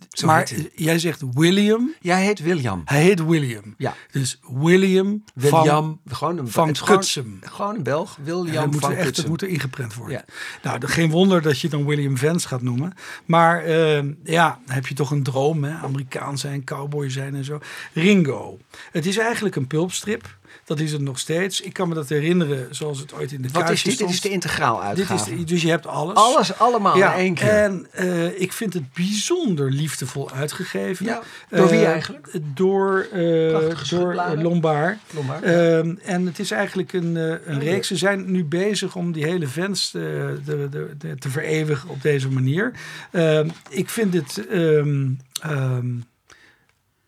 Zo 0.10 0.26
Maar 0.26 0.52
jij 0.76 1.00
zegt 1.00 1.22
William. 1.34 1.94
Jij 2.00 2.24
heet 2.24 2.40
William. 2.40 2.82
Hij 2.86 3.02
heet 3.02 3.26
William. 3.26 3.74
Ja. 3.78 3.96
Dus 4.12 4.40
William, 4.42 5.24
William, 5.34 6.00
van... 6.06 6.16
gewoon 6.16 6.38
een, 6.38 6.48
van 6.48 6.68
het 6.68 6.80
gewoon-. 6.80 7.40
Gewoon 7.42 7.76
een 7.76 7.84
Belg. 7.84 8.18
William 8.24 8.70
moet 8.70 8.80
van 8.80 8.92
echt, 8.92 9.06
Kutsum. 9.06 9.30
moet 9.30 9.42
er 9.42 9.48
ingeprent 9.48 9.96
worden. 9.96 10.18
Ja. 10.18 10.34
Nou, 10.70 10.88
geen 10.88 11.10
wonder 11.10 11.42
dat 11.42 11.60
je 11.60 11.70
dan 11.70 11.86
William 11.86 12.18
Vance 12.18 12.48
gaat 12.48 12.62
noemen. 12.62 12.94
Maar 13.26 13.64
eh, 13.64 14.04
ja, 14.24 14.60
dan 14.66 14.76
heb 14.76 14.88
je 14.88 14.94
toch 14.94 15.12
een 15.12 15.24
droom, 15.24 15.64
hè? 15.64 15.74
Amerikaan 15.74 16.38
zijn, 16.38 16.64
cowboy 16.64 17.10
zijn 17.10 17.36
en 17.36 17.44
zo. 17.44 17.60
Ringo. 17.94 18.58
Het 18.92 19.06
is 19.06 19.18
eigenlijk 19.18 19.56
een 19.56 19.68
pulpstrip. 19.68 20.38
Dat 20.66 20.80
is 20.80 20.92
het 20.92 21.02
nog 21.02 21.20
steeds. 21.20 21.62
Ik 21.62 21.74
kan 21.74 21.88
me 21.90 21.94
dat 21.96 22.10
herinneren 22.10 22.76
zoals 22.76 23.00
het 23.00 23.14
ooit 23.14 23.32
in 23.32 23.42
de 23.42 23.50
Wat 23.52 23.70
is 23.70 23.84
dit? 23.84 23.98
Dit 23.98 24.10
is 24.10 24.22
de 24.22 24.30
integraal 24.30 24.76
Dit 24.90 24.98
is 25.04 25.10
uitgave. 25.10 25.36
de- 25.36 25.44
dus 25.44 25.62
je 25.62 25.70
hebt 25.70 25.88
alles. 25.88 26.16
Alles 26.16 26.58
allemaal 26.60 26.96
in 26.96 27.02
één 27.04 27.34
keer. 27.34 27.48
En 27.50 27.88
eh, 27.92 28.42
ik 28.42 28.54
vind 28.54 28.74
het 28.74 28.94
bijzonder 28.94 29.72
liefdevol 29.72 30.32
uitgegeven. 30.32 31.06
Ja, 31.06 31.22
door 31.50 31.70
wie 31.70 31.80
Eh, 31.80 31.92
eigenlijk? 31.92 32.28
Door, 32.56 33.08
eh, 33.12 33.90
door 33.90 34.16
Lombard. 34.42 34.98
Lombard. 35.14 35.44
Ehm, 35.44 35.96
en 36.04 36.26
het 36.26 36.40
is 36.40 36.52
eigenlijk 36.52 36.94
een, 36.94 37.16
een 37.52 37.60
reeks. 37.60 37.88
Ze 37.88 37.96
zijn 37.98 38.32
nu 38.32 38.44
bezig 38.46 38.96
om 38.96 39.12
die 39.12 39.24
hele 39.24 39.48
fans 39.48 39.94
eh, 39.96 40.02
de, 40.02 40.68
de, 40.70 40.90
de- 40.98 41.16
te 41.18 41.30
vereeuwigen 41.30 41.90
op 41.90 42.02
deze 42.02 42.30
manier. 42.30 42.72
Ehm, 43.12 43.50
ik 43.70 43.90
vind 43.90 44.14
het, 44.14 44.48
ehm, 44.48 45.06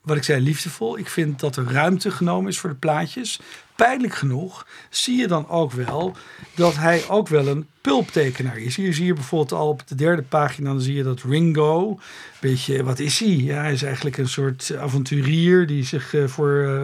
wat 0.06 0.18
ik 0.18 0.24
zei, 0.24 0.42
liefdevol. 0.42 0.98
Ik 0.98 1.10
vind 1.10 1.40
dat 1.40 1.56
er 1.56 1.72
ruimte 1.72 2.12
genomen 2.12 2.50
is 2.50 2.60
voor 2.60 2.70
de 2.70 2.76
plaatjes. 2.76 3.40
Pijnlijk 3.76 4.14
genoeg 4.14 4.68
zie 4.90 5.18
je 5.18 5.28
dan 5.28 5.50
ook 5.50 5.72
wel 5.72 6.16
dat 6.56 6.76
hij 6.76 7.04
ook 7.10 7.28
wel 7.28 7.48
een 7.48 7.68
pulptekenaar 7.82 8.58
is. 8.58 8.76
Hier 8.76 8.94
zie 8.94 9.06
je 9.06 9.14
bijvoorbeeld 9.14 9.52
al 9.52 9.68
op 9.68 9.88
de 9.88 9.96
derde 9.96 10.22
pagina, 10.22 10.70
dan 10.70 10.82
zie 10.82 10.96
je 10.96 11.04
dat 11.04 11.22
Ringo, 11.22 12.00
beetje, 12.40 12.84
wat 12.84 13.00
is 13.00 13.20
hij? 13.20 13.30
Ja, 13.30 13.62
hij 13.62 13.74
is 13.74 13.84
eigenlijk 13.84 14.18
een 14.18 14.28
soort 14.28 14.76
avonturier 14.78 15.68
die 15.68 15.84
zich 15.84 16.14
eh, 16.14 16.28
voor 16.28 16.64
eh, 16.64 16.84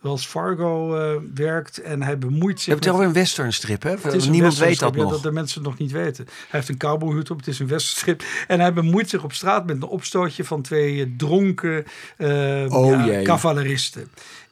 Wells 0.00 0.26
Fargo 0.26 0.96
eh, 0.96 1.20
werkt 1.34 1.82
en 1.82 2.02
hij 2.02 2.18
bemoeit 2.18 2.56
Je 2.56 2.62
zich 2.62 2.72
hebt 2.72 2.84
het 2.84 2.94
over 2.94 3.06
een 3.06 3.12
westernstrip, 3.12 3.82
hè? 3.82 3.90
het 4.00 4.14
is 4.14 4.28
Niemand 4.28 4.58
weet 4.58 4.78
dat 4.78 4.94
ja, 4.94 5.02
nog. 5.02 5.10
Dat 5.10 5.22
de 5.22 5.32
mensen 5.32 5.60
het 5.60 5.70
nog 5.70 5.78
niet 5.78 5.90
weten. 5.90 6.24
Hij 6.24 6.46
heeft 6.48 6.68
een 6.68 6.76
cowboyhoed 6.76 7.30
op, 7.30 7.36
het 7.36 7.46
is 7.46 7.58
een 7.58 7.66
westernstrip. 7.66 8.22
En 8.46 8.60
hij 8.60 8.72
bemoeit 8.72 9.08
zich 9.08 9.24
op 9.24 9.32
straat 9.32 9.66
met 9.66 9.76
een 9.76 9.88
opstootje 9.88 10.44
van 10.44 10.62
twee 10.62 11.16
dronken 11.16 11.84
eh 12.16 12.66
Oh 12.68 13.06
ja, 13.06 13.22
cavaleristen. 13.22 14.08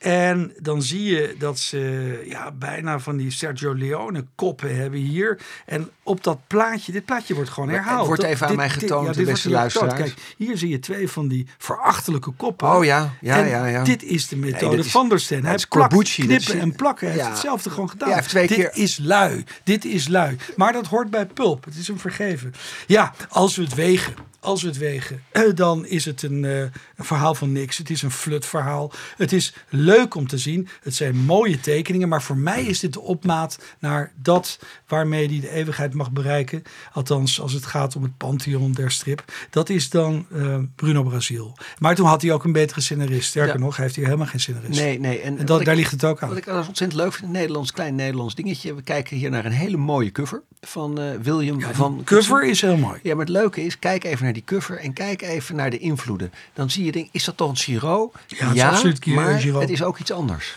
En 0.07 0.53
dan 0.61 0.83
zie 0.83 1.03
je 1.05 1.35
dat 1.39 1.59
ze 1.59 2.23
ja, 2.29 2.53
bijna 2.53 2.99
van 2.99 3.17
die 3.17 3.31
Sergio 3.31 3.75
Leone 3.75 4.25
koppen 4.35 4.77
hebben 4.77 5.01
hier. 5.01 5.39
En 5.67 5.91
op 6.03 6.25
dat 6.25 6.39
plaatje, 6.47 6.93
dit 6.93 7.05
plaatje 7.05 7.35
wordt 7.35 7.51
gewoon 7.51 7.69
Het 7.69 7.79
herhaald. 7.79 8.07
wordt 8.07 8.21
Dat- 8.23 8.31
even 8.31 8.43
aan 8.43 8.49
dit- 8.49 8.57
mij 8.61 8.69
dit- 8.69 8.79
getoond, 8.79 9.07
ja, 9.07 9.13
de 9.13 9.23
beste 9.25 9.49
wordt 9.51 9.73
getoond. 9.73 9.87
luisteraars. 9.91 10.15
Kijk, 10.15 10.35
hier 10.37 10.57
zie 10.59 10.69
je 10.69 10.79
twee 10.79 11.09
van 11.09 11.29
die 11.29 11.47
verachtelijke 11.59 12.31
koppen. 12.31 12.69
Oh 12.77 12.85
ja, 12.85 13.15
ja, 13.21 13.37
en 13.43 13.49
ja. 13.49 13.67
ja. 13.67 13.85
dit 13.85 14.03
is 14.03 14.29
de 14.29 14.37
methode 14.37 14.85
van 14.85 15.09
der 15.09 15.21
Steen. 15.21 15.41
dat 15.43 15.51
Hij 15.51 15.65
plakt, 15.69 16.13
knippen 16.15 16.37
is- 16.37 16.49
en 16.49 16.75
plakken. 16.75 17.07
Hij 17.07 17.17
Ja. 17.17 17.23
heeft 17.23 17.35
hetzelfde 17.37 17.71
gewoon 17.71 17.91
gedaan. 17.91 18.09
Ja, 18.09 18.15
hij 18.15 18.23
heeft 18.23 18.35
twee 18.35 18.47
dit 18.49 18.57
keer- 18.57 18.83
is 18.83 18.99
lui. 19.03 19.45
Dit 19.65 19.85
is 19.85 20.09
lui. 20.09 20.37
Maar 20.57 20.73
dat 20.73 20.87
hoort 20.87 21.11
bij 21.11 21.27
pulp. 21.27 21.65
Het 21.65 21.77
is 21.77 21.89
hem 21.89 21.99
vergeven. 21.99 22.55
Ja, 22.87 23.15
als 23.29 23.57
we 23.57 23.63
het 23.63 23.75
wegen. 23.75 24.15
Als 24.41 24.63
we 24.63 24.69
het 24.69 24.79
wegen, 24.79 25.23
dan 25.55 25.87
is 25.87 26.05
het 26.05 26.23
een, 26.23 26.45
eh, 26.45 26.59
een 26.61 26.71
verhaal 26.97 27.35
van 27.35 27.53
niks. 27.53 27.79
Het 27.79 27.91
is 27.91 28.03
een 28.03 28.11
flut 28.11 28.47
verhaal. 28.47 28.93
Het 29.17 29.33
is 29.33 29.55
leuk 29.69 30.15
om 30.15 30.27
te 30.27 30.39
zien. 30.39 30.69
Het 30.83 30.95
zijn 30.95 31.17
mooie 31.17 31.61
tekeningen. 31.61 32.09
Maar 32.09 32.23
voor 32.23 32.37
mij 32.37 32.65
is 32.65 32.81
dit 32.81 32.93
de 32.93 33.01
opmaat 33.01 33.59
naar 33.79 34.13
dat 34.23 34.59
waarmee 34.87 35.29
hij 35.29 35.41
de 35.41 35.51
eeuwigheid 35.51 35.95
mag 35.95 36.11
bereiken. 36.11 36.63
Althans, 36.93 37.41
als 37.41 37.53
het 37.53 37.67
gaat 37.67 37.97
om 37.97 38.03
het 38.03 38.17
pantheon 38.17 38.73
der 38.73 38.91
strip. 38.91 39.25
Dat 39.51 39.69
is 39.69 39.91
dan 39.91 40.27
eh, 40.33 40.59
Bruno 40.75 41.03
Brazil. 41.03 41.57
Maar 41.79 41.95
toen 41.95 42.07
had 42.07 42.23
hij 42.23 42.33
ook 42.33 42.45
een 42.45 42.53
betere 42.53 42.81
scenarist. 42.81 43.29
Sterker 43.29 43.55
Ja. 43.55 43.61
nog, 43.61 43.75
hij 43.77 43.85
heeft 43.85 43.97
hier 43.97 44.05
helemaal 44.05 44.27
geen 44.27 44.41
scenarist. 44.41 44.81
Nee, 44.81 44.99
nee. 45.01 45.21
En, 45.21 45.47
dat, 45.47 45.61
ik- 45.61 45.67
daar 45.67 45.77
ligt 45.77 45.91
het 45.91 46.05
ook 46.05 46.23
aan. 46.23 46.29
Wat 46.29 46.39
ik 46.39 46.47
ontzettend 46.47 46.93
leuk 46.95 47.13
vind, 47.13 47.25
een 47.27 47.31
Nederlands, 47.31 47.73
klein 47.73 47.95
Nederlands 47.95 48.35
dingetje. 48.35 48.75
We 48.75 48.83
kijken 48.83 49.17
hier 49.17 49.31
naar 49.31 49.45
een 49.45 49.53
hele 49.53 49.77
mooie 49.77 50.13
cover 50.13 50.43
van 50.61 51.01
eh, 51.01 51.05
William 51.23 51.61
Ja, 51.61 51.75
van 51.75 52.01
cover 52.05 52.45
is 52.45 52.61
heel 52.61 52.77
mooi. 52.77 52.99
Ja, 53.03 53.11
maar 53.15 53.25
het 53.25 53.35
leuke 53.35 53.65
is, 53.65 53.79
kijk 53.79 54.05
even 54.05 54.26
naar 54.27 54.35
die 54.35 54.45
cover 54.45 54.79
en 54.79 54.93
kijk 54.93 55.23
even 55.23 55.57
naar 55.57 55.71
de 55.71 55.79
invloeden. 55.79 56.33
Dan 56.55 56.71
zie 56.71 56.85
je, 56.85 56.93
denk, 56.93 57.09
is 57.13 57.25
dat 57.25 57.37
toch 57.37 57.49
een 57.51 57.57
Giro? 57.57 58.13
Ja, 58.27 58.47
het 58.47 58.57
is 58.57 58.63
absoluut 58.63 59.07
maar 59.07 59.39
Giro. 59.41 59.61
het 59.61 59.71
is 59.71 59.83
ook 59.83 59.99
iets 59.99 60.13
anders. 60.13 60.55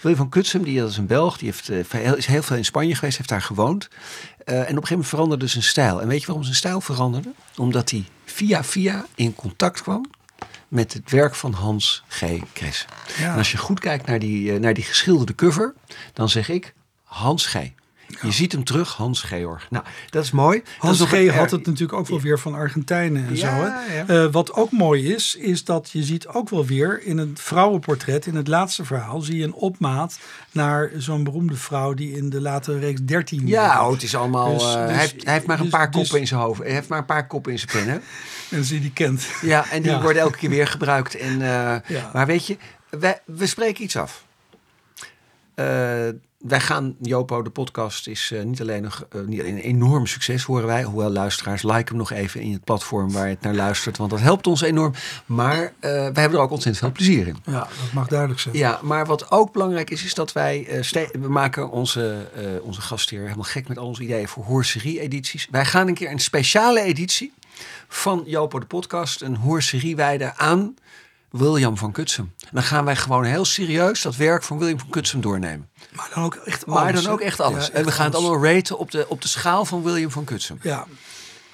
William 0.00 0.20
van 0.20 0.28
Kutsum, 0.30 0.62
die 0.62 0.78
dat 0.80 0.90
is 0.90 0.96
een 0.96 1.06
Belg, 1.06 1.38
die 1.38 1.48
heeft, 1.48 1.68
eh, 1.68 2.00
heel- 2.00 2.16
is 2.16 2.26
heel 2.26 2.42
veel 2.42 2.56
in 2.56 2.64
Spanje 2.64 2.94
geweest, 2.94 3.16
heeft 3.16 3.28
daar 3.28 3.42
gewoond. 3.42 3.88
Eh, 4.44 4.54
en 4.54 4.60
op 4.60 4.60
een 4.60 4.66
gegeven 4.66 4.88
moment 4.90 5.08
veranderde 5.08 5.46
zijn 5.46 5.62
stijl. 5.62 6.00
En 6.00 6.08
weet 6.08 6.20
je 6.20 6.26
waarom 6.26 6.44
zijn 6.44 6.56
stijl 6.56 6.80
veranderde? 6.80 7.32
Omdat 7.56 7.90
hij 7.90 8.04
via 8.24 8.64
via 8.64 9.06
in 9.14 9.34
contact 9.34 9.82
kwam 9.82 10.10
met 10.68 10.92
het 10.92 11.10
werk 11.10 11.34
van 11.34 11.52
Hans 11.52 12.02
G. 12.08 12.22
Kres. 12.52 12.84
Ja. 13.18 13.32
En 13.32 13.38
als 13.38 13.50
je 13.52 13.58
goed 13.58 13.80
kijkt 13.80 14.06
naar 14.06 14.18
die, 14.18 14.52
eh, 14.52 14.60
naar 14.60 14.74
die 14.74 14.84
geschilderde 14.84 15.34
cover, 15.34 15.74
dan 16.12 16.28
zeg 16.28 16.48
ik 16.48 16.74
Hans 17.02 17.46
G. 17.46 17.56
Je 18.20 18.30
ziet 18.30 18.52
hem 18.52 18.64
terug, 18.64 18.92
Hans 18.94 19.22
Georg. 19.22 19.66
Nou, 19.70 19.84
dat 20.10 20.24
is 20.24 20.30
mooi. 20.30 20.62
Hans 20.78 20.92
is 20.94 20.98
nog 21.00 21.08
G. 21.08 21.12
een- 21.12 21.28
had 21.28 21.50
het 21.50 21.66
natuurlijk 21.66 21.98
ook 21.98 22.08
wel 22.08 22.20
weer 22.20 22.38
van 22.38 22.54
Argentijnen 22.54 23.26
en 23.26 23.36
Ja, 23.36 23.40
zo. 23.40 23.46
Hè? 23.70 23.94
ja. 23.96 24.06
Eh, 24.06 24.32
wat 24.32 24.52
ook 24.52 24.70
mooi 24.70 25.14
is, 25.14 25.34
is 25.34 25.64
dat 25.64 25.90
je 25.90 26.02
ziet 26.02 26.26
ook 26.26 26.48
wel 26.48 26.66
weer 26.66 27.02
in 27.02 27.18
het 27.18 27.40
vrouwenportret, 27.40 28.26
in 28.26 28.34
het 28.34 28.48
laatste 28.48 28.84
verhaal, 28.84 29.20
zie 29.20 29.36
je 29.36 29.44
een 29.44 29.52
opmaat 29.54 30.18
naar 30.52 30.90
zo'n 30.96 31.24
beroemde 31.24 31.56
vrouw 31.56 31.94
die 31.94 32.12
in 32.16 32.30
de 32.30 32.40
latere 32.40 32.78
reeks 32.78 33.00
13 33.02 33.46
Ja, 33.46 33.86
oh, 33.86 33.92
het 33.92 34.02
is 34.02 34.14
allemaal. 34.16 34.52
Dus- 34.52 34.62
eh, 34.62 34.68
dus- 34.74 34.90
hij, 34.90 34.96
heeft, 34.98 35.24
hij 35.24 35.32
heeft 35.32 35.46
maar 35.46 35.56
een 35.56 35.62
dus- 35.62 35.72
paar 35.72 35.90
dus- 35.90 36.00
koppen 36.00 36.20
in 36.20 36.26
zijn 36.26 36.40
hoofd. 36.40 36.62
Hij 36.62 36.72
heeft 36.72 36.88
maar 36.88 36.98
een 36.98 37.04
paar 37.04 37.26
koppen 37.26 37.52
in 37.52 37.58
zijn 37.58 37.70
pen. 37.84 37.92
Hè? 37.92 37.98
En 38.56 38.64
ze 38.64 38.80
die 38.80 38.92
kent. 38.92 39.26
Ja, 39.42 39.70
en 39.70 39.82
die 39.82 39.90
Ja. 39.90 40.02
worden 40.02 40.22
elke 40.22 40.38
keer 40.38 40.50
weer 40.50 40.66
gebruikt. 40.66 41.14
En, 41.16 41.32
eh, 41.42 41.76
Ja. 41.96 42.10
Maar 42.12 42.26
weet 42.26 42.46
je, 42.46 42.56
wij, 42.90 43.20
we 43.24 43.46
spreken 43.46 43.84
iets 43.84 43.96
af. 43.96 44.24
Eh, 45.54 46.08
wij 46.42 46.60
gaan, 46.60 46.96
Jopo, 47.00 47.42
de 47.42 47.50
podcast 47.50 48.06
is 48.06 48.30
eh, 48.32 48.42
niet, 48.42 48.60
alleen 48.60 48.84
een, 48.84 48.92
eh, 49.10 49.20
niet 49.26 49.40
alleen 49.40 49.52
een 49.52 49.62
enorm 49.62 50.06
succes, 50.06 50.42
horen 50.44 50.66
wij. 50.66 50.82
Hoewel 50.82 51.10
luisteraars, 51.10 51.62
like 51.62 51.84
hem 51.84 51.96
nog 51.96 52.12
even 52.12 52.40
in 52.40 52.52
het 52.52 52.64
platform 52.64 53.12
waar 53.12 53.26
je 53.26 53.34
het 53.34 53.42
naar 53.42 53.54
luistert. 53.54 53.96
Want 53.96 54.10
dat 54.10 54.20
helpt 54.20 54.46
ons 54.46 54.60
enorm. 54.60 54.92
Maar 55.26 55.62
eh, 55.62 55.90
wij 55.90 56.00
hebben 56.00 56.38
er 56.38 56.44
ook 56.44 56.50
ontzettend 56.50 56.78
veel 56.78 56.92
plezier 56.92 57.26
in. 57.26 57.36
Ja, 57.44 57.58
dat 57.58 57.92
mag 57.92 58.08
duidelijk 58.08 58.40
zijn. 58.40 58.56
Ja, 58.56 58.80
maar 58.82 59.06
wat 59.06 59.30
ook 59.30 59.52
belangrijk 59.52 59.90
is, 59.90 60.04
is 60.04 60.14
dat 60.14 60.32
wij 60.32 60.84
we 61.12 61.28
maken 61.28 61.70
onze, 61.70 62.30
onze 62.62 62.80
gastheer 62.80 63.22
helemaal 63.22 63.44
gek 63.44 63.68
met 63.68 63.78
al 63.78 63.86
onze 63.86 64.02
ideeën 64.02 64.28
voor 64.28 64.44
hoorserie-edities. 64.44 65.48
Wij 65.50 65.64
gaan 65.64 65.88
een 65.88 65.94
keer 65.94 66.10
een 66.10 66.18
speciale 66.18 66.80
editie 66.80 67.32
van 67.88 68.22
Jopo 68.26 68.58
de 68.58 68.66
podcast, 68.66 69.22
een 69.22 69.36
hoorserie 69.36 69.96
wijden 69.96 70.36
aan 70.36 70.74
William 71.32 71.76
van 71.76 71.92
Kutsum. 71.92 72.32
En 72.40 72.48
dan 72.52 72.62
gaan 72.62 72.84
wij 72.84 72.96
gewoon 72.96 73.24
heel 73.24 73.44
serieus 73.44 74.02
dat 74.02 74.16
werk 74.16 74.42
van 74.42 74.58
William 74.58 74.78
van 74.78 74.88
Kutsum 74.90 75.20
doornemen. 75.20 75.68
Maar 75.92 76.10
dan 76.14 76.24
ook 76.24 76.34
echt 76.34 76.66
alles. 76.66 76.82
Maar 76.82 76.92
dan 76.92 77.06
ook 77.06 77.20
echt 77.20 77.40
alles. 77.40 77.66
Ja, 77.66 77.72
en 77.72 77.84
we 77.84 77.90
gaan 77.90 78.06
het 78.06 78.14
allemaal 78.14 78.44
raten 78.44 78.78
op 78.78 78.90
de, 78.90 79.06
op 79.08 79.22
de 79.22 79.28
schaal 79.28 79.64
van 79.64 79.82
William 79.82 80.10
van 80.10 80.24
Kutsum. 80.24 80.58
Ja, 80.62 80.86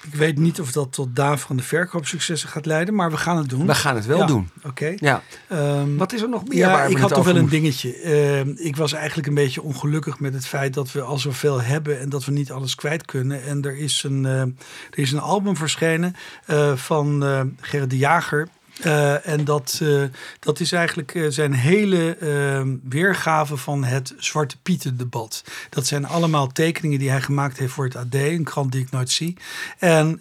ik 0.01 0.15
weet 0.15 0.37
niet 0.37 0.59
of 0.59 0.71
dat 0.71 0.93
tot 0.93 1.15
daverende 1.15 1.63
verkoopsuccessen 1.63 2.49
gaat 2.49 2.65
leiden, 2.65 2.95
maar 2.95 3.11
we 3.11 3.17
gaan 3.17 3.37
het 3.37 3.49
doen. 3.49 3.65
We 3.65 3.75
gaan 3.75 3.95
het 3.95 4.05
wel 4.05 4.17
Ja, 4.17 4.25
doen. 4.25 4.49
Oké. 4.63 4.93
Ja. 4.97 5.21
Ehm, 5.47 5.95
Wat 5.95 6.13
is 6.13 6.21
er 6.21 6.29
nog 6.29 6.47
meer 6.47 6.57
Ja, 6.57 6.71
waar 6.71 6.85
we 6.85 6.91
ik 6.91 6.97
had 6.97 7.13
toch 7.13 7.25
wel 7.25 7.35
een 7.35 7.49
dingetje. 7.49 7.95
Ehm, 7.95 8.51
ik 8.55 8.75
was 8.75 8.93
eigenlijk 8.93 9.27
een 9.27 9.33
beetje 9.33 9.61
ongelukkig 9.61 10.19
met 10.19 10.33
het 10.33 10.45
feit 10.45 10.73
dat 10.73 10.91
we 10.91 11.01
al 11.01 11.17
zoveel 11.17 11.61
hebben 11.61 11.99
en 11.99 12.09
dat 12.09 12.25
we 12.25 12.31
niet 12.31 12.51
alles 12.51 12.75
kwijt 12.75 13.05
kunnen. 13.05 13.43
En 13.43 13.61
er 13.61 13.77
is 13.77 14.03
een, 14.03 14.25
eh, 14.25 14.41
er 14.41 14.53
is 14.91 15.11
een 15.11 15.19
album 15.19 15.55
verschenen 15.57 16.15
eh, 16.45 16.75
van 16.75 17.23
eh 17.23 17.41
Gerrit 17.59 17.89
de 17.89 17.97
Jager. 17.97 18.47
Uh, 18.85 19.27
en 19.27 19.45
dat, 19.45 19.79
uh, 19.83 20.03
dat 20.39 20.59
is 20.59 20.71
eigenlijk 20.71 21.13
uh, 21.13 21.29
zijn 21.29 21.53
hele 21.53 22.15
ehm, 22.15 22.75
weergave 22.83 23.57
van 23.57 23.83
het 23.83 24.13
Zwarte 24.17 24.57
Pieten 24.63 24.97
debat. 24.97 25.43
Dat 25.69 25.87
zijn 25.87 26.05
allemaal 26.05 26.47
tekeningen 26.47 26.99
die 26.99 27.09
hij 27.09 27.21
gemaakt 27.21 27.57
heeft 27.57 27.73
voor 27.73 27.85
het 27.85 27.95
AD, 27.95 28.13
een 28.13 28.43
krant 28.43 28.71
die 28.71 28.81
ik 28.81 28.91
nooit 28.91 29.09
zie. 29.09 29.37
En 29.79 30.19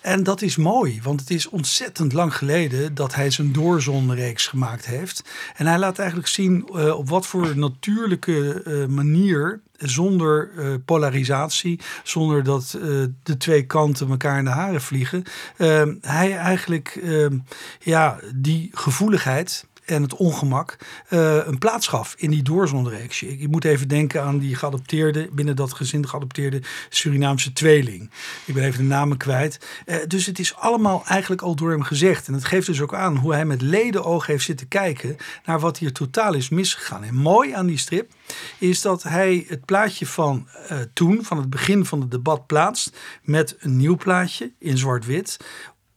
en 0.00 0.22
dat 0.22 0.42
is 0.42 0.56
mooi, 0.56 1.00
want 1.02 1.20
het 1.20 1.30
is 1.30 1.48
ontzettend 1.48 2.12
lang 2.12 2.36
geleden 2.36 2.94
dat 2.94 3.14
hij 3.14 3.30
zijn 3.30 3.52
doorzonreeks 3.52 4.46
gemaakt 4.46 4.86
heeft. 4.86 5.24
En 5.56 5.66
hij 5.66 5.78
laat 5.78 5.98
eigenlijk 5.98 6.28
zien 6.28 6.68
uh, 6.72 6.98
op 6.98 7.08
wat 7.08 7.26
voor 7.26 7.58
natuurlijke 7.58 8.62
uh, 8.66 8.86
manier, 8.86 9.60
zonder 9.78 10.50
uh, 10.56 10.74
polarisatie, 10.84 11.80
zonder 12.02 12.44
dat 12.44 12.78
de 13.22 13.36
twee 13.38 13.66
kanten 13.66 14.10
elkaar 14.10 14.38
in 14.38 14.44
de 14.44 14.50
haren 14.50 14.80
vliegen, 14.80 15.24
hij 16.00 16.36
eigenlijk 16.36 17.02
ja, 17.78 18.18
die 18.34 18.70
gevoeligheid 18.72 19.66
en 19.90 20.02
het 20.02 20.14
ongemak 20.14 20.76
uh, 21.10 21.46
een 21.46 21.58
plaats 21.58 21.86
gaf 21.86 22.14
in 22.18 22.30
die 22.30 22.42
doorzonreeks. 22.42 23.20
Je, 23.20 23.48
moet 23.50 23.64
even 23.64 23.88
denken 23.88 24.22
aan 24.22 24.38
die 24.38 24.54
geadopteerde, 24.54 25.28
binnen 25.32 25.56
dat 25.56 25.72
gezin 25.72 26.08
geadopteerde 26.08 26.62
Surinaamse 26.88 27.52
tweeling. 27.52 28.10
Ik 28.44 28.54
ben 28.54 28.64
even 28.64 28.82
de 28.82 28.88
namen 28.88 29.16
kwijt. 29.16 29.66
Uh, 29.86 29.96
dus 30.06 30.26
het 30.26 30.38
is 30.38 30.56
allemaal 30.56 31.02
eigenlijk 31.06 31.42
al 31.42 31.54
door 31.54 31.70
hem 31.70 31.82
gezegd. 31.82 32.26
En 32.26 32.34
het 32.34 32.44
geeft 32.44 32.66
dus 32.66 32.80
ook 32.80 32.94
aan 32.94 33.16
hoe 33.16 33.32
hij 33.32 33.44
met 33.44 33.62
ledenoog 33.62 34.26
heeft 34.26 34.44
zitten 34.44 34.68
kijken 34.68 35.16
naar 35.44 35.60
wat 35.60 35.78
hier 35.78 35.92
totaal 35.92 36.34
is 36.34 36.48
misgegaan. 36.48 37.04
En 37.04 37.14
mooi 37.14 37.52
aan 37.52 37.66
die 37.66 37.78
strip 37.78 38.12
is 38.58 38.80
dat 38.80 39.02
hij 39.02 39.44
het 39.48 39.64
plaatje 39.64 40.06
van 40.06 40.48
uh, 40.70 40.78
toen, 40.92 41.24
van 41.24 41.38
het 41.38 41.50
begin 41.50 41.84
van 41.84 42.00
het 42.00 42.10
debat, 42.10 42.46
plaatst 42.46 42.96
met 43.22 43.56
een 43.58 43.76
nieuw 43.76 43.96
plaatje 43.96 44.52
in 44.58 44.78
zwart-wit 44.78 45.36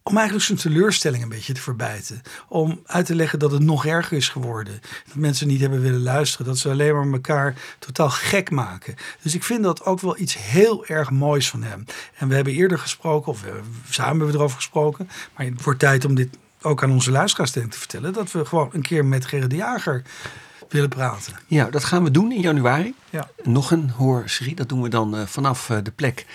om 0.03 0.15
eigenlijk 0.17 0.45
zijn 0.45 0.57
teleurstelling 0.57 1.23
een 1.23 1.29
beetje 1.29 1.53
te 1.53 1.61
verbijten. 1.61 2.21
Om 2.47 2.81
uit 2.85 3.05
te 3.05 3.15
leggen 3.15 3.39
dat 3.39 3.51
het 3.51 3.61
nog 3.61 3.85
erger 3.85 4.17
is 4.17 4.29
geworden. 4.29 4.81
Dat 5.05 5.15
mensen 5.15 5.47
niet 5.47 5.61
hebben 5.61 5.81
willen 5.81 6.03
luisteren. 6.03 6.45
Dat 6.45 6.57
ze 6.57 6.69
alleen 6.69 6.95
maar 6.95 7.13
elkaar 7.13 7.55
totaal 7.79 8.09
gek 8.09 8.49
maken. 8.49 8.95
Dus 9.21 9.35
ik 9.35 9.43
vind 9.43 9.63
dat 9.63 9.85
ook 9.85 9.99
wel 9.99 10.19
iets 10.19 10.37
heel 10.37 10.85
erg 10.85 11.11
moois 11.11 11.49
van 11.49 11.63
hem. 11.63 11.85
En 12.17 12.27
we 12.27 12.35
hebben 12.35 12.53
eerder 12.53 12.79
gesproken, 12.79 13.31
of 13.31 13.43
samen 13.89 14.09
hebben 14.09 14.27
we 14.27 14.33
erover 14.33 14.55
gesproken. 14.55 15.09
Maar 15.35 15.45
het 15.45 15.63
wordt 15.63 15.79
tijd 15.79 16.05
om 16.05 16.15
dit 16.15 16.37
ook 16.61 16.83
aan 16.83 16.91
onze 16.91 17.11
luisteraars 17.11 17.51
te 17.51 17.65
vertellen. 17.69 18.13
Dat 18.13 18.31
we 18.31 18.45
gewoon 18.45 18.69
een 18.73 18.81
keer 18.81 19.05
met 19.05 19.25
Gerrit 19.25 19.49
de 19.49 19.55
Jager 19.55 20.03
willen 20.70 20.89
praten. 20.89 21.34
Ja, 21.47 21.70
dat 21.70 21.84
gaan 21.84 22.03
we 22.03 22.11
doen 22.11 22.32
in 22.32 22.41
januari. 22.41 22.93
Ja. 23.09 23.30
Nog 23.43 23.72
een 23.72 23.89
hoorserie. 23.89 24.55
Dat 24.55 24.70
doen 24.70 24.82
we 24.82 24.89
dan 24.89 25.16
uh, 25.16 25.26
vanaf 25.26 25.70
uh, 25.70 25.78
de 25.84 25.91
plek 25.91 26.26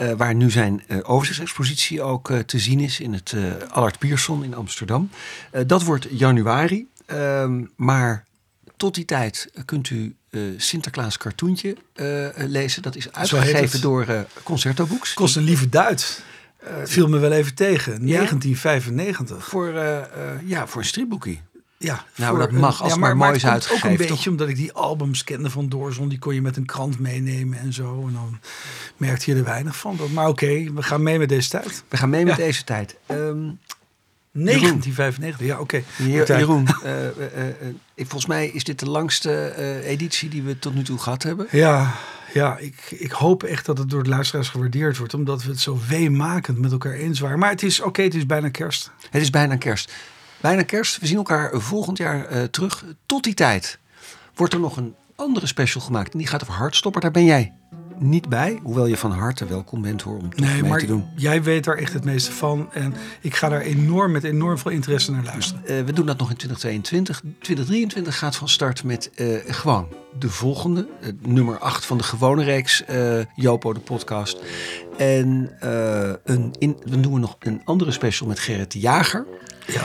uh, 0.00 0.12
waar 0.12 0.34
nu 0.34 0.50
zijn 0.50 0.82
overzichtsexpositie 1.02 2.02
ook 2.02 2.32
te 2.46 2.58
zien 2.58 2.80
is. 2.80 3.00
In 3.00 3.12
het 3.12 3.34
Allard 3.68 3.98
Pierson 3.98 4.44
in 4.44 4.54
Amsterdam. 4.54 5.10
dat 5.66 5.82
wordt 5.82 6.06
januari. 6.10 6.88
Ehm, 7.06 7.64
maar 7.76 8.24
tot 8.76 8.94
die 8.94 9.04
tijd 9.04 9.50
kunt 9.64 9.90
u 9.90 10.16
Sinterklaas 10.56 11.18
cartoontje 11.18 11.76
lezen. 12.36 12.82
Dat 12.82 12.96
is 12.96 13.12
uitgegeven 13.12 13.80
door 13.80 14.26
Concerto 14.42 14.86
Books. 14.86 15.14
Kost 15.14 15.36
een 15.36 15.42
lieve 15.42 15.68
duit. 15.68 16.22
Het 16.56 16.90
viel 16.90 17.08
me 17.08 17.18
wel 17.18 17.32
even 17.32 17.54
tegen. 17.54 18.06
1995. 18.06 19.48
Voor, 19.48 19.72
ja, 20.44 20.66
voor 20.66 20.80
een 20.80 20.86
stripboekie. 20.86 21.40
Ja, 21.78 22.04
nou, 22.14 22.38
dat 22.38 22.50
mag 22.50 22.82
als 22.82 22.92
ja, 22.92 22.98
maar, 22.98 23.16
maar 23.16 23.26
mooi 23.26 23.38
is 23.38 23.46
uitgegeven. 23.46 23.90
Ook 23.90 23.98
een 24.00 24.06
beetje 24.06 24.30
omdat 24.30 24.48
ik 24.48 24.56
die 24.56 24.72
albums 24.72 25.24
kende 25.24 25.50
van 25.50 25.68
Doorzon. 25.68 26.08
Die 26.08 26.18
kon 26.18 26.34
je 26.34 26.42
met 26.42 26.56
een 26.56 26.66
krant 26.66 26.98
meenemen 26.98 27.58
en 27.58 27.72
zo. 27.72 28.04
En 28.06 28.12
dan 28.12 28.40
merkte 28.96 29.30
je 29.30 29.36
er 29.36 29.44
weinig 29.44 29.76
van. 29.76 29.98
Maar 30.12 30.28
oké, 30.28 30.44
okay, 30.44 30.70
we 30.74 30.82
gaan 30.82 31.02
mee 31.02 31.18
met 31.18 31.28
deze 31.28 31.48
tijd. 31.48 31.84
We 31.88 31.96
gaan 31.96 32.10
mee 32.10 32.24
met 32.24 32.36
deze 32.36 32.64
tijd. 32.64 32.96
Um, 33.10 33.58
1995, 34.32 35.46
ja 35.46 35.58
oké. 35.58 35.82
Okay. 35.96 36.38
Jeroen, 36.38 36.66
uh, 36.84 36.92
uh, 36.92 37.06
uh, 37.96 38.06
volgens 38.06 38.26
mij 38.26 38.46
is 38.46 38.64
dit 38.64 38.78
de 38.78 38.90
langste 38.90 39.54
editie 39.84 40.28
die 40.28 40.42
we 40.42 40.58
tot 40.58 40.74
nu 40.74 40.82
toe 40.82 40.98
gehad 40.98 41.22
hebben. 41.22 41.46
Ja, 41.50 41.94
ja 42.32 42.58
ik, 42.58 42.86
ik 42.90 43.10
hoop 43.10 43.42
echt 43.42 43.66
dat 43.66 43.78
het 43.78 43.90
door 43.90 44.02
de 44.02 44.08
luisteraars 44.08 44.48
gewaardeerd 44.48 44.96
wordt. 44.96 45.14
Omdat 45.14 45.42
we 45.42 45.50
het 45.50 45.60
zo 45.60 45.78
weemakend 45.88 46.58
met 46.58 46.72
elkaar 46.72 46.92
eens 46.92 47.20
waren. 47.20 47.38
Maar 47.38 47.50
het 47.50 47.62
is 47.62 47.78
oké, 47.78 47.88
okay, 47.88 48.04
het 48.04 48.14
is 48.14 48.26
bijna 48.26 48.48
kerst. 48.48 48.90
Het 49.10 49.22
is 49.22 49.30
bijna 49.30 49.56
kerst. 49.56 49.92
Bijna 50.46 50.62
kerst. 50.62 50.98
We 50.98 51.06
zien 51.06 51.16
elkaar 51.16 51.60
volgend 51.60 51.98
jaar 51.98 52.32
uh, 52.32 52.42
terug. 52.42 52.84
Tot 53.06 53.24
die 53.24 53.34
tijd 53.34 53.78
wordt 54.34 54.52
er 54.52 54.60
nog 54.60 54.76
een 54.76 54.94
andere 55.16 55.46
special 55.46 55.82
gemaakt. 55.82 56.12
En 56.12 56.18
die 56.18 56.26
gaat 56.26 56.42
over 56.42 56.54
Hartstopper. 56.54 57.00
Daar 57.00 57.10
ben 57.10 57.24
jij 57.24 57.52
niet 57.98 58.28
bij. 58.28 58.58
Hoewel 58.62 58.86
je 58.86 58.96
van 58.96 59.10
harte 59.10 59.46
welkom 59.46 59.82
bent 59.82 60.02
hoor, 60.02 60.18
om 60.18 60.28
nee, 60.36 60.62
mee 60.62 60.78
te 60.78 60.86
doen. 60.86 61.08
Jij 61.16 61.42
weet 61.42 61.64
daar 61.64 61.76
echt 61.76 61.92
het 61.92 62.04
meeste 62.04 62.32
van. 62.32 62.72
En 62.72 62.94
ik 63.20 63.34
ga 63.34 63.48
daar 63.48 63.60
enorm 63.60 64.12
met 64.12 64.24
enorm 64.24 64.58
veel 64.58 64.70
interesse 64.70 65.10
naar 65.10 65.24
luisteren. 65.24 65.62
Uh, 65.64 65.84
we 65.84 65.92
doen 65.92 66.06
dat 66.06 66.18
nog 66.18 66.30
in 66.30 66.36
2022. 66.36 67.20
2023 67.20 68.18
gaat 68.18 68.36
van 68.36 68.48
start 68.48 68.84
met 68.84 69.10
uh, 69.16 69.38
gewoon 69.46 69.88
de 70.18 70.30
volgende. 70.30 70.88
nummer 71.20 71.58
8 71.58 71.86
van 71.86 71.98
de 71.98 72.04
gewone 72.04 72.44
reeks. 72.44 72.82
Jopo, 73.34 73.72
de 73.72 73.80
podcast. 73.80 74.38
En 74.96 75.56
een 76.24 76.54
in, 76.58 76.76
dan 76.84 77.02
doen 77.02 77.12
we 77.12 77.18
nog 77.18 77.36
een 77.38 77.60
andere 77.64 77.90
special 77.90 78.28
met 78.28 78.38
Gerrit 78.38 78.72
de 78.72 78.78
Jager. 78.78 79.26
Ja. 79.66 79.82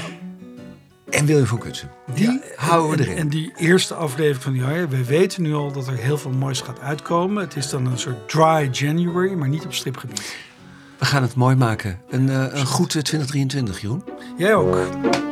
En 1.12 1.26
William 1.26 1.46
van 1.46 1.58
Kutsen. 1.58 1.90
Die 2.14 2.26
ja, 2.26 2.40
houden 2.56 2.98
we 2.98 3.04
erin. 3.04 3.18
En 3.18 3.28
die 3.28 3.54
eerste 3.58 3.94
aflevering 3.94 4.42
van 4.44 4.54
die 4.54 4.62
jaar, 4.62 4.90
we 4.90 5.06
weten 5.06 5.42
nu 5.42 5.54
al 5.54 5.72
dat 5.72 5.88
er 5.88 5.98
heel 5.98 6.18
veel 6.18 6.32
moois 6.32 6.62
gaat 6.62 6.80
uitkomen. 6.80 7.44
Het 7.44 7.56
is 7.56 7.70
dan 7.70 7.86
een 7.86 7.98
soort 7.98 8.30
dry 8.30 8.70
January, 8.72 9.34
maar 9.34 9.50
niet 9.50 9.66
op 9.66 9.74
stripgebied. 9.74 10.36
We 10.98 11.06
gaan 11.06 11.22
het 11.22 11.36
mooi 11.36 11.56
maken. 11.56 12.00
Een, 12.10 12.28
uh, 12.28 12.46
een 12.52 12.66
goed 12.66 12.90
2023, 12.90 13.82
Jeroen. 13.82 14.04
Jij 14.38 14.56
ook. 14.56 15.31